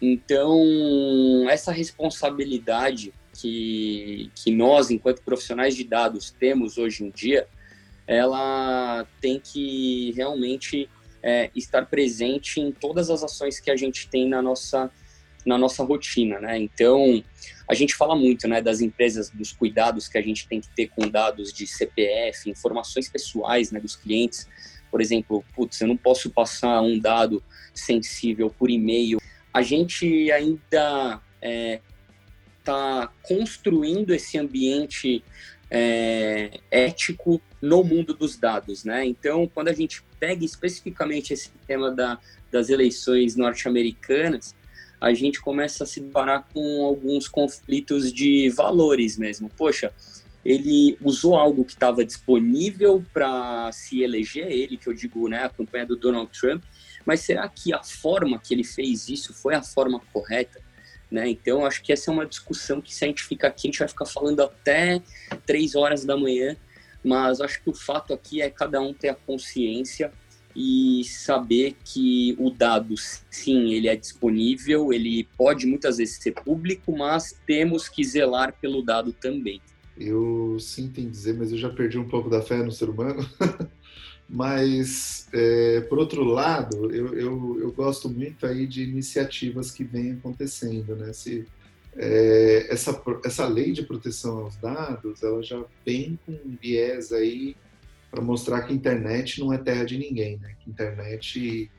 Então, 0.00 1.46
essa 1.50 1.72
responsabilidade 1.72 3.12
que, 3.32 4.30
que 4.34 4.50
nós, 4.50 4.90
enquanto 4.90 5.22
profissionais 5.22 5.74
de 5.74 5.84
dados, 5.84 6.30
temos 6.30 6.78
hoje 6.78 7.04
em 7.04 7.10
dia, 7.10 7.46
ela 8.06 9.06
tem 9.20 9.40
que 9.40 10.12
realmente 10.16 10.88
é, 11.26 11.50
estar 11.56 11.86
presente 11.86 12.60
em 12.60 12.70
todas 12.70 13.10
as 13.10 13.24
ações 13.24 13.58
que 13.58 13.70
a 13.70 13.76
gente 13.76 14.08
tem 14.08 14.28
na 14.28 14.40
nossa, 14.40 14.90
na 15.44 15.58
nossa 15.58 15.82
rotina, 15.82 16.38
né? 16.38 16.56
Então, 16.56 17.22
a 17.68 17.74
gente 17.74 17.94
fala 17.96 18.14
muito, 18.14 18.46
né, 18.46 18.62
das 18.62 18.80
empresas, 18.80 19.28
dos 19.30 19.50
cuidados 19.52 20.06
que 20.06 20.16
a 20.16 20.22
gente 20.22 20.46
tem 20.46 20.60
que 20.60 20.68
ter 20.76 20.88
com 20.88 21.08
dados 21.08 21.52
de 21.52 21.66
CPF, 21.66 22.48
informações 22.48 23.08
pessoais, 23.08 23.72
né, 23.72 23.80
dos 23.80 23.96
clientes. 23.96 24.46
Por 24.90 25.00
exemplo, 25.00 25.44
putz, 25.54 25.80
eu 25.80 25.88
não 25.88 25.96
posso 25.96 26.30
passar 26.30 26.80
um 26.80 26.98
dado 26.98 27.42
sensível 27.74 28.48
por 28.48 28.70
e-mail 28.70 29.18
a 29.56 29.62
gente 29.62 30.30
ainda 30.30 30.58
está 30.66 31.22
é, 31.40 31.80
tá 32.62 33.10
construindo 33.22 34.12
esse 34.12 34.36
ambiente 34.36 35.24
é, 35.70 36.60
ético 36.70 37.40
no 37.60 37.82
mundo 37.82 38.14
dos 38.14 38.36
dados, 38.36 38.84
né? 38.84 39.04
Então, 39.04 39.50
quando 39.52 39.68
a 39.68 39.72
gente 39.72 40.02
pega 40.20 40.44
especificamente 40.44 41.32
esse 41.32 41.50
tema 41.66 41.90
da, 41.90 42.18
das 42.50 42.68
eleições 42.68 43.36
norte-americanas, 43.36 44.54
a 45.00 45.12
gente 45.12 45.40
começa 45.40 45.84
a 45.84 45.86
se 45.86 46.00
deparar 46.00 46.46
com 46.52 46.84
alguns 46.84 47.28
conflitos 47.28 48.12
de 48.12 48.48
valores 48.50 49.18
mesmo. 49.18 49.50
Poxa, 49.56 49.92
ele 50.44 50.96
usou 51.02 51.36
algo 51.36 51.64
que 51.64 51.72
estava 51.72 52.04
disponível 52.04 53.04
para 53.12 53.70
se 53.72 54.02
eleger, 54.02 54.46
ele, 54.50 54.76
que 54.76 54.86
eu 54.86 54.94
digo, 54.94 55.28
né, 55.28 55.44
a 55.44 55.48
campanha 55.48 55.86
do 55.86 55.96
Donald 55.96 56.30
Trump, 56.38 56.62
mas 57.04 57.20
será 57.20 57.48
que 57.48 57.72
a 57.72 57.82
forma 57.82 58.38
que 58.38 58.54
ele 58.54 58.64
fez 58.64 59.08
isso 59.08 59.34
foi 59.34 59.54
a 59.54 59.62
forma 59.62 60.00
correta? 60.12 60.60
Né? 61.10 61.28
Então, 61.28 61.64
acho 61.64 61.82
que 61.82 61.92
essa 61.92 62.10
é 62.10 62.14
uma 62.14 62.26
discussão 62.26 62.80
que, 62.80 62.94
se 62.94 63.04
a 63.04 63.08
gente 63.08 63.22
ficar 63.22 63.48
aqui, 63.48 63.68
a 63.68 63.70
gente 63.70 63.78
vai 63.78 63.88
ficar 63.88 64.06
falando 64.06 64.40
até 64.40 65.00
três 65.44 65.74
horas 65.74 66.04
da 66.04 66.16
manhã. 66.16 66.56
Mas 67.04 67.40
acho 67.40 67.62
que 67.62 67.70
o 67.70 67.74
fato 67.74 68.12
aqui 68.12 68.42
é 68.42 68.50
cada 68.50 68.80
um 68.80 68.92
ter 68.92 69.08
a 69.08 69.14
consciência 69.14 70.12
e 70.54 71.04
saber 71.04 71.76
que 71.84 72.34
o 72.38 72.50
dado, 72.50 72.94
sim, 73.30 73.74
ele 73.74 73.88
é 73.88 73.94
disponível, 73.94 74.92
ele 74.92 75.28
pode 75.36 75.66
muitas 75.66 75.98
vezes 75.98 76.16
ser 76.16 76.32
público, 76.32 76.96
mas 76.96 77.38
temos 77.46 77.88
que 77.88 78.02
zelar 78.02 78.54
pelo 78.58 78.82
dado 78.82 79.12
também. 79.12 79.60
Eu 79.98 80.56
sinto 80.58 81.00
em 81.00 81.08
dizer, 81.08 81.34
mas 81.34 81.52
eu 81.52 81.58
já 81.58 81.68
perdi 81.68 81.98
um 81.98 82.08
pouco 82.08 82.30
da 82.30 82.40
fé 82.40 82.62
no 82.62 82.72
ser 82.72 82.88
humano. 82.88 83.26
Mas, 84.28 85.28
é, 85.32 85.82
por 85.82 85.98
outro 85.98 86.24
lado, 86.24 86.92
eu, 86.92 87.14
eu, 87.14 87.60
eu, 87.60 87.72
gosto 87.72 88.08
muito 88.10 88.44
aí 88.44 88.66
de 88.66 88.82
iniciativas 88.82 89.70
que 89.70 89.84
vêm 89.84 90.14
acontecendo, 90.14 90.96
né? 90.96 91.12
Se, 91.12 91.46
é, 91.98 92.66
essa, 92.70 93.02
essa 93.24 93.46
lei 93.46 93.72
de 93.72 93.82
proteção 93.82 94.38
aos 94.38 94.56
dados, 94.56 95.22
ela 95.22 95.42
já 95.42 95.62
vem 95.84 96.18
com 96.24 96.32
um 96.32 96.56
viés 96.60 97.12
aí 97.12 97.56
para 98.10 98.22
mostrar 98.22 98.62
que 98.62 98.72
a 98.72 98.76
internet 98.76 99.40
não 99.40 99.52
é 99.52 99.58
terra 99.58 99.84
de 99.84 99.98
ninguém, 99.98 100.38
né? 100.38 100.54
Que 100.60 100.70
internet 100.70 101.70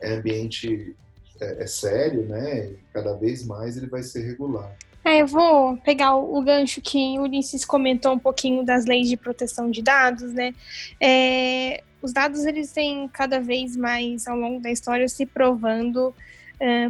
é 0.00 0.14
ambiente 0.14 0.96
é, 1.40 1.62
é 1.62 1.66
sério, 1.66 2.26
né? 2.26 2.66
E 2.66 2.78
cada 2.92 3.14
vez 3.14 3.46
mais 3.46 3.76
ele 3.76 3.86
vai 3.86 4.02
ser 4.02 4.22
regulado. 4.22 4.72
É, 5.04 5.22
eu 5.22 5.26
vou 5.26 5.76
pegar 5.78 6.16
o, 6.16 6.36
o, 6.36 6.42
gancho 6.42 6.80
que 6.80 7.18
o 7.18 7.22
Ulisses 7.22 7.64
comentou 7.64 8.12
um 8.12 8.18
pouquinho 8.18 8.64
das 8.64 8.84
leis 8.84 9.08
de 9.08 9.16
proteção 9.16 9.70
de 9.70 9.82
dados, 9.82 10.32
né? 10.32 10.54
É, 11.00 11.82
os 12.02 12.12
dados 12.12 12.44
eles 12.44 12.72
têm 12.72 13.08
cada 13.08 13.40
vez 13.40 13.76
mais 13.76 14.26
ao 14.26 14.36
longo 14.36 14.60
da 14.60 14.70
história 14.70 15.08
se 15.08 15.24
provando 15.24 16.14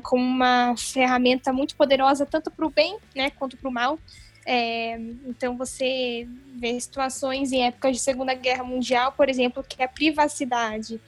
como 0.02 0.22
uma 0.22 0.74
ferramenta 0.76 1.52
muito 1.52 1.76
poderosa 1.76 2.24
tanto 2.24 2.50
para 2.50 2.66
o 2.66 2.70
bem, 2.70 2.96
né, 3.14 3.30
quanto 3.30 3.56
para 3.56 3.68
o 3.68 3.72
mal. 3.72 3.98
É, 4.46 4.98
então 5.26 5.58
você 5.58 6.26
vê 6.54 6.80
situações 6.80 7.52
em 7.52 7.66
épocas 7.66 7.96
de 7.96 8.02
Segunda 8.02 8.32
Guerra 8.32 8.64
Mundial, 8.64 9.12
por 9.12 9.28
exemplo, 9.28 9.62
que 9.62 9.82
a 9.82 9.88
privacidade 9.88 10.98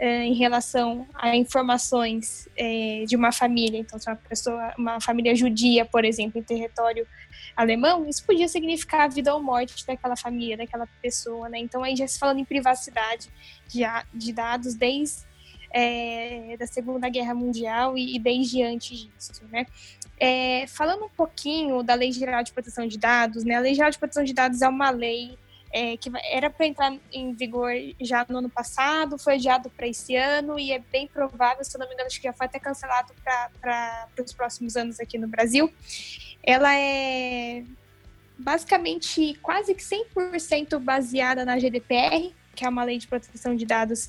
é, 0.00 0.24
em 0.24 0.34
relação 0.34 1.06
a 1.14 1.36
informações 1.36 2.48
é, 2.56 3.04
de 3.06 3.14
uma 3.14 3.30
família. 3.32 3.78
Então, 3.78 3.98
se 3.98 4.08
uma 4.08 4.16
pessoa, 4.16 4.74
uma 4.76 5.00
família 5.00 5.34
judia, 5.34 5.84
por 5.84 6.04
exemplo, 6.04 6.40
em 6.40 6.42
território 6.42 7.06
alemão, 7.54 8.08
isso 8.08 8.24
podia 8.24 8.48
significar 8.48 9.02
a 9.02 9.08
vida 9.08 9.34
ou 9.34 9.42
morte 9.42 9.86
daquela 9.86 10.16
família, 10.16 10.56
daquela 10.56 10.86
pessoa, 11.02 11.48
né? 11.50 11.58
Então, 11.58 11.84
aí 11.84 11.94
já 11.94 12.08
se 12.08 12.18
falando 12.18 12.38
em 12.38 12.44
privacidade 12.44 13.28
de, 13.68 13.82
de 14.14 14.32
dados 14.32 14.74
desde 14.74 15.29
é, 15.70 16.56
da 16.58 16.66
Segunda 16.66 17.08
Guerra 17.08 17.34
Mundial 17.34 17.96
e, 17.96 18.16
e 18.16 18.18
desde 18.18 18.62
antes 18.62 18.98
disso, 18.98 19.42
né? 19.50 19.66
É, 20.18 20.66
falando 20.66 21.04
um 21.04 21.08
pouquinho 21.08 21.82
da 21.82 21.94
Lei 21.94 22.12
Geral 22.12 22.42
de 22.42 22.52
Proteção 22.52 22.86
de 22.86 22.98
Dados, 22.98 23.44
né? 23.44 23.54
A 23.54 23.60
Lei 23.60 23.74
Geral 23.74 23.90
de 23.90 23.98
Proteção 23.98 24.24
de 24.24 24.34
Dados 24.34 24.60
é 24.60 24.68
uma 24.68 24.90
lei 24.90 25.38
é, 25.72 25.96
que 25.96 26.10
era 26.30 26.50
para 26.50 26.66
entrar 26.66 26.92
em 27.12 27.32
vigor 27.32 27.70
já 28.00 28.26
no 28.28 28.38
ano 28.38 28.50
passado, 28.50 29.16
foi 29.16 29.34
adiado 29.34 29.70
para 29.70 29.86
esse 29.86 30.16
ano 30.16 30.58
e 30.58 30.72
é 30.72 30.80
bem 30.80 31.06
provável, 31.06 31.64
se 31.64 31.76
eu 31.76 31.78
não 31.78 31.86
me 31.86 31.94
engano, 31.94 32.08
acho 32.08 32.20
que 32.20 32.26
já 32.26 32.32
foi 32.32 32.46
até 32.46 32.58
cancelado 32.58 33.14
para 33.22 34.08
os 34.18 34.32
próximos 34.32 34.76
anos 34.76 34.98
aqui 34.98 35.16
no 35.16 35.28
Brasil. 35.28 35.72
Ela 36.42 36.76
é 36.76 37.62
basicamente 38.36 39.38
quase 39.42 39.74
que 39.74 39.82
100% 39.82 40.78
baseada 40.80 41.44
na 41.44 41.58
GDPR, 41.58 42.34
que 42.60 42.66
é 42.66 42.68
uma 42.68 42.84
lei 42.84 42.98
de 42.98 43.08
proteção 43.08 43.56
de 43.56 43.64
dados 43.64 44.04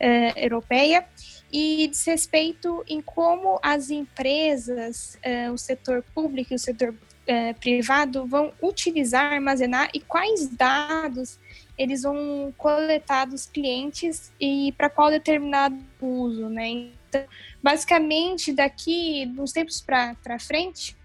uh, 0.00 0.38
europeia, 0.38 1.04
e 1.52 1.88
diz 1.88 2.04
respeito 2.06 2.84
em 2.86 3.00
como 3.00 3.58
as 3.60 3.90
empresas, 3.90 5.18
uh, 5.26 5.52
o 5.52 5.58
setor 5.58 6.04
público 6.14 6.52
e 6.52 6.56
o 6.56 6.58
setor 6.58 6.94
é, 7.26 7.52
privado 7.54 8.24
vão 8.24 8.52
utilizar, 8.62 9.32
armazenar 9.32 9.90
e 9.92 9.98
quais 9.98 10.46
dados 10.46 11.40
eles 11.76 12.02
vão 12.02 12.54
coletar 12.56 13.24
dos 13.24 13.46
clientes 13.46 14.32
e 14.40 14.72
para 14.78 14.88
qual 14.88 15.10
determinado 15.10 15.76
uso, 16.00 16.48
né? 16.48 16.68
Então, 16.68 17.24
basicamente, 17.60 18.52
daqui 18.52 19.28
uns 19.36 19.50
tempos 19.50 19.80
para 19.80 20.38
frente, 20.38 20.96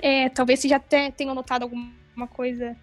é, 0.00 0.28
talvez 0.28 0.60
você 0.60 0.68
já 0.68 0.78
tenham 0.78 1.34
notado 1.34 1.64
alguma 1.64 2.28
coisa 2.30 2.76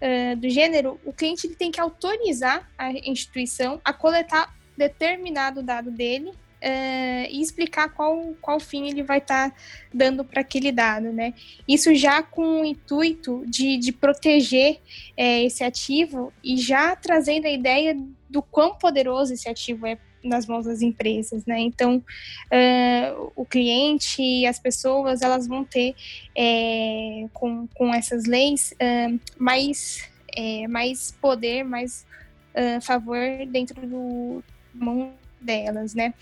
uh, 0.00 0.36
do 0.36 0.48
gênero, 0.48 1.00
o 1.04 1.12
cliente 1.12 1.48
tem 1.48 1.70
que 1.70 1.80
autorizar 1.80 2.70
a 2.76 2.90
instituição 2.92 3.80
a 3.84 3.92
coletar 3.92 4.54
determinado 4.76 5.62
dado 5.62 5.90
dele 5.90 6.30
uh, 6.30 7.26
e 7.30 7.40
explicar 7.40 7.90
qual, 7.90 8.34
qual 8.40 8.58
fim 8.58 8.88
ele 8.88 9.02
vai 9.02 9.18
estar 9.18 9.50
tá 9.50 9.56
dando 9.92 10.24
para 10.24 10.40
aquele 10.40 10.72
dado, 10.72 11.12
né? 11.12 11.34
Isso 11.68 11.94
já 11.94 12.22
com 12.22 12.62
o 12.62 12.64
intuito 12.64 13.44
de, 13.46 13.76
de 13.76 13.92
proteger 13.92 14.80
é, 15.16 15.44
esse 15.44 15.62
ativo 15.62 16.32
e 16.42 16.56
já 16.56 16.96
trazendo 16.96 17.46
a 17.46 17.50
ideia 17.50 17.96
do 18.28 18.42
quão 18.42 18.76
poderoso 18.76 19.34
esse 19.34 19.48
ativo 19.48 19.86
é 19.86 19.98
nas 20.24 20.46
mãos 20.46 20.64
das 20.64 20.82
empresas, 20.82 21.44
né? 21.44 21.60
Então, 21.60 21.98
uh, 21.98 23.32
o 23.36 23.44
cliente 23.44 24.22
e 24.22 24.46
as 24.46 24.58
pessoas, 24.58 25.22
elas 25.22 25.46
vão 25.46 25.64
ter, 25.64 25.94
é, 26.36 27.26
com, 27.32 27.68
com 27.74 27.94
essas 27.94 28.24
leis, 28.24 28.72
uh, 28.72 29.20
mais, 29.38 30.08
é, 30.34 30.66
mais 30.66 31.12
poder, 31.20 31.62
mais 31.62 32.06
uh, 32.54 32.80
favor 32.80 33.18
dentro 33.50 33.86
do 33.86 34.42
mão 34.72 35.12
delas, 35.40 35.94
né? 35.94 36.14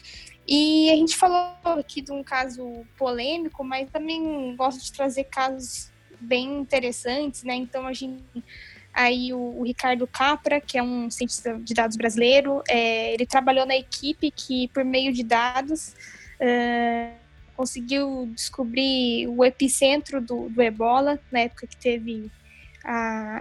E 0.47 0.91
a 0.91 0.97
gente 0.97 1.17
falou 1.17 1.55
aqui 1.65 2.03
de 2.03 2.11
um 2.11 2.23
caso 2.23 2.85
polêmico, 2.99 3.63
mas 3.63 3.89
também 3.91 4.55
gosto 4.57 4.83
de 4.83 4.93
trazer 4.93 5.25
casos 5.25 5.91
bem 6.21 6.59
interessantes, 6.59 7.45
né? 7.45 7.55
Então 7.55 7.87
a 7.87 7.93
gente 7.93 8.23
aí 8.93 9.33
o, 9.33 9.39
o, 9.39 9.65
Ricardo 9.65 10.07
Capra, 10.07 10.61
que 10.61 10.77
é 10.77 10.83
um 10.83 11.11
cientista 11.11 11.59
de 11.59 11.75
dados 11.75 11.97
brasileiro, 11.97 12.63
é, 12.69 13.15
ele 13.15 13.27
trabalhou 13.27 13.65
na 13.65 13.77
equipe 13.77 14.31
que, 14.31 14.69
por 14.69 14.85
meio 14.85 15.13
de 15.13 15.23
dados, 15.23 15.95
uh, 16.41 17.15
conseguiu 17.57 18.31
descobrir 18.35 19.29
o 19.29 19.45
epicentro 19.45 20.21
do, 20.21 20.49
do, 20.49 20.63
ebola, 20.63 21.19
na 21.31 21.41
época 21.41 21.67
que 21.67 21.77
teve 21.77 22.31
a, 22.85 23.41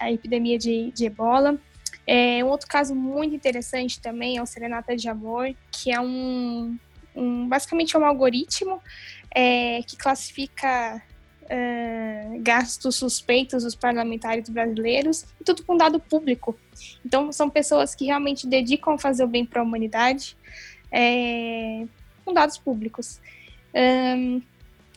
a 0.00 0.12
epidemia 0.12 0.58
de, 0.58 0.90
de 0.92 1.06
ebola. 1.06 1.58
É, 2.06 2.44
um 2.44 2.48
outro 2.48 2.68
caso 2.68 2.94
muito 2.94 3.34
interessante 3.34 4.00
também 4.00 4.36
é 4.36 4.42
o 4.42 4.46
Serenata 4.46 4.96
de 4.96 5.08
Amor, 5.08 5.54
que 5.70 5.92
é 5.92 6.00
um, 6.00 6.76
um 7.14 7.48
basicamente 7.48 7.94
é 7.94 7.98
um 7.98 8.04
algoritmo 8.04 8.82
é, 9.34 9.82
que 9.82 9.96
classifica 9.96 11.02
uh, 11.52 12.40
gastos 12.40 12.96
suspeitos 12.96 13.64
dos 13.64 13.74
parlamentares 13.74 14.48
brasileiros, 14.48 15.26
e 15.40 15.44
tudo 15.44 15.62
com 15.64 15.76
dado 15.76 16.00
público. 16.00 16.58
Então, 17.04 17.30
são 17.30 17.50
pessoas 17.50 17.94
que 17.94 18.06
realmente 18.06 18.46
dedicam 18.46 18.94
a 18.94 18.98
fazer 18.98 19.24
o 19.24 19.28
bem 19.28 19.44
para 19.44 19.60
a 19.60 19.64
humanidade 19.64 20.36
é, 20.90 21.84
com 22.24 22.32
dados 22.32 22.56
públicos. 22.56 23.20
Um, 23.74 24.40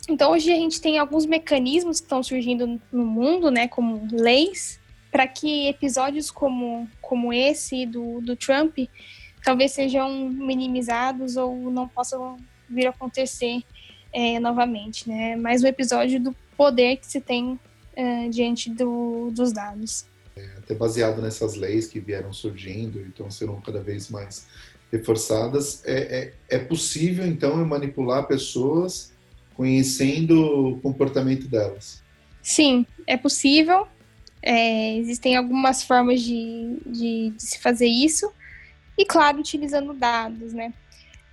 então, 0.07 0.31
hoje 0.31 0.51
a 0.51 0.55
gente 0.55 0.79
tem 0.79 0.97
alguns 0.97 1.25
mecanismos 1.25 1.99
que 1.99 2.05
estão 2.05 2.21
surgindo 2.21 2.79
no 2.91 3.05
mundo, 3.05 3.49
né, 3.49 3.67
como 3.67 4.07
leis, 4.11 4.79
para 5.11 5.27
que 5.27 5.67
episódios 5.67 6.29
como, 6.29 6.87
como 7.01 7.33
esse 7.33 7.85
do, 7.85 8.21
do 8.21 8.35
Trump 8.35 8.77
talvez 9.43 9.71
sejam 9.71 10.29
minimizados 10.29 11.37
ou 11.37 11.71
não 11.71 11.87
possam 11.87 12.37
vir 12.69 12.87
a 12.87 12.89
acontecer 12.89 13.63
é, 14.11 14.39
novamente, 14.39 15.07
né? 15.07 15.35
Mais 15.35 15.63
um 15.63 15.67
episódio 15.67 16.19
do 16.19 16.35
poder 16.57 16.97
que 16.97 17.07
se 17.07 17.21
tem 17.21 17.59
é, 17.95 18.27
diante 18.29 18.69
do, 18.69 19.31
dos 19.31 19.51
dados. 19.51 20.05
É, 20.35 20.45
até 20.57 20.75
baseado 20.75 21.21
nessas 21.21 21.55
leis 21.55 21.87
que 21.87 21.99
vieram 21.99 22.33
surgindo 22.33 22.99
e 22.99 23.09
estão 23.09 23.31
sendo 23.31 23.53
cada 23.65 23.81
vez 23.81 24.09
mais 24.09 24.47
reforçadas, 24.91 25.83
é, 25.85 26.33
é, 26.49 26.55
é 26.57 26.59
possível 26.59 27.25
então 27.25 27.65
manipular 27.65 28.27
pessoas 28.27 29.13
conhecendo 29.55 30.69
o 30.69 30.79
comportamento 30.81 31.47
delas. 31.47 32.03
Sim, 32.41 32.85
é 33.07 33.17
possível. 33.17 33.87
É, 34.41 34.97
existem 34.97 35.35
algumas 35.35 35.81
formas 35.83 36.21
de, 36.21 36.77
de, 36.85 37.29
de, 37.31 37.41
se 37.41 37.59
fazer 37.59 37.87
isso. 37.87 38.31
E, 38.97 39.05
claro, 39.05 39.39
utilizando 39.39 39.93
dados, 39.93 40.53
né? 40.53 40.73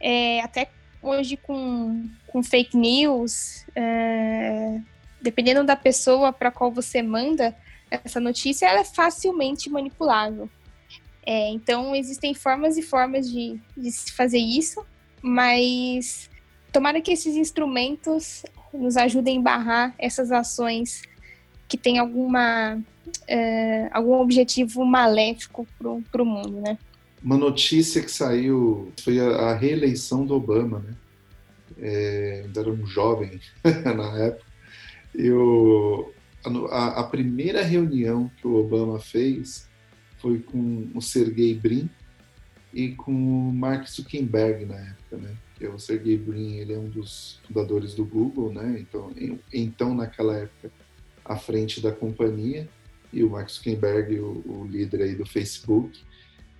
É, 0.00 0.40
até 0.40 0.70
hoje 1.02 1.36
com, 1.36 2.08
com 2.28 2.42
fake 2.42 2.76
news, 2.76 3.66
é, 3.74 4.80
dependendo 5.22 5.64
da 5.64 5.76
pessoa 5.76 6.32
para 6.32 6.50
qual 6.50 6.70
você 6.70 7.02
manda 7.02 7.56
essa 7.90 8.18
notícia, 8.18 8.66
ela 8.66 8.80
é 8.80 8.84
facilmente 8.84 9.70
manipulável. 9.70 10.48
É, 11.24 11.50
então, 11.50 11.94
existem 11.94 12.34
formas 12.34 12.76
e 12.76 12.82
formas 12.82 13.30
de, 13.30 13.60
de 13.76 13.92
se 13.92 14.12
fazer 14.12 14.38
isso, 14.38 14.84
mas 15.22 16.28
tomara 16.72 17.00
que 17.00 17.12
esses 17.12 17.36
instrumentos 17.36 18.42
nos 18.74 18.96
ajudem 18.96 19.38
a 19.38 19.42
barrar 19.42 19.94
essas 19.98 20.32
ações 20.32 21.02
que 21.68 21.76
têm 21.76 21.98
alguma, 21.98 22.82
é, 23.28 23.88
algum 23.92 24.14
objetivo 24.14 24.84
maléfico 24.84 25.66
para 26.10 26.22
o 26.22 26.26
mundo, 26.26 26.60
né? 26.60 26.76
uma 27.24 27.36
notícia 27.36 28.02
que 28.02 28.10
saiu 28.10 28.92
foi 29.02 29.20
a, 29.20 29.28
a 29.28 29.54
reeleição 29.54 30.26
do 30.26 30.34
Obama, 30.34 30.80
né? 30.80 30.94
É, 31.78 32.42
ainda 32.44 32.60
era 32.60 32.70
um 32.70 32.86
jovem 32.86 33.40
na 33.64 34.18
época. 34.18 34.51
E 35.14 35.30
o, 35.30 36.10
a, 36.70 37.00
a, 37.00 37.04
primeira 37.04 37.62
reunião 37.62 38.30
que 38.38 38.46
o 38.46 38.56
Obama 38.56 38.98
fez 38.98 39.68
foi 40.18 40.38
com 40.38 40.88
o 40.94 41.02
Sergey 41.02 41.54
Brin 41.54 41.88
e 42.72 42.90
com 42.92 43.12
o 43.12 43.52
Mark 43.52 43.86
Zuckerberg 43.86 44.64
na 44.64 44.76
época, 44.76 45.16
né? 45.18 45.36
Que 45.56 45.66
o 45.66 45.78
Sergey 45.78 46.16
Brin, 46.16 46.56
ele 46.56 46.72
é 46.72 46.78
um 46.78 46.88
dos 46.88 47.40
fundadores 47.46 47.94
do 47.94 48.04
Google, 48.04 48.52
né? 48.52 48.78
Então, 48.80 49.12
então 49.52 49.94
naquela 49.94 50.36
época, 50.36 50.70
à 51.24 51.36
frente 51.36 51.80
da 51.80 51.92
companhia 51.92 52.68
e 53.12 53.22
o 53.22 53.30
Mark 53.30 53.50
Zuckerberg, 53.50 54.18
o, 54.18 54.42
o 54.46 54.66
líder 54.66 55.02
aí 55.02 55.14
do 55.14 55.26
Facebook. 55.26 56.00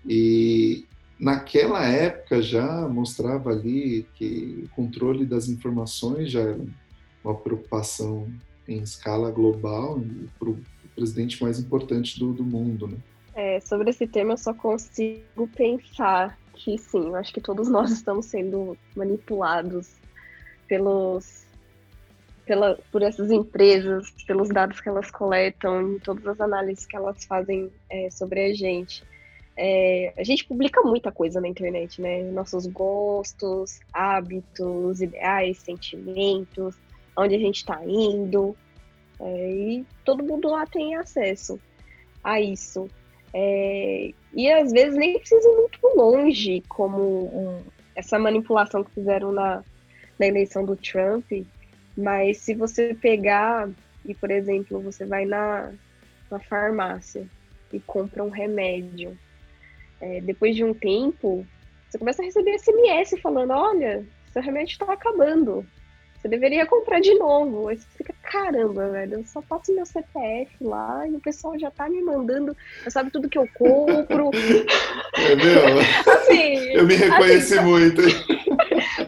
E 0.07 0.85
naquela 1.19 1.87
época 1.87 2.43
já 2.43 2.87
mostrava 2.89 3.51
ali 3.51 4.07
que 4.15 4.65
o 4.65 4.69
controle 4.75 5.25
das 5.25 5.49
informações 5.49 6.31
já 6.31 6.41
era 6.41 6.59
uma 7.25 7.35
preocupação 7.35 8.29
em 8.69 8.79
escala 8.79 9.31
global 9.31 10.01
para 10.39 10.51
o 10.51 10.59
presidente 10.95 11.43
mais 11.43 11.59
importante 11.59 12.19
do, 12.19 12.33
do 12.33 12.45
mundo, 12.45 12.87
né? 12.87 12.97
É, 13.35 13.61
sobre 13.61 13.91
esse 13.91 14.07
tema 14.07 14.35
eu 14.35 14.39
só 14.39 14.53
consigo 14.53 15.49
pensar 15.57 16.39
que 16.53 16.77
sim, 16.77 17.09
eu 17.09 17.17
acho 17.17 17.33
que 17.33 17.41
todos 17.41 17.69
nós 17.69 17.91
estamos 17.93 18.27
sendo 18.27 18.77
manipulados 18.95 19.91
pelos 20.69 21.43
pela, 22.45 22.79
por 22.91 23.03
essas 23.03 23.31
empresas, 23.31 24.11
pelos 24.27 24.49
dados 24.49 24.81
que 24.81 24.89
elas 24.89 25.11
coletam, 25.11 25.93
e 25.95 26.01
todas 26.01 26.27
as 26.27 26.41
análises 26.41 26.85
que 26.85 26.97
elas 26.97 27.25
fazem 27.25 27.71
é, 27.89 28.11
sobre 28.11 28.45
a 28.47 28.55
gente. 28.55 29.05
É, 29.57 30.13
a 30.17 30.25
gente 30.25 30.45
publica 30.45 30.83
muita 30.83 31.13
coisa 31.13 31.41
na 31.41 31.47
internet, 31.47 32.01
né? 32.01 32.23
Nossos 32.33 32.67
gostos, 32.67 33.81
hábitos, 33.93 35.01
ideais, 35.01 35.59
sentimentos, 35.59 36.75
onde 37.17 37.35
a 37.35 37.39
gente 37.39 37.57
está 37.57 37.81
indo. 37.85 38.57
É, 39.21 39.51
e 39.51 39.87
todo 40.05 40.25
mundo 40.25 40.49
lá 40.49 40.67
tem 40.67 40.95
acesso 40.97 41.61
a 42.23 42.41
isso. 42.41 42.89
É, 43.33 44.13
e 44.35 44.51
às 44.51 44.73
vezes 44.73 44.97
nem 44.97 45.19
precisa 45.19 45.49
ir 45.49 45.57
muito 45.57 45.97
longe, 45.97 46.63
como 46.69 46.99
um, 47.01 47.63
essa 47.95 48.19
manipulação 48.19 48.85
que 48.85 48.91
fizeram 48.93 49.33
na, 49.33 49.63
na 50.19 50.27
eleição 50.27 50.65
do 50.65 50.77
Trump. 50.77 51.31
Mas 51.97 52.39
se 52.39 52.55
você 52.55 52.95
pegar 52.95 53.69
e, 54.05 54.15
por 54.15 54.31
exemplo, 54.31 54.81
você 54.81 55.05
vai 55.05 55.25
na, 55.25 55.73
na 56.31 56.39
farmácia 56.39 57.27
e 57.73 57.81
compra 57.81 58.23
um 58.23 58.31
remédio 58.31 59.17
é, 60.03 60.21
depois 60.21 60.57
de 60.57 60.65
um 60.65 60.75
tempo, 60.75 61.47
você 61.89 61.97
começa 61.97 62.21
a 62.21 62.25
receber 62.25 62.59
SMS 62.59 63.21
falando: 63.23 63.53
olha, 63.53 64.05
seu 64.33 64.43
remédio 64.43 64.73
está 64.73 64.93
acabando. 64.93 65.65
Você 66.23 66.29
deveria 66.29 66.65
comprar 66.65 67.01
de 67.01 67.13
novo. 67.15 67.67
Aí 67.67 67.77
você 67.77 67.87
fica, 67.97 68.15
caramba, 68.23 68.89
velho, 68.91 69.15
eu 69.15 69.25
só 69.27 69.43
passo 69.43 69.75
meu 69.75 69.85
CPF 69.85 70.53
lá 70.61 71.05
e 71.09 71.17
o 71.17 71.21
pessoal 71.21 71.59
já 71.59 71.69
tá 71.69 71.89
me 71.89 72.01
mandando, 72.01 72.57
já 72.85 72.91
sabe 72.91 73.11
tudo 73.11 73.29
que 73.29 73.37
eu 73.37 73.49
compro. 73.53 74.31
É 75.15 75.35
meu? 75.35 75.81
Assim, 76.15 76.73
eu 76.75 76.87
me 76.87 76.95
reconheci 76.95 77.59
assim, 77.59 77.67
muito. 77.67 78.03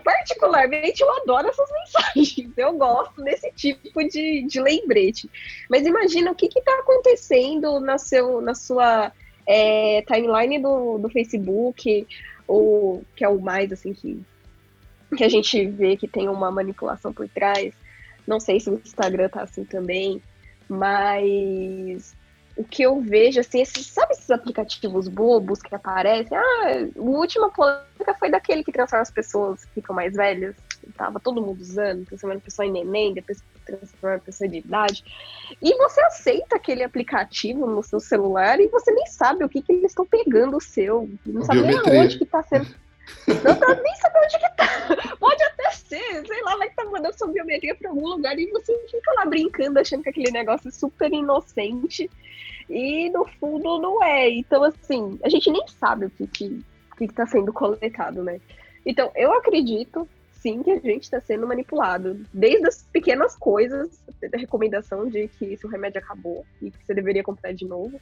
Particularmente, 0.03 1.03
eu 1.03 1.17
adoro 1.19 1.49
essas 1.49 1.71
mensagens. 1.71 2.51
Eu 2.57 2.73
gosto 2.73 3.23
desse 3.23 3.51
tipo 3.53 4.03
de, 4.09 4.43
de 4.43 4.61
lembrete. 4.61 5.31
Mas 5.71 5.87
imagina 5.87 6.33
o 6.33 6.35
que 6.35 6.47
está 6.47 6.81
acontecendo 6.81 7.79
na, 7.79 7.97
seu, 7.97 8.41
na 8.41 8.57
sua 8.57 9.13
é, 9.47 10.03
timeline 10.03 10.59
do, 10.59 10.99
do 10.99 11.09
Facebook, 11.09 12.07
ou 12.47 13.05
que 13.15 13.25
é 13.25 13.29
o 13.29 13.41
mais 13.41 13.73
assim 13.73 13.93
que, 13.93 14.21
que 15.17 15.25
a 15.25 15.29
gente 15.29 15.67
vê 15.67 15.97
que 15.97 16.09
tem 16.09 16.29
uma 16.29 16.51
manipulação 16.51 17.13
por 17.13 17.29
trás. 17.29 17.75
Não 18.27 18.41
sei 18.41 18.61
se 18.61 18.71
o 18.71 18.81
Instagram 18.85 19.29
tá 19.29 19.43
assim 19.43 19.65
também, 19.65 20.23
mas 20.69 22.15
o 22.57 22.63
que 22.63 22.83
eu 22.83 23.01
vejo, 23.01 23.41
assim, 23.41 23.61
esses, 23.61 23.87
sabe 23.87 24.13
esses 24.13 24.31
aplicativos 24.31 25.09
bobos 25.09 25.61
que 25.61 25.75
aparecem? 25.75 26.37
Ah, 26.37 26.89
a 26.97 27.01
última 27.01 27.51
polêmica 27.51 28.15
foi 28.19 28.31
daquele 28.31 28.63
que 28.63 28.71
transforma 28.71 29.03
as 29.03 29.11
pessoas 29.11 29.65
que 29.65 29.73
ficam 29.75 29.95
mais 29.95 30.15
velhas. 30.15 30.55
Tava 30.97 31.19
todo 31.19 31.43
mundo 31.43 31.61
usando, 31.61 32.05
transformando 32.05 32.39
a 32.39 32.43
pessoa 32.43 32.67
em 32.67 32.73
neném, 32.73 33.13
depois 33.13 33.43
transforma 33.65 34.17
a 34.17 34.21
pessoa 34.21 34.49
de 34.49 34.59
idade. 34.59 35.05
E 35.61 35.77
você 35.77 36.01
aceita 36.03 36.57
aquele 36.57 36.85
aplicativo 36.85 37.67
no 37.67 37.83
seu 37.83 37.99
celular 37.99 38.61
e 38.61 38.69
você 38.69 38.93
nem 38.93 39.07
sabe 39.07 39.45
o 39.45 39.49
que, 39.49 39.61
que 39.61 39.73
eles 39.73 39.91
estão 39.91 40.07
pegando 40.07 40.57
o 40.57 40.61
seu. 40.61 41.11
Não 41.27 41.43
sabe 41.43 41.63
nem 41.63 41.81
onde 42.01 42.19
que 42.19 42.27
tá 42.27 42.43
sendo. 42.43 42.69
Não 43.27 43.57
sabe 43.57 43.83
nem 43.83 43.95
saber 43.97 44.19
onde 44.25 44.39
que 44.39 44.57
tá. 44.57 45.17
Pode 45.19 45.43
até 45.43 45.71
ser, 45.71 46.27
sei 46.27 46.43
lá, 46.43 46.57
vai 46.57 46.69
que 46.69 46.77
tá 46.77 46.85
mandando 46.85 47.17
sua 47.17 47.29
biometria 47.29 47.75
pra 47.75 47.91
algum 47.91 48.07
lugar 48.07 48.39
e 48.39 48.51
você 48.51 48.77
fica 48.91 49.13
lá 49.13 49.27
brincando, 49.27 49.79
achando 49.79 50.03
que 50.03 50.11
aquele 50.11 50.31
negócio 50.31 50.69
é 50.69 50.73
super 50.73 51.13
inocente. 51.13 52.11
E 52.69 53.11
no 53.11 53.27
fundo 53.39 53.79
não 53.79 54.03
é. 54.03 54.31
Então, 54.31 54.63
assim, 54.65 55.19
a 55.23 55.29
gente 55.29 55.51
nem 55.51 55.67
sabe 55.69 56.07
o 56.07 56.11
que, 56.11 56.27
que, 56.27 56.65
que 56.99 57.09
tá 57.09 57.27
sendo 57.27 57.53
coletado, 57.53 58.23
né? 58.23 58.41
Então, 58.87 59.11
eu 59.15 59.33
acredito 59.33 60.09
sim 60.45 60.63
que 60.63 60.71
a 60.71 60.79
gente 60.79 61.05
está 61.05 61.21
sendo 61.21 61.47
manipulado. 61.47 62.21
Desde 62.33 62.67
as 62.67 62.83
pequenas 62.83 63.35
coisas, 63.35 63.99
a 64.33 64.37
recomendação 64.37 65.09
de 65.09 65.27
que 65.29 65.57
se 65.57 65.67
o 65.67 65.71
remédio 65.71 65.99
acabou 65.99 66.45
e 66.61 66.71
que 66.71 66.85
você 66.85 66.93
deveria 66.93 67.23
comprar 67.23 67.53
de 67.53 67.65
novo, 67.67 67.99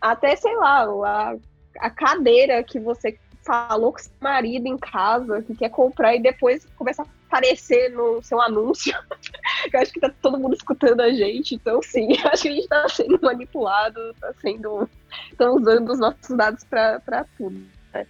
até, 0.00 0.34
sei 0.36 0.56
lá, 0.56 0.84
a, 0.84 1.36
a 1.78 1.90
cadeira 1.90 2.62
que 2.64 2.80
você 2.80 3.18
falou 3.46 3.92
com 3.92 3.98
seu 3.98 4.12
marido 4.20 4.66
em 4.66 4.76
casa, 4.76 5.40
que 5.42 5.54
quer 5.54 5.70
comprar 5.70 6.16
e 6.16 6.20
depois 6.20 6.66
começa 6.76 7.02
a 7.02 7.06
parecer 7.30 7.90
no 7.90 8.20
seu 8.22 8.40
anúncio. 8.40 8.92
eu 9.72 9.80
acho 9.80 9.92
que 9.92 10.00
tá 10.00 10.12
todo 10.20 10.38
mundo 10.38 10.54
escutando 10.54 11.00
a 11.00 11.10
gente, 11.10 11.54
então 11.54 11.80
sim, 11.80 12.08
acho 12.26 12.42
que 12.42 12.48
a 12.48 12.52
gente 12.52 12.68
tá 12.68 12.88
sendo 12.88 13.18
manipulado, 13.22 14.14
tá 14.20 14.34
sendo. 14.40 14.88
estão 15.30 15.56
usando 15.56 15.92
os 15.92 15.98
nossos 15.98 16.36
dados 16.36 16.64
para 16.64 17.24
tudo. 17.38 17.62
Né? 17.94 18.06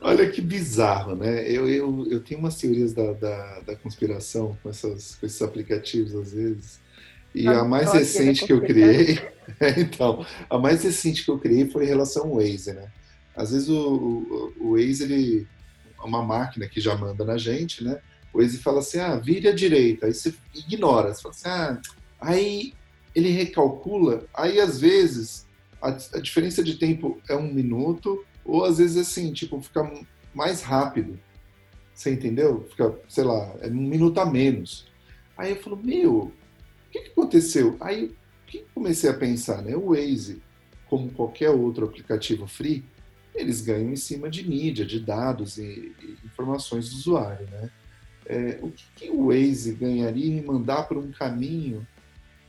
Olha 0.00 0.30
que 0.30 0.40
bizarro, 0.40 1.16
né? 1.16 1.50
Eu, 1.50 1.68
eu, 1.68 2.06
eu 2.10 2.20
tenho 2.20 2.40
umas 2.40 2.56
teorias 2.56 2.92
da, 2.92 3.12
da, 3.12 3.60
da 3.60 3.76
conspiração 3.76 4.56
com, 4.62 4.68
essas, 4.68 5.16
com 5.16 5.26
esses 5.26 5.40
aplicativos, 5.40 6.14
às 6.14 6.32
vezes. 6.32 6.80
E 7.34 7.46
a 7.46 7.64
mais 7.64 7.92
recente 7.92 8.46
que 8.46 8.52
eu 8.52 8.60
criei, 8.60 9.18
então, 9.76 10.26
a 10.48 10.58
mais 10.58 10.82
recente 10.82 11.24
que 11.24 11.30
eu 11.30 11.38
criei 11.38 11.68
foi 11.68 11.84
em 11.84 11.88
relação 11.88 12.24
ao 12.24 12.36
Waze, 12.36 12.72
né? 12.72 12.90
Às 13.38 13.52
vezes 13.52 13.68
o, 13.68 13.78
o, 13.78 14.52
o 14.60 14.72
Waze, 14.72 15.04
ele 15.04 15.46
é 15.98 16.02
uma 16.04 16.22
máquina 16.22 16.68
que 16.68 16.80
já 16.80 16.96
manda 16.96 17.24
na 17.24 17.38
gente, 17.38 17.84
né? 17.84 18.00
O 18.32 18.38
Waze 18.38 18.58
fala 18.58 18.80
assim, 18.80 18.98
ah, 18.98 19.16
vire 19.16 19.48
à 19.48 19.54
direita, 19.54 20.06
aí 20.06 20.14
você 20.14 20.34
ignora, 20.54 21.14
você 21.14 21.22
fala 21.22 21.34
assim, 21.34 21.48
ah, 21.48 21.80
aí 22.20 22.74
ele 23.14 23.30
recalcula, 23.30 24.26
aí 24.34 24.60
às 24.60 24.80
vezes 24.80 25.46
a, 25.80 25.88
a 25.88 26.20
diferença 26.20 26.62
de 26.62 26.76
tempo 26.76 27.20
é 27.28 27.36
um 27.36 27.52
minuto, 27.52 28.24
ou 28.44 28.64
às 28.64 28.78
vezes 28.78 28.96
assim, 28.96 29.32
tipo, 29.32 29.60
fica 29.62 29.88
mais 30.34 30.62
rápido. 30.62 31.18
Você 31.94 32.12
entendeu? 32.12 32.66
Fica, 32.70 32.96
sei 33.08 33.24
lá, 33.24 33.54
é 33.60 33.68
um 33.68 33.74
minuto 33.74 34.18
a 34.20 34.26
menos. 34.26 34.86
Aí 35.36 35.50
eu 35.50 35.56
falo, 35.62 35.76
meu, 35.76 36.16
o 36.16 36.32
que, 36.90 37.00
que 37.00 37.10
aconteceu? 37.10 37.76
Aí 37.80 38.12
que 38.46 38.64
comecei 38.74 39.10
a 39.10 39.14
pensar, 39.14 39.62
né? 39.62 39.76
O 39.76 39.90
Waze, 39.90 40.42
como 40.88 41.10
qualquer 41.10 41.50
outro 41.50 41.84
aplicativo 41.84 42.46
free, 42.46 42.84
eles 43.38 43.60
ganham 43.60 43.92
em 43.92 43.96
cima 43.96 44.28
de 44.28 44.48
mídia, 44.48 44.84
de 44.84 45.00
dados 45.00 45.58
e, 45.58 45.94
e 46.02 46.18
informações 46.24 46.90
do 46.90 46.96
usuário, 46.96 47.46
né? 47.50 47.70
É, 48.26 48.58
o 48.60 48.70
que, 48.70 48.84
que, 48.94 49.10
o 49.10 49.28
Waze 49.28 49.72
ganharia 49.72 50.36
em 50.36 50.44
mandar 50.44 50.82
para 50.82 50.98
um 50.98 51.10
caminho 51.10 51.86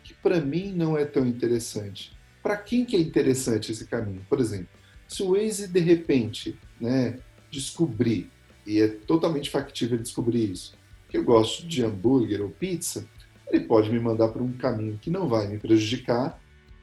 que 0.03 0.13
para 0.13 0.41
mim 0.41 0.73
não 0.73 0.97
é 0.97 1.05
tão 1.05 1.25
interessante? 1.25 2.11
Para 2.43 2.57
quem 2.57 2.83
que 2.83 2.95
é 2.95 2.99
interessante 2.99 3.71
esse 3.71 3.85
caminho? 3.85 4.25
Por 4.27 4.41
exemplo, 4.41 4.67
se 5.07 5.23
o 5.23 5.31
Waze 5.33 5.67
de 5.67 5.79
repente, 5.79 6.57
né, 6.81 7.17
descobrir 7.49 8.29
e 8.65 8.81
é 8.81 8.87
totalmente 8.87 9.49
factível 9.49 9.97
descobrir 9.97 10.51
isso, 10.51 10.77
que 11.07 11.17
eu 11.17 11.23
gosto 11.23 11.65
de 11.65 11.83
hambúrguer 11.83 12.41
ou 12.41 12.49
pizza, 12.49 13.07
ele 13.49 13.63
pode 13.65 13.89
me 13.89 13.99
mandar 13.99 14.27
para 14.27 14.43
um 14.43 14.51
caminho 14.53 14.99
que 15.01 15.09
não 15.09 15.27
vai 15.27 15.47
me 15.47 15.57
prejudicar 15.57 16.39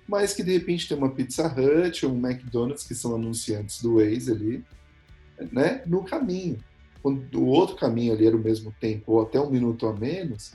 mas 0.07 0.33
que 0.33 0.43
de 0.43 0.53
repente 0.53 0.89
tem 0.89 0.97
uma 0.97 1.11
Pizza 1.11 1.47
Hut 1.47 2.07
ou 2.07 2.13
um 2.13 2.27
McDonald's 2.27 2.85
que 2.85 2.95
são 2.95 3.15
anunciantes 3.15 3.83
do 3.83 3.97
Waze 3.97 4.31
ali, 4.31 4.65
né, 5.53 5.83
no 5.87 6.05
caminho. 6.05 6.59
Quando 7.03 7.41
o 7.41 7.47
outro 7.47 7.77
caminho 7.77 8.13
ali 8.13 8.27
era 8.27 8.37
o 8.37 8.41
mesmo 8.41 8.75
tempo 8.81 9.13
ou 9.13 9.23
até 9.23 9.41
um 9.41 9.51
minuto 9.51 9.87
a 9.87 9.93
menos, 9.93 10.55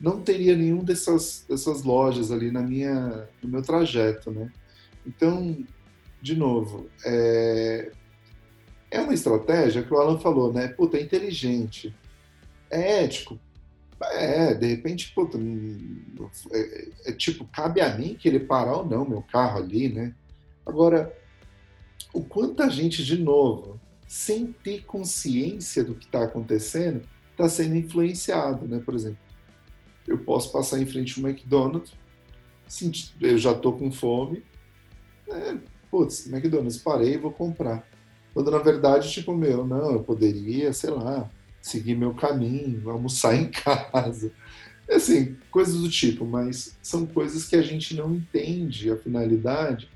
não 0.00 0.20
teria 0.20 0.56
nenhum 0.56 0.82
dessas, 0.82 1.44
dessas 1.48 1.82
lojas 1.84 2.32
ali 2.32 2.50
na 2.50 2.60
minha, 2.60 3.28
no 3.42 3.48
meu 3.48 3.62
trajeto, 3.62 4.30
né? 4.30 4.50
Então, 5.06 5.64
de 6.20 6.34
novo, 6.34 6.88
é, 7.04 7.92
é 8.90 9.00
uma 9.00 9.14
estratégia 9.14 9.82
que 9.82 9.92
o 9.92 9.96
Alan 9.96 10.18
falou, 10.18 10.52
né? 10.52 10.68
Puta, 10.68 10.96
é 10.96 11.02
inteligente, 11.02 11.94
é 12.68 13.04
ético, 13.04 13.38
é, 14.10 14.54
de 14.54 14.66
repente, 14.66 15.14
é, 16.50 16.58
é, 16.58 16.88
é, 17.06 17.12
tipo, 17.12 17.44
cabe 17.46 17.80
a 17.80 17.96
mim 17.96 18.14
querer 18.14 18.40
parar 18.40 18.78
ou 18.78 18.86
não 18.86 19.08
meu 19.08 19.22
carro 19.22 19.58
ali, 19.58 19.88
né? 19.88 20.14
Agora, 20.64 21.16
o 22.12 22.22
quanto 22.22 22.62
a 22.62 22.68
gente, 22.68 23.04
de 23.04 23.18
novo, 23.18 23.80
sem 24.06 24.52
ter 24.52 24.84
consciência 24.84 25.82
do 25.84 25.94
que 25.94 26.06
está 26.06 26.24
acontecendo, 26.24 27.02
está 27.30 27.48
sendo 27.48 27.76
influenciado, 27.76 28.66
né? 28.66 28.80
Por 28.84 28.94
exemplo, 28.94 29.18
eu 30.06 30.18
posso 30.18 30.52
passar 30.52 30.80
em 30.80 30.86
frente 30.86 31.18
ao 31.18 31.28
McDonald's, 31.28 31.92
eu 33.20 33.38
já 33.38 33.52
estou 33.52 33.76
com 33.76 33.92
fome, 33.92 34.42
né? 35.28 35.60
putz, 35.90 36.26
McDonald's, 36.26 36.78
parei, 36.78 37.18
vou 37.18 37.30
comprar. 37.30 37.86
Quando 38.32 38.50
na 38.50 38.58
verdade, 38.58 39.10
tipo, 39.10 39.34
meu, 39.34 39.66
não, 39.66 39.92
eu 39.92 40.02
poderia, 40.02 40.72
sei 40.72 40.90
lá, 40.90 41.30
seguir 41.62 41.94
meu 41.94 42.12
caminho, 42.12 42.90
almoçar 42.90 43.34
em 43.36 43.46
casa. 43.48 44.32
Assim, 44.90 45.36
coisas 45.50 45.80
do 45.80 45.88
tipo, 45.88 46.26
mas 46.26 46.76
são 46.82 47.06
coisas 47.06 47.46
que 47.46 47.56
a 47.56 47.62
gente 47.62 47.94
não 47.94 48.14
entende 48.14 48.90
a 48.90 48.96
finalidade, 48.96 49.88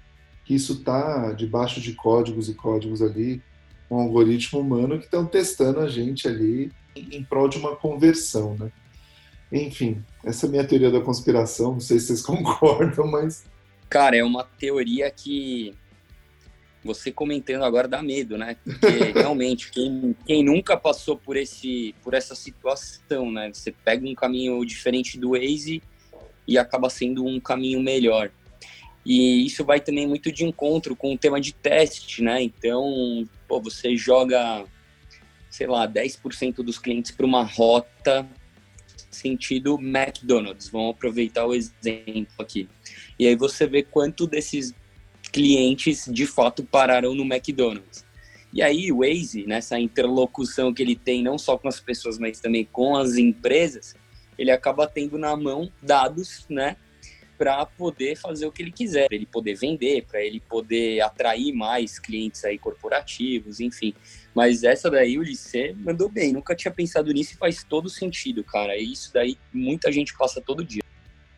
que 0.44 0.54
isso 0.54 0.74
está 0.74 1.32
debaixo 1.32 1.80
de 1.80 1.92
códigos 1.92 2.48
e 2.48 2.54
códigos 2.54 3.02
ali, 3.02 3.42
um 3.90 3.96
algoritmo 3.96 4.60
humano 4.60 4.98
que 4.98 5.04
estão 5.04 5.26
testando 5.26 5.80
a 5.80 5.88
gente 5.88 6.26
ali 6.26 6.72
em, 6.94 7.22
prol 7.22 7.48
de 7.48 7.58
uma 7.58 7.76
conversão, 7.76 8.56
né? 8.58 8.70
Enfim, 9.52 10.02
essa 10.24 10.46
é 10.46 10.48
a 10.48 10.50
minha 10.50 10.66
teoria 10.66 10.90
da 10.90 11.00
conspiração, 11.00 11.72
não 11.72 11.80
sei 11.80 11.98
se 11.98 12.06
vocês 12.06 12.22
concordam, 12.24 13.06
mas... 13.08 13.44
Cara, 13.88 14.16
é 14.16 14.24
uma 14.24 14.44
teoria 14.44 15.10
que 15.10 15.74
você 16.86 17.12
comentando 17.12 17.64
agora 17.64 17.86
dá 17.86 18.02
medo, 18.02 18.38
né? 18.38 18.56
Porque 18.64 18.86
realmente, 19.12 19.70
quem, 19.70 20.16
quem 20.24 20.44
nunca 20.44 20.76
passou 20.76 21.16
por, 21.16 21.36
esse, 21.36 21.94
por 22.02 22.14
essa 22.14 22.34
situação, 22.34 23.30
né? 23.30 23.50
Você 23.52 23.72
pega 23.72 24.06
um 24.06 24.14
caminho 24.14 24.64
diferente 24.64 25.18
do 25.18 25.30
Waze 25.30 25.82
e 26.46 26.56
acaba 26.56 26.88
sendo 26.88 27.26
um 27.26 27.38
caminho 27.40 27.80
melhor. 27.80 28.30
E 29.04 29.44
isso 29.44 29.64
vai 29.64 29.80
também 29.80 30.06
muito 30.06 30.32
de 30.32 30.44
encontro 30.44 30.96
com 30.96 31.12
o 31.12 31.18
tema 31.18 31.40
de 31.40 31.52
teste, 31.52 32.22
né? 32.22 32.42
Então, 32.42 33.28
pô, 33.46 33.60
você 33.60 33.96
joga, 33.96 34.64
sei 35.50 35.66
lá, 35.66 35.86
10% 35.86 36.56
dos 36.56 36.78
clientes 36.78 37.10
para 37.10 37.26
uma 37.26 37.44
rota 37.44 38.26
sentido 39.16 39.78
McDonald's. 39.80 40.68
Vamos 40.68 40.90
aproveitar 40.90 41.46
o 41.46 41.54
exemplo 41.54 42.34
aqui. 42.38 42.68
E 43.18 43.26
aí 43.26 43.34
você 43.34 43.66
vê 43.66 43.82
quanto 43.82 44.26
desses 44.26 44.74
clientes 45.36 46.08
de 46.10 46.26
fato 46.26 46.64
pararam 46.64 47.14
no 47.14 47.22
McDonald's. 47.22 48.06
E 48.54 48.62
aí 48.62 48.90
o 48.90 49.00
Waze, 49.00 49.46
nessa 49.46 49.78
interlocução 49.78 50.72
que 50.72 50.82
ele 50.82 50.96
tem 50.96 51.22
não 51.22 51.36
só 51.36 51.58
com 51.58 51.68
as 51.68 51.78
pessoas, 51.78 52.18
mas 52.18 52.40
também 52.40 52.64
com 52.64 52.96
as 52.96 53.18
empresas, 53.18 53.94
ele 54.38 54.50
acaba 54.50 54.86
tendo 54.86 55.18
na 55.18 55.36
mão 55.36 55.70
dados, 55.82 56.46
né, 56.48 56.78
para 57.36 57.66
poder 57.66 58.16
fazer 58.16 58.46
o 58.46 58.50
que 58.50 58.62
ele 58.62 58.72
quiser, 58.72 59.08
para 59.08 59.16
ele 59.16 59.26
poder 59.26 59.56
vender, 59.56 60.06
para 60.06 60.22
ele 60.22 60.40
poder 60.40 61.02
atrair 61.02 61.52
mais 61.52 61.98
clientes 61.98 62.42
aí 62.46 62.56
corporativos, 62.56 63.60
enfim. 63.60 63.92
Mas 64.34 64.64
essa 64.64 64.90
daí, 64.90 65.18
o 65.18 65.20
Ulisses, 65.20 65.76
mandou 65.76 66.08
bem. 66.08 66.32
Nunca 66.32 66.56
tinha 66.56 66.72
pensado 66.72 67.12
nisso 67.12 67.34
e 67.34 67.36
faz 67.36 67.62
todo 67.62 67.90
sentido, 67.90 68.42
cara. 68.42 68.74
E 68.74 68.90
isso 68.90 69.12
daí 69.12 69.36
muita 69.52 69.92
gente 69.92 70.16
passa 70.16 70.40
todo 70.40 70.64
dia. 70.64 70.82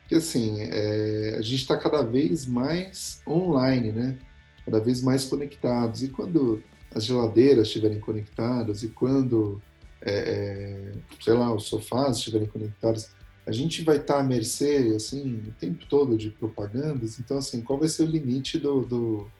Porque 0.08 0.14
assim, 0.14 0.62
é, 0.62 1.36
a 1.38 1.42
gente 1.42 1.56
está 1.56 1.76
cada 1.76 2.00
vez 2.00 2.46
mais 2.46 3.20
online, 3.26 3.92
né? 3.92 4.18
Cada 4.64 4.80
vez 4.80 5.02
mais 5.02 5.26
conectados. 5.26 6.02
E 6.02 6.08
quando 6.08 6.62
as 6.94 7.04
geladeiras 7.04 7.66
estiverem 7.66 8.00
conectadas 8.00 8.82
e 8.82 8.88
quando, 8.88 9.60
é, 10.00 10.12
é, 10.12 10.92
sei 11.20 11.34
lá, 11.34 11.54
os 11.54 11.64
sofás 11.64 12.16
estiverem 12.16 12.48
conectados, 12.48 13.10
a 13.46 13.52
gente 13.52 13.82
vai 13.84 13.98
estar 13.98 14.14
tá 14.14 14.20
à 14.20 14.22
mercê, 14.22 14.94
assim, 14.96 15.42
o 15.46 15.52
tempo 15.60 15.84
todo 15.84 16.16
de 16.16 16.30
propagandas. 16.30 17.20
Então, 17.20 17.36
assim, 17.36 17.60
qual 17.60 17.78
vai 17.78 17.88
ser 17.88 18.04
o 18.04 18.06
limite 18.06 18.58
do, 18.58 18.80
do 18.86 19.30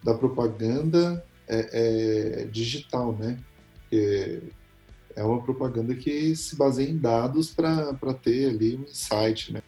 da 0.00 0.14
propaganda 0.14 1.26
é, 1.48 2.42
é, 2.42 2.44
digital, 2.44 3.16
né? 3.16 3.36
Porque 3.80 4.42
é 5.16 5.24
uma 5.24 5.42
propaganda 5.42 5.92
que 5.92 6.36
se 6.36 6.54
baseia 6.54 6.88
em 6.88 6.98
dados 6.98 7.50
para 7.50 8.14
ter 8.22 8.50
ali 8.50 8.76
um 8.76 8.82
insight, 8.82 9.52
né? 9.52 9.60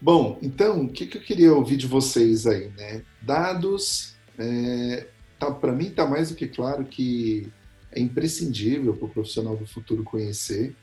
Bom, 0.00 0.38
então, 0.40 0.84
o 0.84 0.88
que, 0.88 1.06
que 1.06 1.18
eu 1.18 1.22
queria 1.22 1.52
ouvir 1.52 1.76
de 1.76 1.86
vocês 1.86 2.46
aí, 2.46 2.70
né? 2.76 3.02
Dados, 3.20 4.14
é, 4.38 5.06
tá, 5.38 5.50
para 5.50 5.72
mim 5.72 5.86
está 5.86 6.06
mais 6.06 6.30
do 6.30 6.36
que 6.36 6.46
claro 6.46 6.84
que 6.84 7.48
é 7.90 8.00
imprescindível 8.00 8.94
para 8.94 9.06
o 9.06 9.10
profissional 9.10 9.56
do 9.56 9.66
futuro 9.66 10.04
conhecer. 10.04 10.74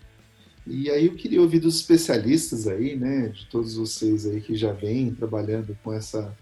E 0.67 0.89
aí 0.89 1.05
eu 1.05 1.15
queria 1.15 1.41
ouvir 1.41 1.59
dos 1.59 1.77
especialistas 1.77 2.67
aí, 2.67 2.95
né, 2.95 3.29
de 3.29 3.45
todos 3.45 3.75
vocês 3.75 4.25
aí 4.25 4.41
que 4.41 4.55
já 4.55 4.73
vêm 4.73 5.13
trabalhando 5.13 5.77
com 5.83 5.93
essa 5.93 6.35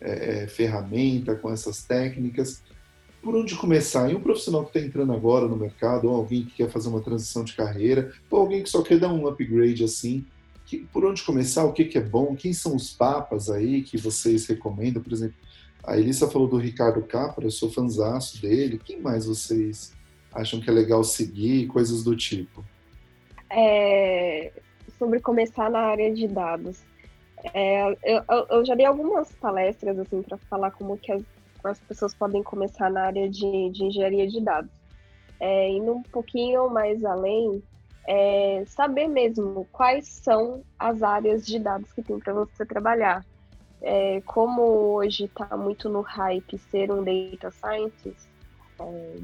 é, 0.00 0.42
é, 0.42 0.46
ferramenta, 0.46 1.34
com 1.34 1.50
essas 1.50 1.82
técnicas, 1.82 2.62
por 3.22 3.34
onde 3.34 3.54
começar? 3.54 4.10
E 4.10 4.14
um 4.14 4.20
profissional 4.20 4.62
que 4.64 4.76
está 4.76 4.86
entrando 4.86 5.12
agora 5.12 5.46
no 5.46 5.56
mercado, 5.56 6.08
ou 6.08 6.16
alguém 6.16 6.44
que 6.44 6.56
quer 6.56 6.70
fazer 6.70 6.88
uma 6.88 7.02
transição 7.02 7.44
de 7.44 7.54
carreira, 7.54 8.12
ou 8.30 8.40
alguém 8.40 8.62
que 8.62 8.70
só 8.70 8.82
quer 8.82 8.98
dar 8.98 9.12
um 9.12 9.26
upgrade 9.26 9.84
assim, 9.84 10.24
que, 10.70 10.86
por 10.92 11.04
onde 11.04 11.24
começar, 11.24 11.64
o 11.64 11.72
que, 11.72 11.84
que 11.84 11.98
é 11.98 12.00
bom, 12.00 12.36
quem 12.36 12.52
são 12.52 12.76
os 12.76 12.92
papas 12.92 13.50
aí 13.50 13.82
que 13.82 13.98
vocês 13.98 14.46
recomendam, 14.46 15.02
por 15.02 15.12
exemplo, 15.12 15.34
a 15.82 15.98
Elissa 15.98 16.30
falou 16.30 16.46
do 16.46 16.58
Ricardo 16.58 17.02
Capra, 17.02 17.44
eu 17.44 17.50
sou 17.50 17.72
fanzaço 17.72 18.40
dele, 18.40 18.78
quem 18.78 19.00
mais 19.00 19.26
vocês 19.26 19.92
acham 20.32 20.60
que 20.60 20.70
é 20.70 20.72
legal 20.72 21.02
seguir, 21.02 21.66
coisas 21.66 22.04
do 22.04 22.14
tipo? 22.14 22.64
É, 23.50 24.52
sobre 24.96 25.18
começar 25.18 25.68
na 25.68 25.80
área 25.80 26.14
de 26.14 26.28
dados. 26.28 26.84
É, 27.52 27.90
eu, 28.04 28.22
eu, 28.48 28.64
já 28.64 28.76
dei 28.76 28.86
algumas 28.86 29.32
palestras 29.32 29.98
assim 29.98 30.22
para 30.22 30.38
falar 30.38 30.70
como 30.70 30.96
que 30.98 31.10
as, 31.10 31.22
as, 31.64 31.80
pessoas 31.80 32.14
podem 32.14 32.44
começar 32.44 32.90
na 32.90 33.06
área 33.06 33.28
de, 33.28 33.70
de 33.70 33.84
engenharia 33.86 34.28
de 34.28 34.40
dados. 34.40 34.70
É, 35.40 35.68
indo 35.68 35.94
um 35.94 36.02
pouquinho 36.02 36.70
mais 36.70 37.04
além, 37.04 37.60
é 38.06 38.64
saber 38.66 39.08
mesmo 39.08 39.66
quais 39.72 40.08
são 40.08 40.62
as 40.78 41.02
áreas 41.02 41.44
de 41.44 41.58
dados 41.58 41.92
que 41.92 42.02
tem 42.02 42.18
para 42.18 42.32
você 42.32 42.64
trabalhar. 42.64 43.24
É, 43.82 44.20
como 44.26 44.62
hoje 44.62 45.24
está 45.24 45.56
muito 45.56 45.88
no 45.88 46.02
hype 46.02 46.58
ser 46.70 46.90
um 46.92 47.02
data 47.02 47.50
scientist, 47.50 48.28
é, 48.78 49.16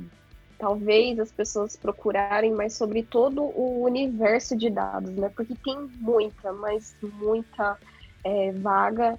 talvez 0.59 1.19
as 1.19 1.31
pessoas 1.31 1.77
procurarem 1.77 2.53
mais 2.53 2.75
sobre 2.75 3.03
todo 3.03 3.43
o 3.43 3.83
universo 3.83 4.57
de 4.57 4.71
dados, 4.71 5.13
né? 5.13 5.31
Porque 5.35 5.55
tem 5.63 5.79
muita, 5.99 6.53
mas 6.53 6.97
muita 7.03 7.79
é, 8.25 8.53
vaga 8.53 9.19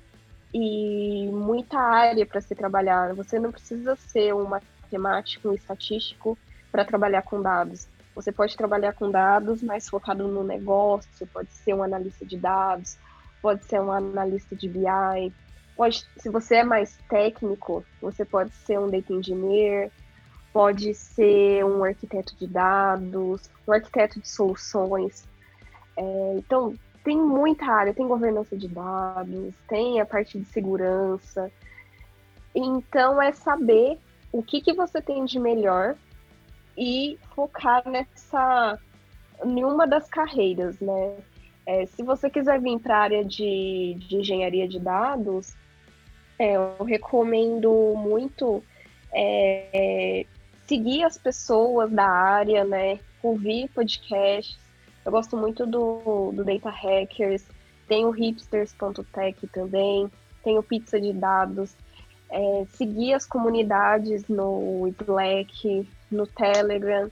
e 0.53 1.29
muita 1.31 1.77
área 1.77 2.25
para 2.25 2.41
se 2.41 2.55
trabalhar. 2.55 3.13
Você 3.13 3.39
não 3.39 3.51
precisa 3.51 3.95
ser 3.95 4.33
um 4.33 4.45
matemático, 4.45 5.49
um 5.49 5.53
estatístico 5.53 6.37
para 6.71 6.85
trabalhar 6.85 7.21
com 7.21 7.41
dados. 7.41 7.87
Você 8.17 8.31
pode 8.31 8.57
trabalhar 8.57 8.93
com 8.93 9.11
dados 9.11 9.61
mais 9.61 9.87
focado 9.87 10.27
no 10.27 10.43
negócio, 10.43 11.27
pode 11.27 11.51
ser 11.51 11.75
um 11.75 11.83
analista 11.83 12.25
de 12.25 12.35
dados, 12.35 12.97
pode 13.39 13.63
ser 13.65 13.79
um 13.79 13.91
analista 13.91 14.55
de 14.55 14.67
BI, 14.67 15.31
pode, 15.75 16.03
se 16.17 16.27
você 16.27 16.55
é 16.55 16.63
mais 16.63 16.97
técnico, 17.07 17.85
você 18.01 18.25
pode 18.25 18.51
ser 18.65 18.79
um 18.79 18.89
data 18.89 19.13
engineer, 19.13 19.91
pode 20.51 20.95
ser 20.95 21.63
um 21.63 21.83
arquiteto 21.83 22.35
de 22.35 22.47
dados, 22.47 23.51
um 23.67 23.71
arquiteto 23.71 24.19
de 24.19 24.27
soluções. 24.27 25.23
É, 25.95 26.33
então, 26.37 26.73
tem 27.03 27.15
muita 27.15 27.67
área, 27.67 27.93
tem 27.93 28.07
governança 28.07 28.57
de 28.57 28.67
dados, 28.67 29.53
tem 29.67 30.01
a 30.01 30.07
parte 30.07 30.39
de 30.39 30.45
segurança. 30.45 31.51
Então, 32.55 33.21
é 33.21 33.31
saber 33.31 33.99
o 34.31 34.41
que, 34.41 34.59
que 34.59 34.73
você 34.73 35.03
tem 35.03 35.23
de 35.23 35.39
melhor 35.39 35.95
e 36.77 37.17
focar 37.33 37.87
nessa 37.89 38.79
em 39.43 39.63
uma 39.63 39.85
das 39.85 40.07
carreiras, 40.09 40.79
né? 40.79 41.17
É, 41.65 41.85
se 41.85 42.01
você 42.01 42.29
quiser 42.29 42.61
vir 42.61 42.79
para 42.79 42.97
a 42.97 43.01
área 43.01 43.25
de, 43.25 43.95
de 43.99 44.15
engenharia 44.15 44.67
de 44.67 44.79
dados, 44.79 45.53
é, 46.39 46.55
eu 46.55 46.83
recomendo 46.85 47.93
muito 47.97 48.63
é, 49.13 50.25
seguir 50.65 51.03
as 51.03 51.17
pessoas 51.17 51.91
da 51.91 52.07
área, 52.07 52.63
né? 52.63 52.99
Ouvir 53.21 53.69
podcasts. 53.69 54.57
Eu 55.05 55.11
gosto 55.11 55.35
muito 55.35 55.65
do, 55.65 56.31
do 56.33 56.43
Data 56.43 56.69
Hackers, 56.69 57.45
tem 57.87 58.05
o 58.05 58.11
hipsters.tech 58.11 59.47
também, 59.47 60.11
tem 60.43 60.57
o 60.57 60.63
Pizza 60.63 60.99
de 60.99 61.13
Dados. 61.13 61.75
É, 62.29 62.65
seguir 62.73 63.13
as 63.13 63.25
comunidades 63.25 64.27
no 64.27 64.87
Slack, 65.01 65.87
no 66.11 66.27
Telegram, 66.27 67.09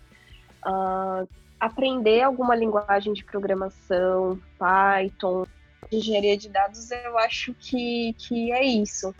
uh, 0.65 1.27
aprender 1.59 2.21
alguma 2.21 2.55
linguagem 2.55 3.13
de 3.13 3.23
programação, 3.23 4.39
Python, 4.59 5.45
engenharia 5.91 6.35
de 6.35 6.49
dados, 6.49 6.91
eu 6.91 7.17
acho 7.17 7.53
que, 7.53 8.13
que 8.17 8.51
é 8.51 8.63
isso 8.63 9.15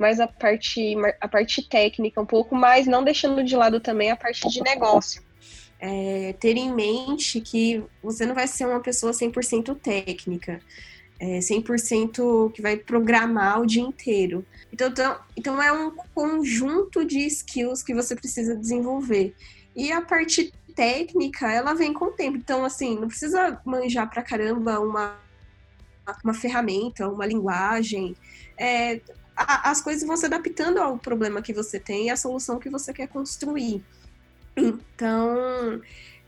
mais 0.00 0.18
a 0.18 0.26
parte, 0.26 0.94
a 1.20 1.28
parte 1.28 1.62
técnica 1.68 2.18
um 2.18 2.24
pouco, 2.24 2.56
mas 2.56 2.86
não 2.86 3.04
deixando 3.04 3.44
de 3.44 3.54
lado 3.54 3.78
também 3.78 4.10
a 4.10 4.16
parte 4.16 4.48
de 4.48 4.62
negócio. 4.62 5.22
É, 5.78 6.34
ter 6.40 6.56
em 6.56 6.72
mente 6.72 7.38
que 7.40 7.84
você 8.02 8.24
não 8.24 8.34
vai 8.34 8.46
ser 8.46 8.66
uma 8.66 8.80
pessoa 8.80 9.12
100% 9.12 9.78
técnica, 9.78 10.58
é, 11.20 11.38
100% 11.38 12.50
que 12.52 12.62
vai 12.62 12.78
programar 12.78 13.60
o 13.60 13.66
dia 13.66 13.82
inteiro. 13.82 14.44
Então, 14.72 14.88
então, 14.88 15.18
então, 15.36 15.62
é 15.62 15.70
um 15.70 15.94
conjunto 16.14 17.04
de 17.04 17.18
skills 17.26 17.82
que 17.82 17.94
você 17.94 18.16
precisa 18.16 18.56
desenvolver. 18.56 19.34
E 19.76 19.92
a 19.92 20.00
parte 20.00 20.52
técnica, 20.74 21.52
ela 21.52 21.74
vem 21.74 21.92
com 21.92 22.06
o 22.06 22.12
tempo. 22.12 22.38
Então, 22.38 22.64
assim, 22.64 22.98
não 22.98 23.08
precisa 23.08 23.60
manjar 23.66 24.08
pra 24.08 24.22
caramba 24.22 24.80
uma, 24.80 25.18
uma 26.24 26.32
ferramenta, 26.32 27.06
uma 27.06 27.26
linguagem. 27.26 28.16
É, 28.56 29.00
a, 29.36 29.70
as 29.70 29.82
coisas 29.82 30.06
vão 30.06 30.16
se 30.16 30.24
adaptando 30.24 30.78
ao 30.78 30.96
problema 30.96 31.42
que 31.42 31.52
você 31.52 31.78
tem 31.78 32.06
e 32.06 32.10
à 32.10 32.16
solução 32.16 32.58
que 32.58 32.70
você 32.70 32.94
quer 32.94 33.08
construir. 33.08 33.84
Então, 34.56 35.80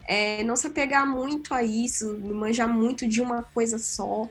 é, 0.07 0.45
não 0.45 0.57
se 0.57 0.66
apegar 0.66 1.07
muito 1.07 1.55
a 1.55 1.62
isso, 1.62 2.18
manjar 2.18 2.68
muito 2.68 3.07
de 3.07 3.20
uma 3.20 3.43
coisa 3.43 3.78
só. 3.78 4.28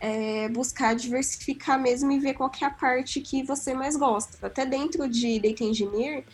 É, 0.00 0.48
buscar 0.50 0.94
diversificar 0.94 1.80
mesmo 1.80 2.12
e 2.12 2.18
ver 2.18 2.34
qual 2.34 2.50
é 2.60 2.64
a 2.64 2.70
parte 2.70 3.20
que 3.20 3.42
você 3.42 3.72
mais 3.72 3.96
gosta. 3.96 4.46
Até 4.46 4.66
dentro 4.66 5.08
de 5.08 5.40
Data 5.40 5.64
Engineer, 5.64 6.24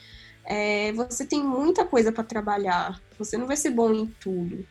é, 0.44 0.92
você 0.92 1.24
tem 1.24 1.42
muita 1.42 1.84
coisa 1.84 2.10
para 2.10 2.24
trabalhar. 2.24 3.00
Você 3.18 3.36
não 3.36 3.46
vai 3.46 3.56
ser 3.56 3.70
bom 3.70 3.92
em 3.92 4.06
tudo. 4.06 4.66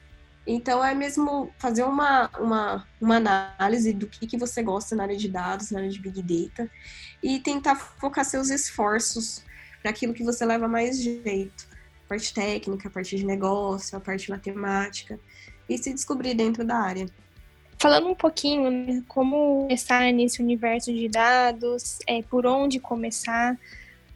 Então, 0.51 0.83
é 0.83 0.95
mesmo 0.95 1.51
fazer 1.59 1.83
uma, 1.83 2.27
uma, 2.39 2.87
uma 2.99 3.17
análise 3.17 3.93
do 3.93 4.07
que, 4.07 4.25
que 4.25 4.37
você 4.37 4.63
gosta 4.63 4.95
na 4.95 5.03
área 5.03 5.15
de 5.15 5.29
dados, 5.29 5.69
na 5.69 5.79
área 5.79 5.89
de 5.89 5.99
Big 5.99 6.23
Data, 6.23 6.69
e 7.21 7.39
tentar 7.39 7.75
focar 7.75 8.25
seus 8.25 8.49
esforços 8.49 9.43
para 9.81 9.91
aquilo 9.91 10.13
que 10.13 10.23
você 10.23 10.43
leva 10.45 10.67
mais 10.67 10.99
jeito. 10.99 11.67
Parte 12.07 12.33
técnica, 12.33 12.89
parte 12.89 13.15
de 13.15 13.25
negócio, 13.25 13.95
a 13.95 14.01
parte 14.01 14.29
matemática, 14.31 15.19
e 15.69 15.77
se 15.77 15.93
descobrir 15.93 16.33
dentro 16.33 16.65
da 16.65 16.77
área. 16.77 17.05
Falando 17.81 18.09
um 18.09 18.15
pouquinho 18.15 18.69
né, 18.69 19.01
como 19.07 19.61
começar 19.63 20.11
nesse 20.11 20.41
universo 20.41 20.93
de 20.93 21.07
dados, 21.07 21.99
é, 22.05 22.21
por 22.21 22.45
onde 22.45 22.79
começar, 22.79 23.57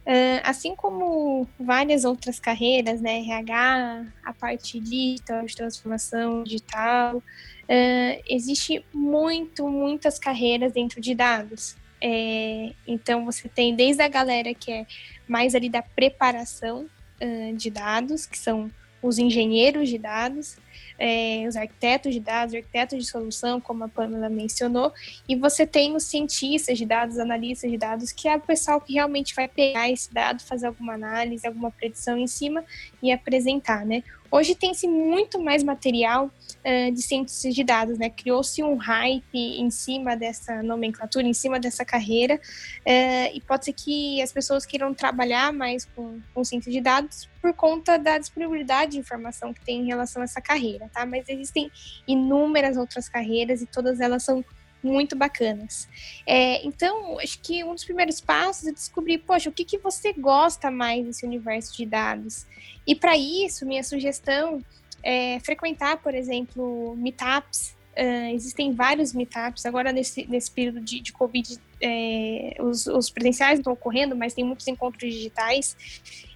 Uh, 0.05 0.43
assim 0.43 0.75
como 0.75 1.47
várias 1.57 2.03
outras 2.03 2.37
carreiras, 2.37 2.99
né, 2.99 3.19
RH, 3.19 4.05
a 4.21 4.33
parte 4.33 4.77
digital, 4.77 5.45
de 5.45 5.55
transformação 5.55 6.43
digital, 6.43 7.19
uh, 7.19 8.23
existe 8.27 8.85
muito, 8.93 9.65
muitas 9.69 10.19
carreiras 10.19 10.73
dentro 10.73 10.99
de 10.99 11.15
dados. 11.15 11.77
É, 12.01 12.73
então 12.85 13.23
você 13.23 13.47
tem 13.47 13.73
desde 13.73 14.03
a 14.03 14.09
galera 14.09 14.53
que 14.53 14.69
é 14.69 14.85
mais 15.25 15.55
ali 15.55 15.69
da 15.69 15.81
preparação 15.81 16.85
uh, 17.21 17.55
de 17.55 17.69
dados, 17.69 18.25
que 18.25 18.37
são 18.37 18.69
os 19.01 19.17
engenheiros 19.17 19.87
de 19.87 19.97
dados, 19.97 20.57
é, 20.97 21.45
os 21.47 21.55
arquitetos 21.55 22.13
de 22.13 22.19
dados, 22.19 22.53
arquitetos 22.53 22.97
de 22.97 23.05
solução, 23.05 23.59
como 23.59 23.83
a 23.83 23.87
Pamela 23.87 24.29
mencionou, 24.29 24.93
e 25.27 25.35
você 25.35 25.65
tem 25.65 25.95
os 25.95 26.03
cientistas 26.03 26.77
de 26.77 26.85
dados, 26.85 27.19
analistas 27.19 27.69
de 27.69 27.77
dados, 27.77 28.11
que 28.11 28.27
é 28.27 28.35
o 28.35 28.41
pessoal 28.41 28.79
que 28.79 28.93
realmente 28.93 29.33
vai 29.35 29.47
pegar 29.47 29.89
esse 29.89 30.13
dado, 30.13 30.41
fazer 30.43 30.67
alguma 30.67 30.93
análise, 30.93 31.45
alguma 31.45 31.71
predição 31.71 32.17
em 32.17 32.27
cima 32.27 32.63
e 33.01 33.11
apresentar, 33.11 33.85
né? 33.85 34.03
Hoje 34.35 34.55
tem-se 34.55 34.87
muito 34.87 35.39
mais 35.39 35.61
material 35.63 36.25
uh, 36.25 36.91
de 36.91 37.03
ciências 37.03 37.53
de 37.53 37.63
dados, 37.63 37.99
né? 37.99 38.09
Criou-se 38.09 38.63
um 38.63 38.77
hype 38.77 39.37
em 39.37 39.69
cima 39.69 40.17
dessa 40.17 40.63
nomenclatura, 40.63 41.27
em 41.27 41.35
cima 41.35 41.59
dessa 41.59 41.85
carreira, 41.85 42.37
uh, 42.37 43.29
e 43.31 43.39
pode 43.41 43.65
ser 43.65 43.73
que 43.73 44.19
as 44.23 44.31
pessoas 44.31 44.65
queiram 44.65 44.91
trabalhar 44.91 45.53
mais 45.53 45.85
com, 45.85 46.19
com 46.33 46.43
ciência 46.43 46.71
de 46.71 46.81
dados 46.81 47.29
por 47.39 47.53
conta 47.53 47.99
da 47.99 48.17
disponibilidade 48.17 48.93
de 48.93 48.97
informação 48.97 49.53
que 49.53 49.63
tem 49.63 49.81
em 49.81 49.85
relação 49.85 50.23
a 50.23 50.25
essa 50.25 50.41
carreira, 50.41 50.89
tá? 50.91 51.05
Mas 51.05 51.29
existem 51.29 51.71
inúmeras 52.07 52.75
outras 52.75 53.07
carreiras 53.07 53.61
e 53.61 53.67
todas 53.67 53.99
elas 53.99 54.23
são 54.23 54.43
muito 54.83 55.15
bacanas. 55.15 55.87
É, 56.27 56.65
então, 56.65 57.19
acho 57.19 57.39
que 57.39 57.63
um 57.63 57.73
dos 57.73 57.85
primeiros 57.85 58.19
passos 58.19 58.67
é 58.67 58.71
descobrir, 58.71 59.19
poxa, 59.19 59.49
o 59.49 59.53
que, 59.53 59.63
que 59.63 59.77
você 59.77 60.13
gosta 60.13 60.69
mais 60.69 61.05
desse 61.05 61.25
universo 61.25 61.75
de 61.75 61.85
dados? 61.85 62.45
E 62.85 62.93
para 62.93 63.15
isso, 63.17 63.65
minha 63.65 63.83
sugestão 63.83 64.63
é 65.01 65.39
frequentar, 65.39 65.97
por 65.97 66.13
exemplo, 66.13 66.95
meetups 66.97 67.75
Uh, 67.95 68.33
existem 68.33 68.73
vários 68.73 69.13
meetups. 69.13 69.65
Agora, 69.67 69.91
nesse, 69.91 70.25
nesse 70.25 70.49
período 70.49 70.81
de, 70.81 70.99
de 70.99 71.13
Covid, 71.13 71.59
é, 71.79 72.55
os, 72.59 72.87
os, 72.87 73.09
presenciais 73.09 73.59
estão 73.59 73.73
ocorrendo, 73.73 74.15
mas 74.15 74.33
tem 74.33 74.43
muitos 74.43 74.67
encontros 74.67 75.13
digitais. 75.13 75.77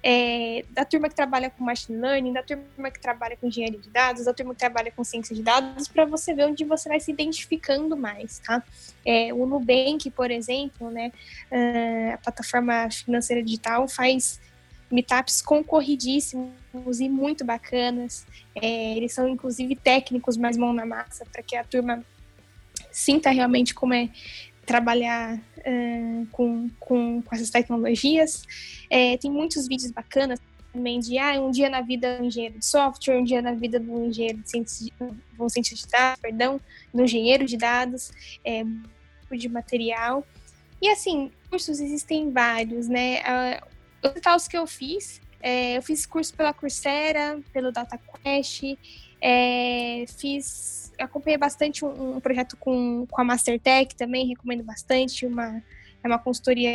É, 0.00 0.64
da 0.70 0.84
turma 0.84 1.08
que 1.08 1.16
trabalha 1.16 1.50
com 1.50 1.64
machine 1.64 1.98
learning, 1.98 2.32
da 2.32 2.42
turma 2.42 2.90
que 2.90 3.00
trabalha 3.00 3.36
com 3.36 3.48
engenharia 3.48 3.78
de 3.78 3.90
dados, 3.90 4.26
da 4.26 4.32
turma 4.32 4.54
que 4.54 4.60
trabalha 4.60 4.92
com 4.92 5.02
ciência 5.02 5.34
de 5.34 5.42
dados, 5.42 5.88
para 5.88 6.04
você 6.04 6.32
ver 6.32 6.46
onde 6.46 6.64
você 6.64 6.88
vai 6.88 7.00
se 7.00 7.10
identificando 7.10 7.96
mais, 7.96 8.38
tá? 8.38 8.62
É, 9.04 9.32
o 9.32 9.44
Nubank, 9.44 10.10
por 10.10 10.30
exemplo, 10.30 10.90
né, 10.90 11.10
uh, 11.50 12.14
a 12.14 12.18
plataforma 12.18 12.88
financeira 12.90 13.42
digital, 13.42 13.88
faz 13.88 14.40
meetups 14.90 15.42
concorridíssimos 15.42 17.00
e 17.00 17.08
muito 17.08 17.44
bacanas. 17.44 18.26
É, 18.54 18.96
eles 18.96 19.12
são, 19.12 19.28
inclusive, 19.28 19.76
técnicos, 19.76 20.36
mais 20.36 20.56
mão 20.56 20.72
na 20.72 20.86
massa, 20.86 21.24
para 21.30 21.42
que 21.42 21.56
a 21.56 21.64
turma 21.64 22.04
sinta 22.90 23.30
realmente 23.30 23.74
como 23.74 23.94
é 23.94 24.08
trabalhar 24.64 25.36
uh, 25.36 26.26
com, 26.30 26.68
com, 26.78 27.22
com, 27.22 27.34
essas 27.34 27.50
tecnologias. 27.50 28.44
É, 28.90 29.16
tem 29.16 29.30
muitos 29.30 29.66
vídeos 29.66 29.90
bacanas 29.90 30.38
também 30.72 31.00
de 31.00 31.18
ah, 31.18 31.40
um 31.40 31.50
dia 31.50 31.70
na 31.70 31.80
vida 31.80 32.18
do 32.18 32.24
engenheiro 32.24 32.58
de 32.58 32.66
software, 32.66 33.18
um 33.18 33.24
dia 33.24 33.40
na 33.40 33.52
vida 33.52 33.80
do 33.80 34.04
engenheiro 34.04 34.38
de 34.38 34.50
ciência 34.50 34.84
de, 34.86 34.92
dados, 35.90 36.20
perdão, 36.20 36.60
do 36.92 37.02
engenheiro 37.02 37.46
de 37.46 37.56
dados, 37.56 38.12
é, 38.44 38.62
de 39.30 39.48
material. 39.48 40.24
E 40.80 40.88
assim, 40.88 41.32
cursos 41.50 41.80
existem 41.80 42.30
vários, 42.30 42.88
né? 42.88 43.20
Uh, 43.20 43.77
os 44.02 44.36
os 44.36 44.48
que 44.48 44.56
eu 44.56 44.66
fiz, 44.66 45.20
é, 45.40 45.76
eu 45.76 45.82
fiz 45.82 46.06
curso 46.06 46.34
pela 46.34 46.52
Coursera, 46.52 47.40
pelo 47.52 47.72
DataQuest, 47.72 48.78
É, 49.20 50.04
fiz, 50.16 50.92
acompanhei 50.98 51.36
bastante 51.36 51.84
um, 51.84 52.16
um, 52.16 52.20
projeto 52.20 52.56
com, 52.56 53.04
com 53.10 53.20
a 53.20 53.24
Mastertech 53.24 53.96
também, 53.96 54.28
recomendo 54.28 54.62
bastante, 54.62 55.26
uma, 55.26 55.60
é 56.02 56.06
uma 56.06 56.20
consultoria 56.20 56.70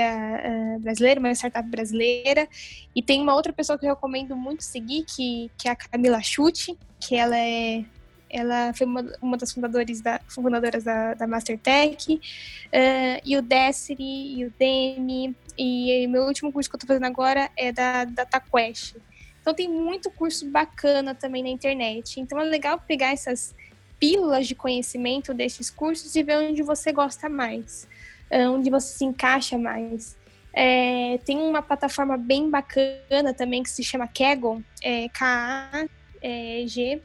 uh, 0.76 0.80
brasileira, 0.80 1.22
uma 1.22 1.32
startup 1.32 1.68
brasileira. 1.70 2.48
E 2.96 3.02
tem 3.02 3.22
uma 3.22 3.34
outra 3.34 3.54
pessoa 3.54 3.78
que 3.80 3.86
eu 3.86 3.92
recomendo 3.92 4.36
muito 4.36 4.62
seguir, 4.62 5.06
que, 5.06 5.50
que 5.58 5.70
é 5.70 5.72
a 5.72 5.76
Camila 5.76 6.22
Chute, 6.22 6.78
que 7.00 7.16
ela 7.16 7.38
é 7.38 7.86
ela 8.34 8.74
foi 8.74 8.88
uma, 8.88 9.06
uma 9.22 9.38
das 9.38 9.54
fundadoras 9.54 10.02
da, 10.02 10.20
fundadoras 10.28 10.84
da, 10.84 11.14
da 11.14 11.28
Mastertech, 11.28 12.16
uh, 12.16 13.22
e 13.24 13.38
o 13.38 13.44
Desiri, 13.44 14.40
e 14.40 14.46
o 14.46 14.54
Demi, 14.58 15.36
e 15.58 16.08
meu 16.08 16.24
último 16.24 16.52
curso 16.52 16.70
que 16.70 16.76
eu 16.76 16.78
estou 16.78 16.88
fazendo 16.88 17.06
agora 17.06 17.50
é 17.58 17.72
da 17.72 18.06
DataQuest. 18.06 18.96
Então 19.42 19.54
tem 19.54 19.68
muito 19.68 20.10
curso 20.10 20.50
bacana 20.50 21.14
também 21.14 21.44
na 21.44 21.50
internet. 21.50 22.20
Então 22.20 22.40
é 22.40 22.44
legal 22.44 22.80
pegar 22.80 23.12
essas 23.12 23.54
pílulas 24.00 24.48
de 24.48 24.56
conhecimento 24.56 25.34
desses 25.34 25.70
cursos 25.70 26.16
e 26.16 26.24
ver 26.24 26.38
onde 26.38 26.62
você 26.64 26.92
gosta 26.92 27.30
mais, 27.30 27.88
ah, 28.32 28.50
onde 28.52 28.70
você 28.70 28.98
se 28.98 29.06
encaixa 29.06 29.58
mais. 29.58 30.18
É, 30.54 31.18
tem 31.26 31.38
uma 31.38 31.62
plataforma 31.62 32.16
bem 32.16 32.50
bacana 32.50 33.34
também 33.36 33.64
que 33.64 33.70
se 33.70 33.84
chama 33.84 34.08
Kaggle, 34.08 34.64
é, 34.82 35.10
K-A-G, 35.10 37.02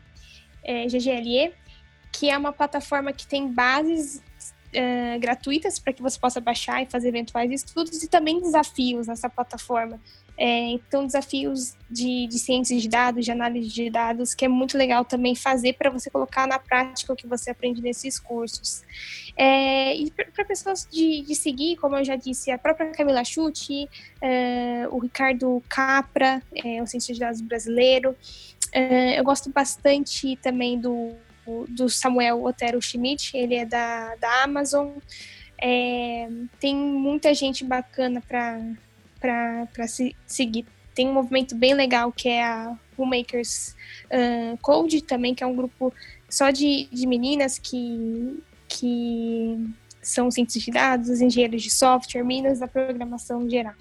é, 0.62 0.86
GGLE, 0.86 1.54
que 2.12 2.28
é 2.28 2.36
uma 2.36 2.52
plataforma 2.52 3.12
que 3.12 3.26
tem 3.26 3.50
bases 3.50 4.22
uh, 4.74 5.18
gratuitas 5.18 5.78
para 5.78 5.92
que 5.92 6.02
você 6.02 6.18
possa 6.18 6.40
baixar 6.40 6.82
e 6.82 6.86
fazer 6.86 7.08
eventuais 7.08 7.50
estudos 7.50 8.02
e 8.02 8.08
também 8.08 8.40
desafios 8.40 9.06
nessa 9.06 9.28
plataforma. 9.28 10.00
É, 10.40 10.70
então, 10.70 11.04
desafios 11.04 11.74
de, 11.90 12.28
de 12.28 12.38
ciências 12.38 12.80
de 12.80 12.88
dados, 12.88 13.24
de 13.24 13.32
análise 13.32 13.68
de 13.68 13.90
dados, 13.90 14.34
que 14.34 14.44
é 14.44 14.48
muito 14.48 14.78
legal 14.78 15.04
também 15.04 15.34
fazer 15.34 15.72
para 15.72 15.90
você 15.90 16.08
colocar 16.08 16.46
na 16.46 16.60
prática 16.60 17.12
o 17.12 17.16
que 17.16 17.26
você 17.26 17.50
aprende 17.50 17.82
nesses 17.82 18.20
cursos. 18.20 18.84
É, 19.36 19.96
e 19.96 20.12
para 20.12 20.44
pessoas 20.44 20.86
de, 20.88 21.22
de, 21.22 21.34
seguir, 21.34 21.76
como 21.76 21.96
eu 21.96 22.04
já 22.04 22.14
disse, 22.14 22.52
a 22.52 22.58
própria 22.58 22.90
Camila 22.92 23.24
Chute, 23.24 23.88
é, 24.22 24.86
o 24.92 24.98
Ricardo 24.98 25.60
Capra, 25.68 26.40
é, 26.54 26.80
o 26.80 26.86
cientista 26.86 27.14
de 27.14 27.20
dados 27.20 27.40
brasileiro, 27.40 28.16
é, 28.72 29.18
eu 29.18 29.24
gosto 29.24 29.50
bastante 29.50 30.36
também 30.36 30.78
do, 30.78 31.16
do 31.68 31.88
Samuel 31.88 32.44
Otero 32.44 32.80
Schmidt, 32.80 33.36
ele 33.36 33.54
é 33.54 33.64
da, 33.64 34.14
da 34.16 34.44
Amazon. 34.44 34.90
É, 35.60 36.28
tem 36.60 36.74
muita 36.74 37.34
gente 37.34 37.64
bacana 37.64 38.22
para 39.20 39.88
se 39.88 40.14
seguir. 40.26 40.66
Tem 40.94 41.08
um 41.08 41.12
movimento 41.12 41.54
bem 41.54 41.74
legal 41.74 42.12
que 42.12 42.28
é 42.28 42.44
a 42.44 42.76
Homemakers 42.96 43.76
uh, 44.06 44.58
Code 44.60 45.02
também, 45.02 45.34
que 45.34 45.42
é 45.42 45.46
um 45.46 45.54
grupo 45.54 45.92
só 46.28 46.50
de, 46.50 46.88
de 46.92 47.06
meninas 47.06 47.58
que, 47.58 48.42
que 48.68 49.56
são 50.02 50.30
cientistas 50.30 50.64
de 50.64 50.70
dados, 50.72 51.20
engenheiros 51.20 51.62
de 51.62 51.70
software, 51.70 52.24
minas 52.24 52.58
da 52.58 52.66
programação 52.66 53.48
geral. 53.48 53.74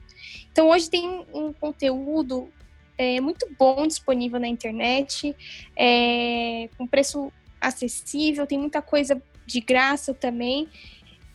Então 0.52 0.70
hoje 0.70 0.90
tem 0.90 1.26
um 1.34 1.54
conteúdo 1.54 2.50
é, 2.98 3.22
muito 3.22 3.48
bom 3.58 3.86
disponível 3.86 4.40
na 4.40 4.48
internet, 4.48 5.36
é, 5.76 6.70
com 6.78 6.88
preço 6.88 7.32
acessível, 7.60 8.48
tem 8.48 8.58
muita 8.58 8.82
coisa 8.82 9.22
de 9.46 9.60
graça 9.62 10.14
também. 10.14 10.68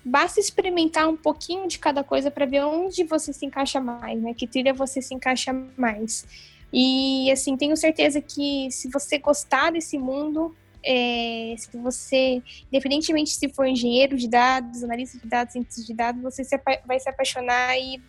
Basta 0.04 0.40
experimentar 0.40 1.08
um 1.08 1.16
pouquinho 1.16 1.68
de 1.68 1.78
cada 1.78 2.02
coisa 2.02 2.30
para 2.30 2.44
ver 2.44 2.64
onde 2.64 3.04
você 3.04 3.32
se 3.32 3.46
encaixa 3.46 3.80
mais, 3.80 4.20
né? 4.20 4.34
Que 4.34 4.46
trilha 4.46 4.74
você 4.74 5.00
se 5.00 5.14
encaixa 5.14 5.52
mais. 5.76 6.26
E 6.72 7.30
assim, 7.30 7.56
tenho 7.56 7.76
certeza 7.76 8.20
que 8.20 8.68
se 8.70 8.88
você 8.88 9.18
gostar 9.18 9.70
desse 9.70 9.98
mundo, 9.98 10.56
é, 10.84 11.54
se 11.56 11.76
você, 11.76 12.42
independentemente 12.72 13.30
se 13.30 13.48
for 13.48 13.66
engenheiro 13.66 14.16
de 14.16 14.28
dados, 14.28 14.82
analista 14.82 15.18
de 15.18 15.26
dados, 15.26 15.52
cientista 15.52 15.82
de 15.82 15.94
dados, 15.94 16.22
você 16.22 16.42
se, 16.42 16.58
vai 16.84 16.98
se 16.98 17.08
apaixonar 17.08 17.76
e, 17.78 18.00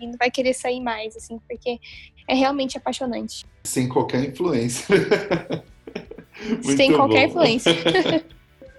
e 0.00 0.06
não 0.06 0.16
vai 0.18 0.30
querer 0.30 0.54
sair 0.54 0.80
mais, 0.80 1.16
assim, 1.16 1.38
porque 1.46 1.78
é 2.26 2.34
realmente 2.34 2.76
apaixonante. 2.76 3.46
Sem 3.64 3.88
qualquer 3.88 4.24
influência. 4.24 4.86
Sem 6.62 6.92
qualquer 6.92 7.26
bom. 7.26 7.42
influência. 7.42 7.72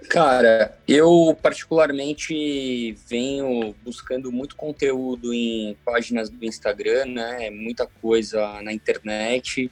Cara, 0.08 0.74
eu 0.86 1.36
particularmente 1.42 2.92
venho 3.06 3.74
buscando 3.84 4.32
muito 4.32 4.56
conteúdo 4.56 5.34
em 5.34 5.76
páginas 5.84 6.30
do 6.30 6.42
Instagram, 6.46 7.04
né? 7.06 7.50
Muita 7.50 7.86
coisa 8.00 8.62
na 8.62 8.72
internet. 8.72 9.70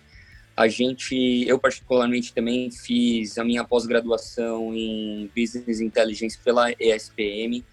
A 0.55 0.69
gente, 0.69 1.45
eu 1.47 1.59
particularmente 1.59 2.35
também 2.35 2.71
fiz 2.71 3.39
a 3.39 3.45
minha 3.45 3.65
pós-graduação 3.65 4.75
em 4.75 5.31
Business 5.35 5.81
Intelligence 5.81 6.39
pela 6.39 6.71
ESPM. 6.73 7.65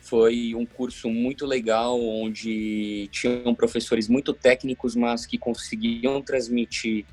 Foi 0.00 0.54
um 0.54 0.66
curso 0.66 1.08
muito 1.08 1.46
legal, 1.46 2.00
onde 2.00 3.08
tinham 3.10 3.54
professores 3.54 4.08
muito 4.08 4.32
técnicos, 4.32 4.94
mas 4.94 5.26
que 5.26 5.38
conseguiam 5.38 6.20
transmitir 6.20 7.04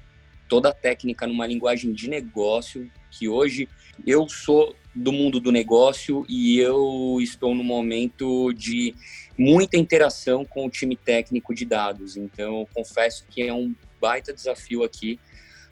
toda 0.51 0.67
a 0.67 0.73
técnica 0.73 1.25
numa 1.25 1.47
linguagem 1.47 1.93
de 1.93 2.09
negócio, 2.09 2.91
que 3.09 3.29
hoje 3.29 3.69
eu 4.05 4.27
sou 4.27 4.75
do 4.93 5.13
mundo 5.13 5.39
do 5.39 5.49
negócio 5.49 6.25
e 6.27 6.59
eu 6.59 7.19
estou 7.21 7.55
no 7.55 7.63
momento 7.63 8.51
de 8.51 8.93
muita 9.37 9.77
interação 9.77 10.43
com 10.43 10.65
o 10.65 10.69
time 10.69 10.97
técnico 10.97 11.55
de 11.55 11.63
dados. 11.63 12.17
Então, 12.17 12.67
confesso 12.73 13.25
que 13.29 13.41
é 13.41 13.53
um 13.53 13.73
baita 14.01 14.33
desafio 14.33 14.83
aqui 14.83 15.17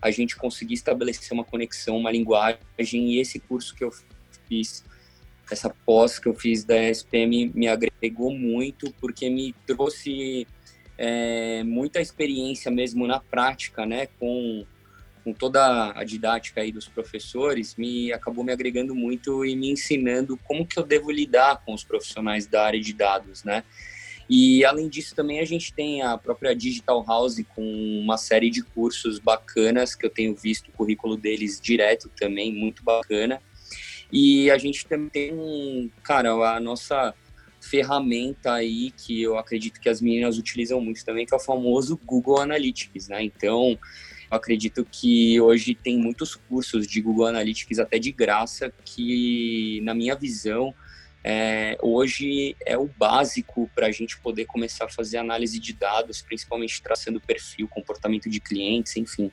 a 0.01 0.11
gente 0.11 0.37
conseguir 0.37 0.75
estabelecer 0.75 1.33
uma 1.33 1.43
conexão, 1.43 1.97
uma 1.97 2.09
linguagem, 2.09 2.61
e 2.79 3.19
esse 3.19 3.37
curso 3.37 3.75
que 3.75 3.83
eu 3.83 3.91
fiz, 4.47 4.85
essa 5.51 5.69
pós 5.85 6.17
que 6.17 6.29
eu 6.29 6.33
fiz 6.33 6.63
da 6.63 6.81
SPM 6.89 7.51
me 7.53 7.67
agregou 7.67 8.33
muito, 8.33 8.93
porque 9.01 9.29
me 9.29 9.53
trouxe 9.67 10.47
é, 11.01 11.63
muita 11.63 12.01
experiência 12.01 12.69
mesmo 12.69 13.07
na 13.07 13.21
prática, 13.21 13.85
né, 13.85 14.07
com, 14.19 14.65
com 15.23 15.31
toda 15.31 15.97
a 15.97 16.03
didática 16.03 16.59
aí 16.59 16.73
dos 16.73 16.89
professores, 16.89 17.77
me 17.77 18.11
acabou 18.11 18.43
me 18.43 18.51
agregando 18.51 18.93
muito 18.93 19.45
e 19.45 19.55
me 19.55 19.71
ensinando 19.71 20.37
como 20.43 20.67
que 20.67 20.77
eu 20.77 20.83
devo 20.83 21.09
lidar 21.09 21.63
com 21.65 21.73
os 21.73 21.85
profissionais 21.85 22.45
da 22.45 22.65
área 22.65 22.81
de 22.81 22.91
dados, 22.91 23.45
né, 23.45 23.63
e 24.29 24.63
além 24.65 24.89
disso, 24.89 25.15
também 25.15 25.39
a 25.39 25.45
gente 25.45 25.73
tem 25.73 26.01
a 26.01 26.17
própria 26.17 26.53
Digital 26.53 27.03
House 27.07 27.41
com 27.55 27.63
uma 27.63 28.17
série 28.17 28.49
de 28.51 28.61
cursos 28.61 29.19
bacanas 29.19 29.95
que 29.95 30.05
eu 30.05 30.09
tenho 30.09 30.35
visto 30.35 30.67
o 30.67 30.71
currículo 30.73 31.15
deles 31.17 31.59
direto 31.59 32.11
também, 32.15 32.53
muito 32.53 32.83
bacana. 32.83 33.41
E 34.11 34.51
a 34.51 34.57
gente 34.59 34.85
também 34.85 35.09
tem, 35.09 35.91
cara, 36.03 36.31
a 36.31 36.59
nossa 36.59 37.15
ferramenta 37.61 38.53
aí 38.53 38.91
que 38.91 39.21
eu 39.21 39.37
acredito 39.37 39.79
que 39.79 39.89
as 39.89 40.01
meninas 40.01 40.37
utilizam 40.37 40.79
muito 40.81 41.03
também, 41.03 41.25
que 41.25 41.33
é 41.33 41.37
o 41.37 41.39
famoso 41.39 41.99
Google 42.05 42.39
Analytics, 42.39 43.07
né? 43.07 43.23
Então, 43.23 43.77
eu 44.31 44.37
acredito 44.37 44.85
que 44.89 45.39
hoje 45.41 45.75
tem 45.75 45.97
muitos 45.97 46.35
cursos 46.35 46.87
de 46.87 47.01
Google 47.01 47.25
Analytics 47.25 47.79
até 47.79 47.99
de 47.99 48.11
graça 48.11 48.71
que, 48.85 49.81
na 49.83 49.93
minha 49.93 50.15
visão, 50.15 50.73
é, 51.23 51.77
hoje 51.81 52.55
é 52.65 52.77
o 52.77 52.87
básico 52.87 53.69
para 53.75 53.87
a 53.87 53.91
gente 53.91 54.17
poder 54.19 54.45
começar 54.45 54.85
a 54.85 54.89
fazer 54.89 55.17
análise 55.17 55.59
de 55.59 55.73
dados, 55.73 56.21
principalmente 56.21 56.81
traçando 56.81 57.19
perfil, 57.19 57.67
comportamento 57.67 58.29
de 58.29 58.39
clientes, 58.39 58.95
enfim. 58.95 59.31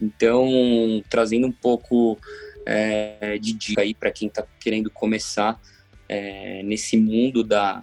Então, 0.00 1.02
trazendo 1.08 1.46
um 1.46 1.52
pouco 1.52 2.18
é, 2.64 3.38
de 3.38 3.52
dica 3.52 3.82
aí 3.82 3.94
para 3.94 4.10
quem 4.10 4.28
está 4.28 4.46
querendo 4.60 4.90
começar 4.90 5.60
é, 6.08 6.62
nesse 6.62 6.96
mundo 6.96 7.42
da, 7.42 7.82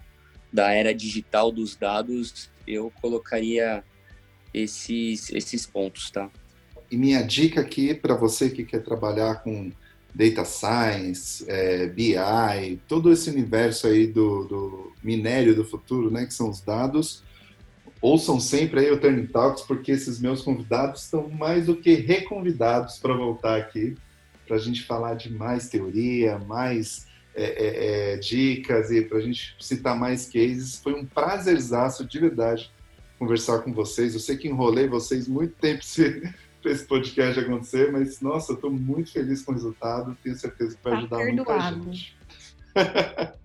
da 0.51 0.71
era 0.71 0.93
digital 0.93 1.51
dos 1.51 1.75
dados, 1.75 2.49
eu 2.67 2.91
colocaria 3.01 3.83
esses, 4.53 5.31
esses 5.31 5.65
pontos, 5.65 6.11
tá? 6.11 6.29
E 6.91 6.97
minha 6.97 7.23
dica 7.23 7.61
aqui 7.61 7.93
para 7.93 8.15
você 8.15 8.49
que 8.49 8.63
quer 8.63 8.83
trabalhar 8.83 9.41
com 9.41 9.71
data 10.13 10.45
science, 10.45 11.43
é, 11.47 11.87
BI, 11.87 12.79
todo 12.87 13.11
esse 13.11 13.29
universo 13.29 13.87
aí 13.87 14.05
do, 14.05 14.43
do, 14.43 14.93
minério 15.03 15.55
do 15.55 15.65
futuro, 15.65 16.11
né, 16.11 16.25
que 16.25 16.33
são 16.33 16.49
os 16.49 16.61
dados. 16.61 17.23
Ouçam 17.99 18.39
sempre 18.39 18.81
aí 18.81 18.91
o 18.91 18.99
Turning 18.99 19.27
Talks, 19.27 19.63
porque 19.63 19.91
esses 19.91 20.19
meus 20.19 20.41
convidados 20.41 21.03
estão 21.05 21.29
mais 21.29 21.65
do 21.65 21.75
que 21.75 21.95
reconvidados 21.95 22.99
para 22.99 23.15
voltar 23.15 23.57
aqui, 23.57 23.95
para 24.45 24.57
a 24.57 24.59
gente 24.59 24.83
falar 24.83 25.15
de 25.15 25.33
mais 25.33 25.69
teoria, 25.69 26.37
mais 26.37 27.07
é, 27.35 28.13
é 28.13 28.17
dicas 28.17 28.91
e 28.91 29.01
para 29.01 29.17
a 29.17 29.21
gente 29.21 29.55
citar 29.59 29.97
mais 29.97 30.25
cases. 30.25 30.79
Foi 30.79 30.93
um 30.93 31.05
prazerzaço 31.05 32.05
de 32.05 32.19
verdade 32.19 32.71
conversar 33.17 33.59
com 33.59 33.73
vocês. 33.73 34.13
Eu 34.13 34.19
sei 34.19 34.37
que 34.37 34.47
enrolei 34.47 34.87
vocês 34.87 35.27
muito 35.27 35.55
tempo 35.55 35.81
para 36.61 36.71
esse 36.71 36.85
podcast 36.85 37.39
acontecer, 37.39 37.91
mas 37.91 38.19
nossa, 38.21 38.51
eu 38.51 38.55
estou 38.55 38.71
muito 38.71 39.11
feliz 39.11 39.41
com 39.41 39.51
o 39.51 39.55
resultado, 39.55 40.17
tenho 40.23 40.35
certeza 40.35 40.75
que 40.75 40.83
vai 40.83 40.93
tá 40.93 40.99
ajudar 40.99 41.17
perdoado. 41.17 41.77
muita 41.77 41.93
gente. 41.93 42.17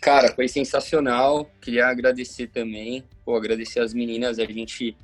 Cara, 0.00 0.34
foi 0.34 0.48
sensacional. 0.48 1.50
Queria 1.60 1.86
agradecer 1.86 2.48
também, 2.48 3.04
pô, 3.24 3.36
agradecer 3.36 3.80
as 3.80 3.92
meninas. 3.92 4.38
A 4.38 4.46
gente 4.46 4.96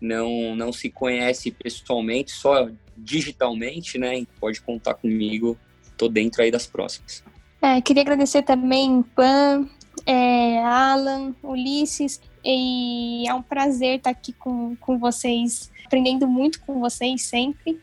não, 0.00 0.56
não 0.56 0.72
se 0.72 0.90
conhece 0.90 1.50
pessoalmente, 1.52 2.32
só 2.32 2.68
digitalmente, 2.96 3.96
né? 3.96 4.26
Pode 4.40 4.60
contar 4.60 4.94
comigo, 4.94 5.56
tô 5.96 6.08
dentro 6.08 6.42
aí 6.42 6.50
das 6.50 6.66
próximas. 6.66 7.22
É, 7.62 7.80
queria 7.80 8.02
agradecer 8.02 8.42
também 8.42 9.02
Pan, 9.14 9.68
é, 10.06 10.62
Alan, 10.64 11.34
Ulisses, 11.42 12.20
e 12.42 13.28
é 13.28 13.34
um 13.34 13.42
prazer 13.42 13.98
estar 13.98 14.10
aqui 14.10 14.32
com, 14.32 14.74
com 14.76 14.98
vocês, 14.98 15.70
aprendendo 15.84 16.26
muito 16.26 16.60
com 16.62 16.80
vocês 16.80 17.22
sempre. 17.22 17.80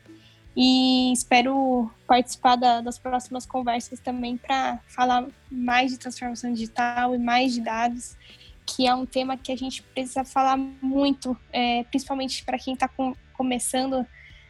E 0.55 1.13
espero 1.13 1.91
participar 2.07 2.55
da, 2.55 2.81
das 2.81 2.97
próximas 2.97 3.45
conversas 3.45 3.99
também 3.99 4.35
para 4.37 4.79
falar 4.87 5.27
mais 5.51 5.91
de 5.91 5.99
transformação 5.99 6.51
digital 6.51 7.13
e 7.13 7.19
mais 7.19 7.53
de 7.53 7.61
dados, 7.61 8.17
que 8.65 8.87
é 8.87 8.95
um 8.95 9.05
tema 9.05 9.37
que 9.37 9.51
a 9.51 9.55
gente 9.55 9.83
precisa 9.83 10.25
falar 10.25 10.57
muito, 10.57 11.37
é, 11.53 11.83
principalmente 11.83 12.43
para 12.43 12.57
quem 12.57 12.73
está 12.73 12.87
com, 12.87 13.13
começando, 13.33 14.03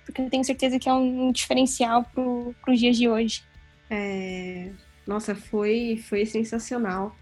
porque 0.06 0.22
eu 0.22 0.30
tenho 0.30 0.46
certeza 0.46 0.80
que 0.80 0.88
é 0.88 0.94
um, 0.94 1.28
um 1.28 1.32
diferencial 1.34 2.06
para 2.06 2.72
os 2.74 2.80
dias 2.80 2.96
de 2.96 3.10
hoje. 3.10 3.44
É, 3.90 4.72
nossa, 5.08 5.34
foi, 5.34 6.04
foi 6.08 6.26
sensacional. 6.26 7.16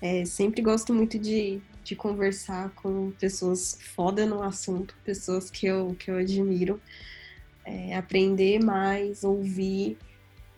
É, 0.00 0.24
sempre 0.24 0.62
gosto 0.62 0.94
muito 0.94 1.18
de, 1.18 1.60
de 1.84 1.94
conversar 1.94 2.70
com 2.70 3.10
pessoas 3.12 3.78
foda 3.94 4.24
no 4.24 4.42
assunto, 4.42 4.94
pessoas 5.04 5.50
que 5.50 5.66
eu, 5.66 5.94
que 5.98 6.10
eu 6.10 6.16
admiro 6.16 6.80
é, 7.64 7.94
aprender 7.94 8.62
mais, 8.64 9.24
ouvir, 9.24 9.98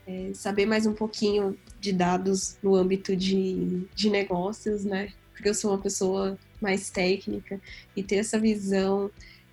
é, 0.07 0.31
saber 0.33 0.67
mais 0.67 0.87
um 0.87 0.93
pouquinho 0.93 1.59
de 1.81 1.93
dados 1.93 2.57
no 2.63 2.75
âmbito 2.75 3.17
de, 3.17 3.87
de 3.95 4.09
negócios, 4.11 4.85
né? 4.85 5.13
Porque 5.33 5.49
eu 5.49 5.55
sou 5.55 5.73
uma 5.73 5.79
pessoa 5.79 6.39
mais 6.61 6.91
técnica 6.91 7.61
e 7.97 8.03
ter 8.03 8.17
essa 8.17 8.39
visão 8.39 9.11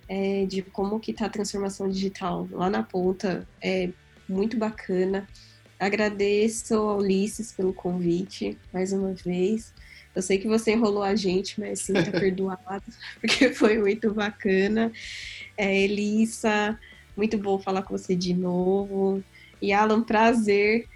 é, 0.08 0.46
de 0.46 0.62
como 0.62 1.00
que 1.00 1.10
está 1.10 1.26
a 1.26 1.30
transformação 1.30 1.88
digital 1.88 2.46
lá 2.52 2.70
na 2.70 2.82
ponta 2.82 3.48
é 3.60 3.90
muito 4.28 4.56
bacana. 4.56 5.26
Agradeço 5.78 6.74
ao 6.74 6.98
Ulisses 6.98 7.52
pelo 7.52 7.72
convite 7.72 8.58
mais 8.72 8.92
uma 8.92 9.12
vez. 9.14 9.72
Eu 10.14 10.22
sei 10.22 10.38
que 10.38 10.48
você 10.48 10.72
enrolou 10.72 11.02
a 11.02 11.14
gente, 11.14 11.60
mas 11.60 11.82
sim, 11.82 11.92
tá 11.92 12.10
perdoado, 12.18 12.82
porque 13.20 13.50
foi 13.50 13.78
muito 13.78 14.12
bacana. 14.12 14.90
É, 15.56 15.76
Elissa, 15.76 16.78
muito 17.16 17.38
bom 17.38 17.58
falar 17.60 17.82
com 17.82 17.96
você 17.96 18.16
de 18.16 18.34
novo. 18.34 19.22
E 19.62 19.72
Alan, 19.72 20.02
prazer. 20.02 20.86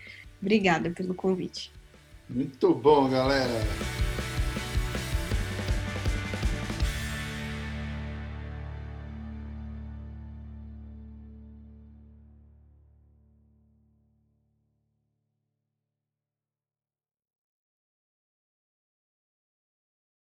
Obrigada 0.40 0.90
pelo 0.90 1.14
convite. 1.14 1.70
Muito 2.28 2.74
bom, 2.74 3.08
galera. 3.08 4.01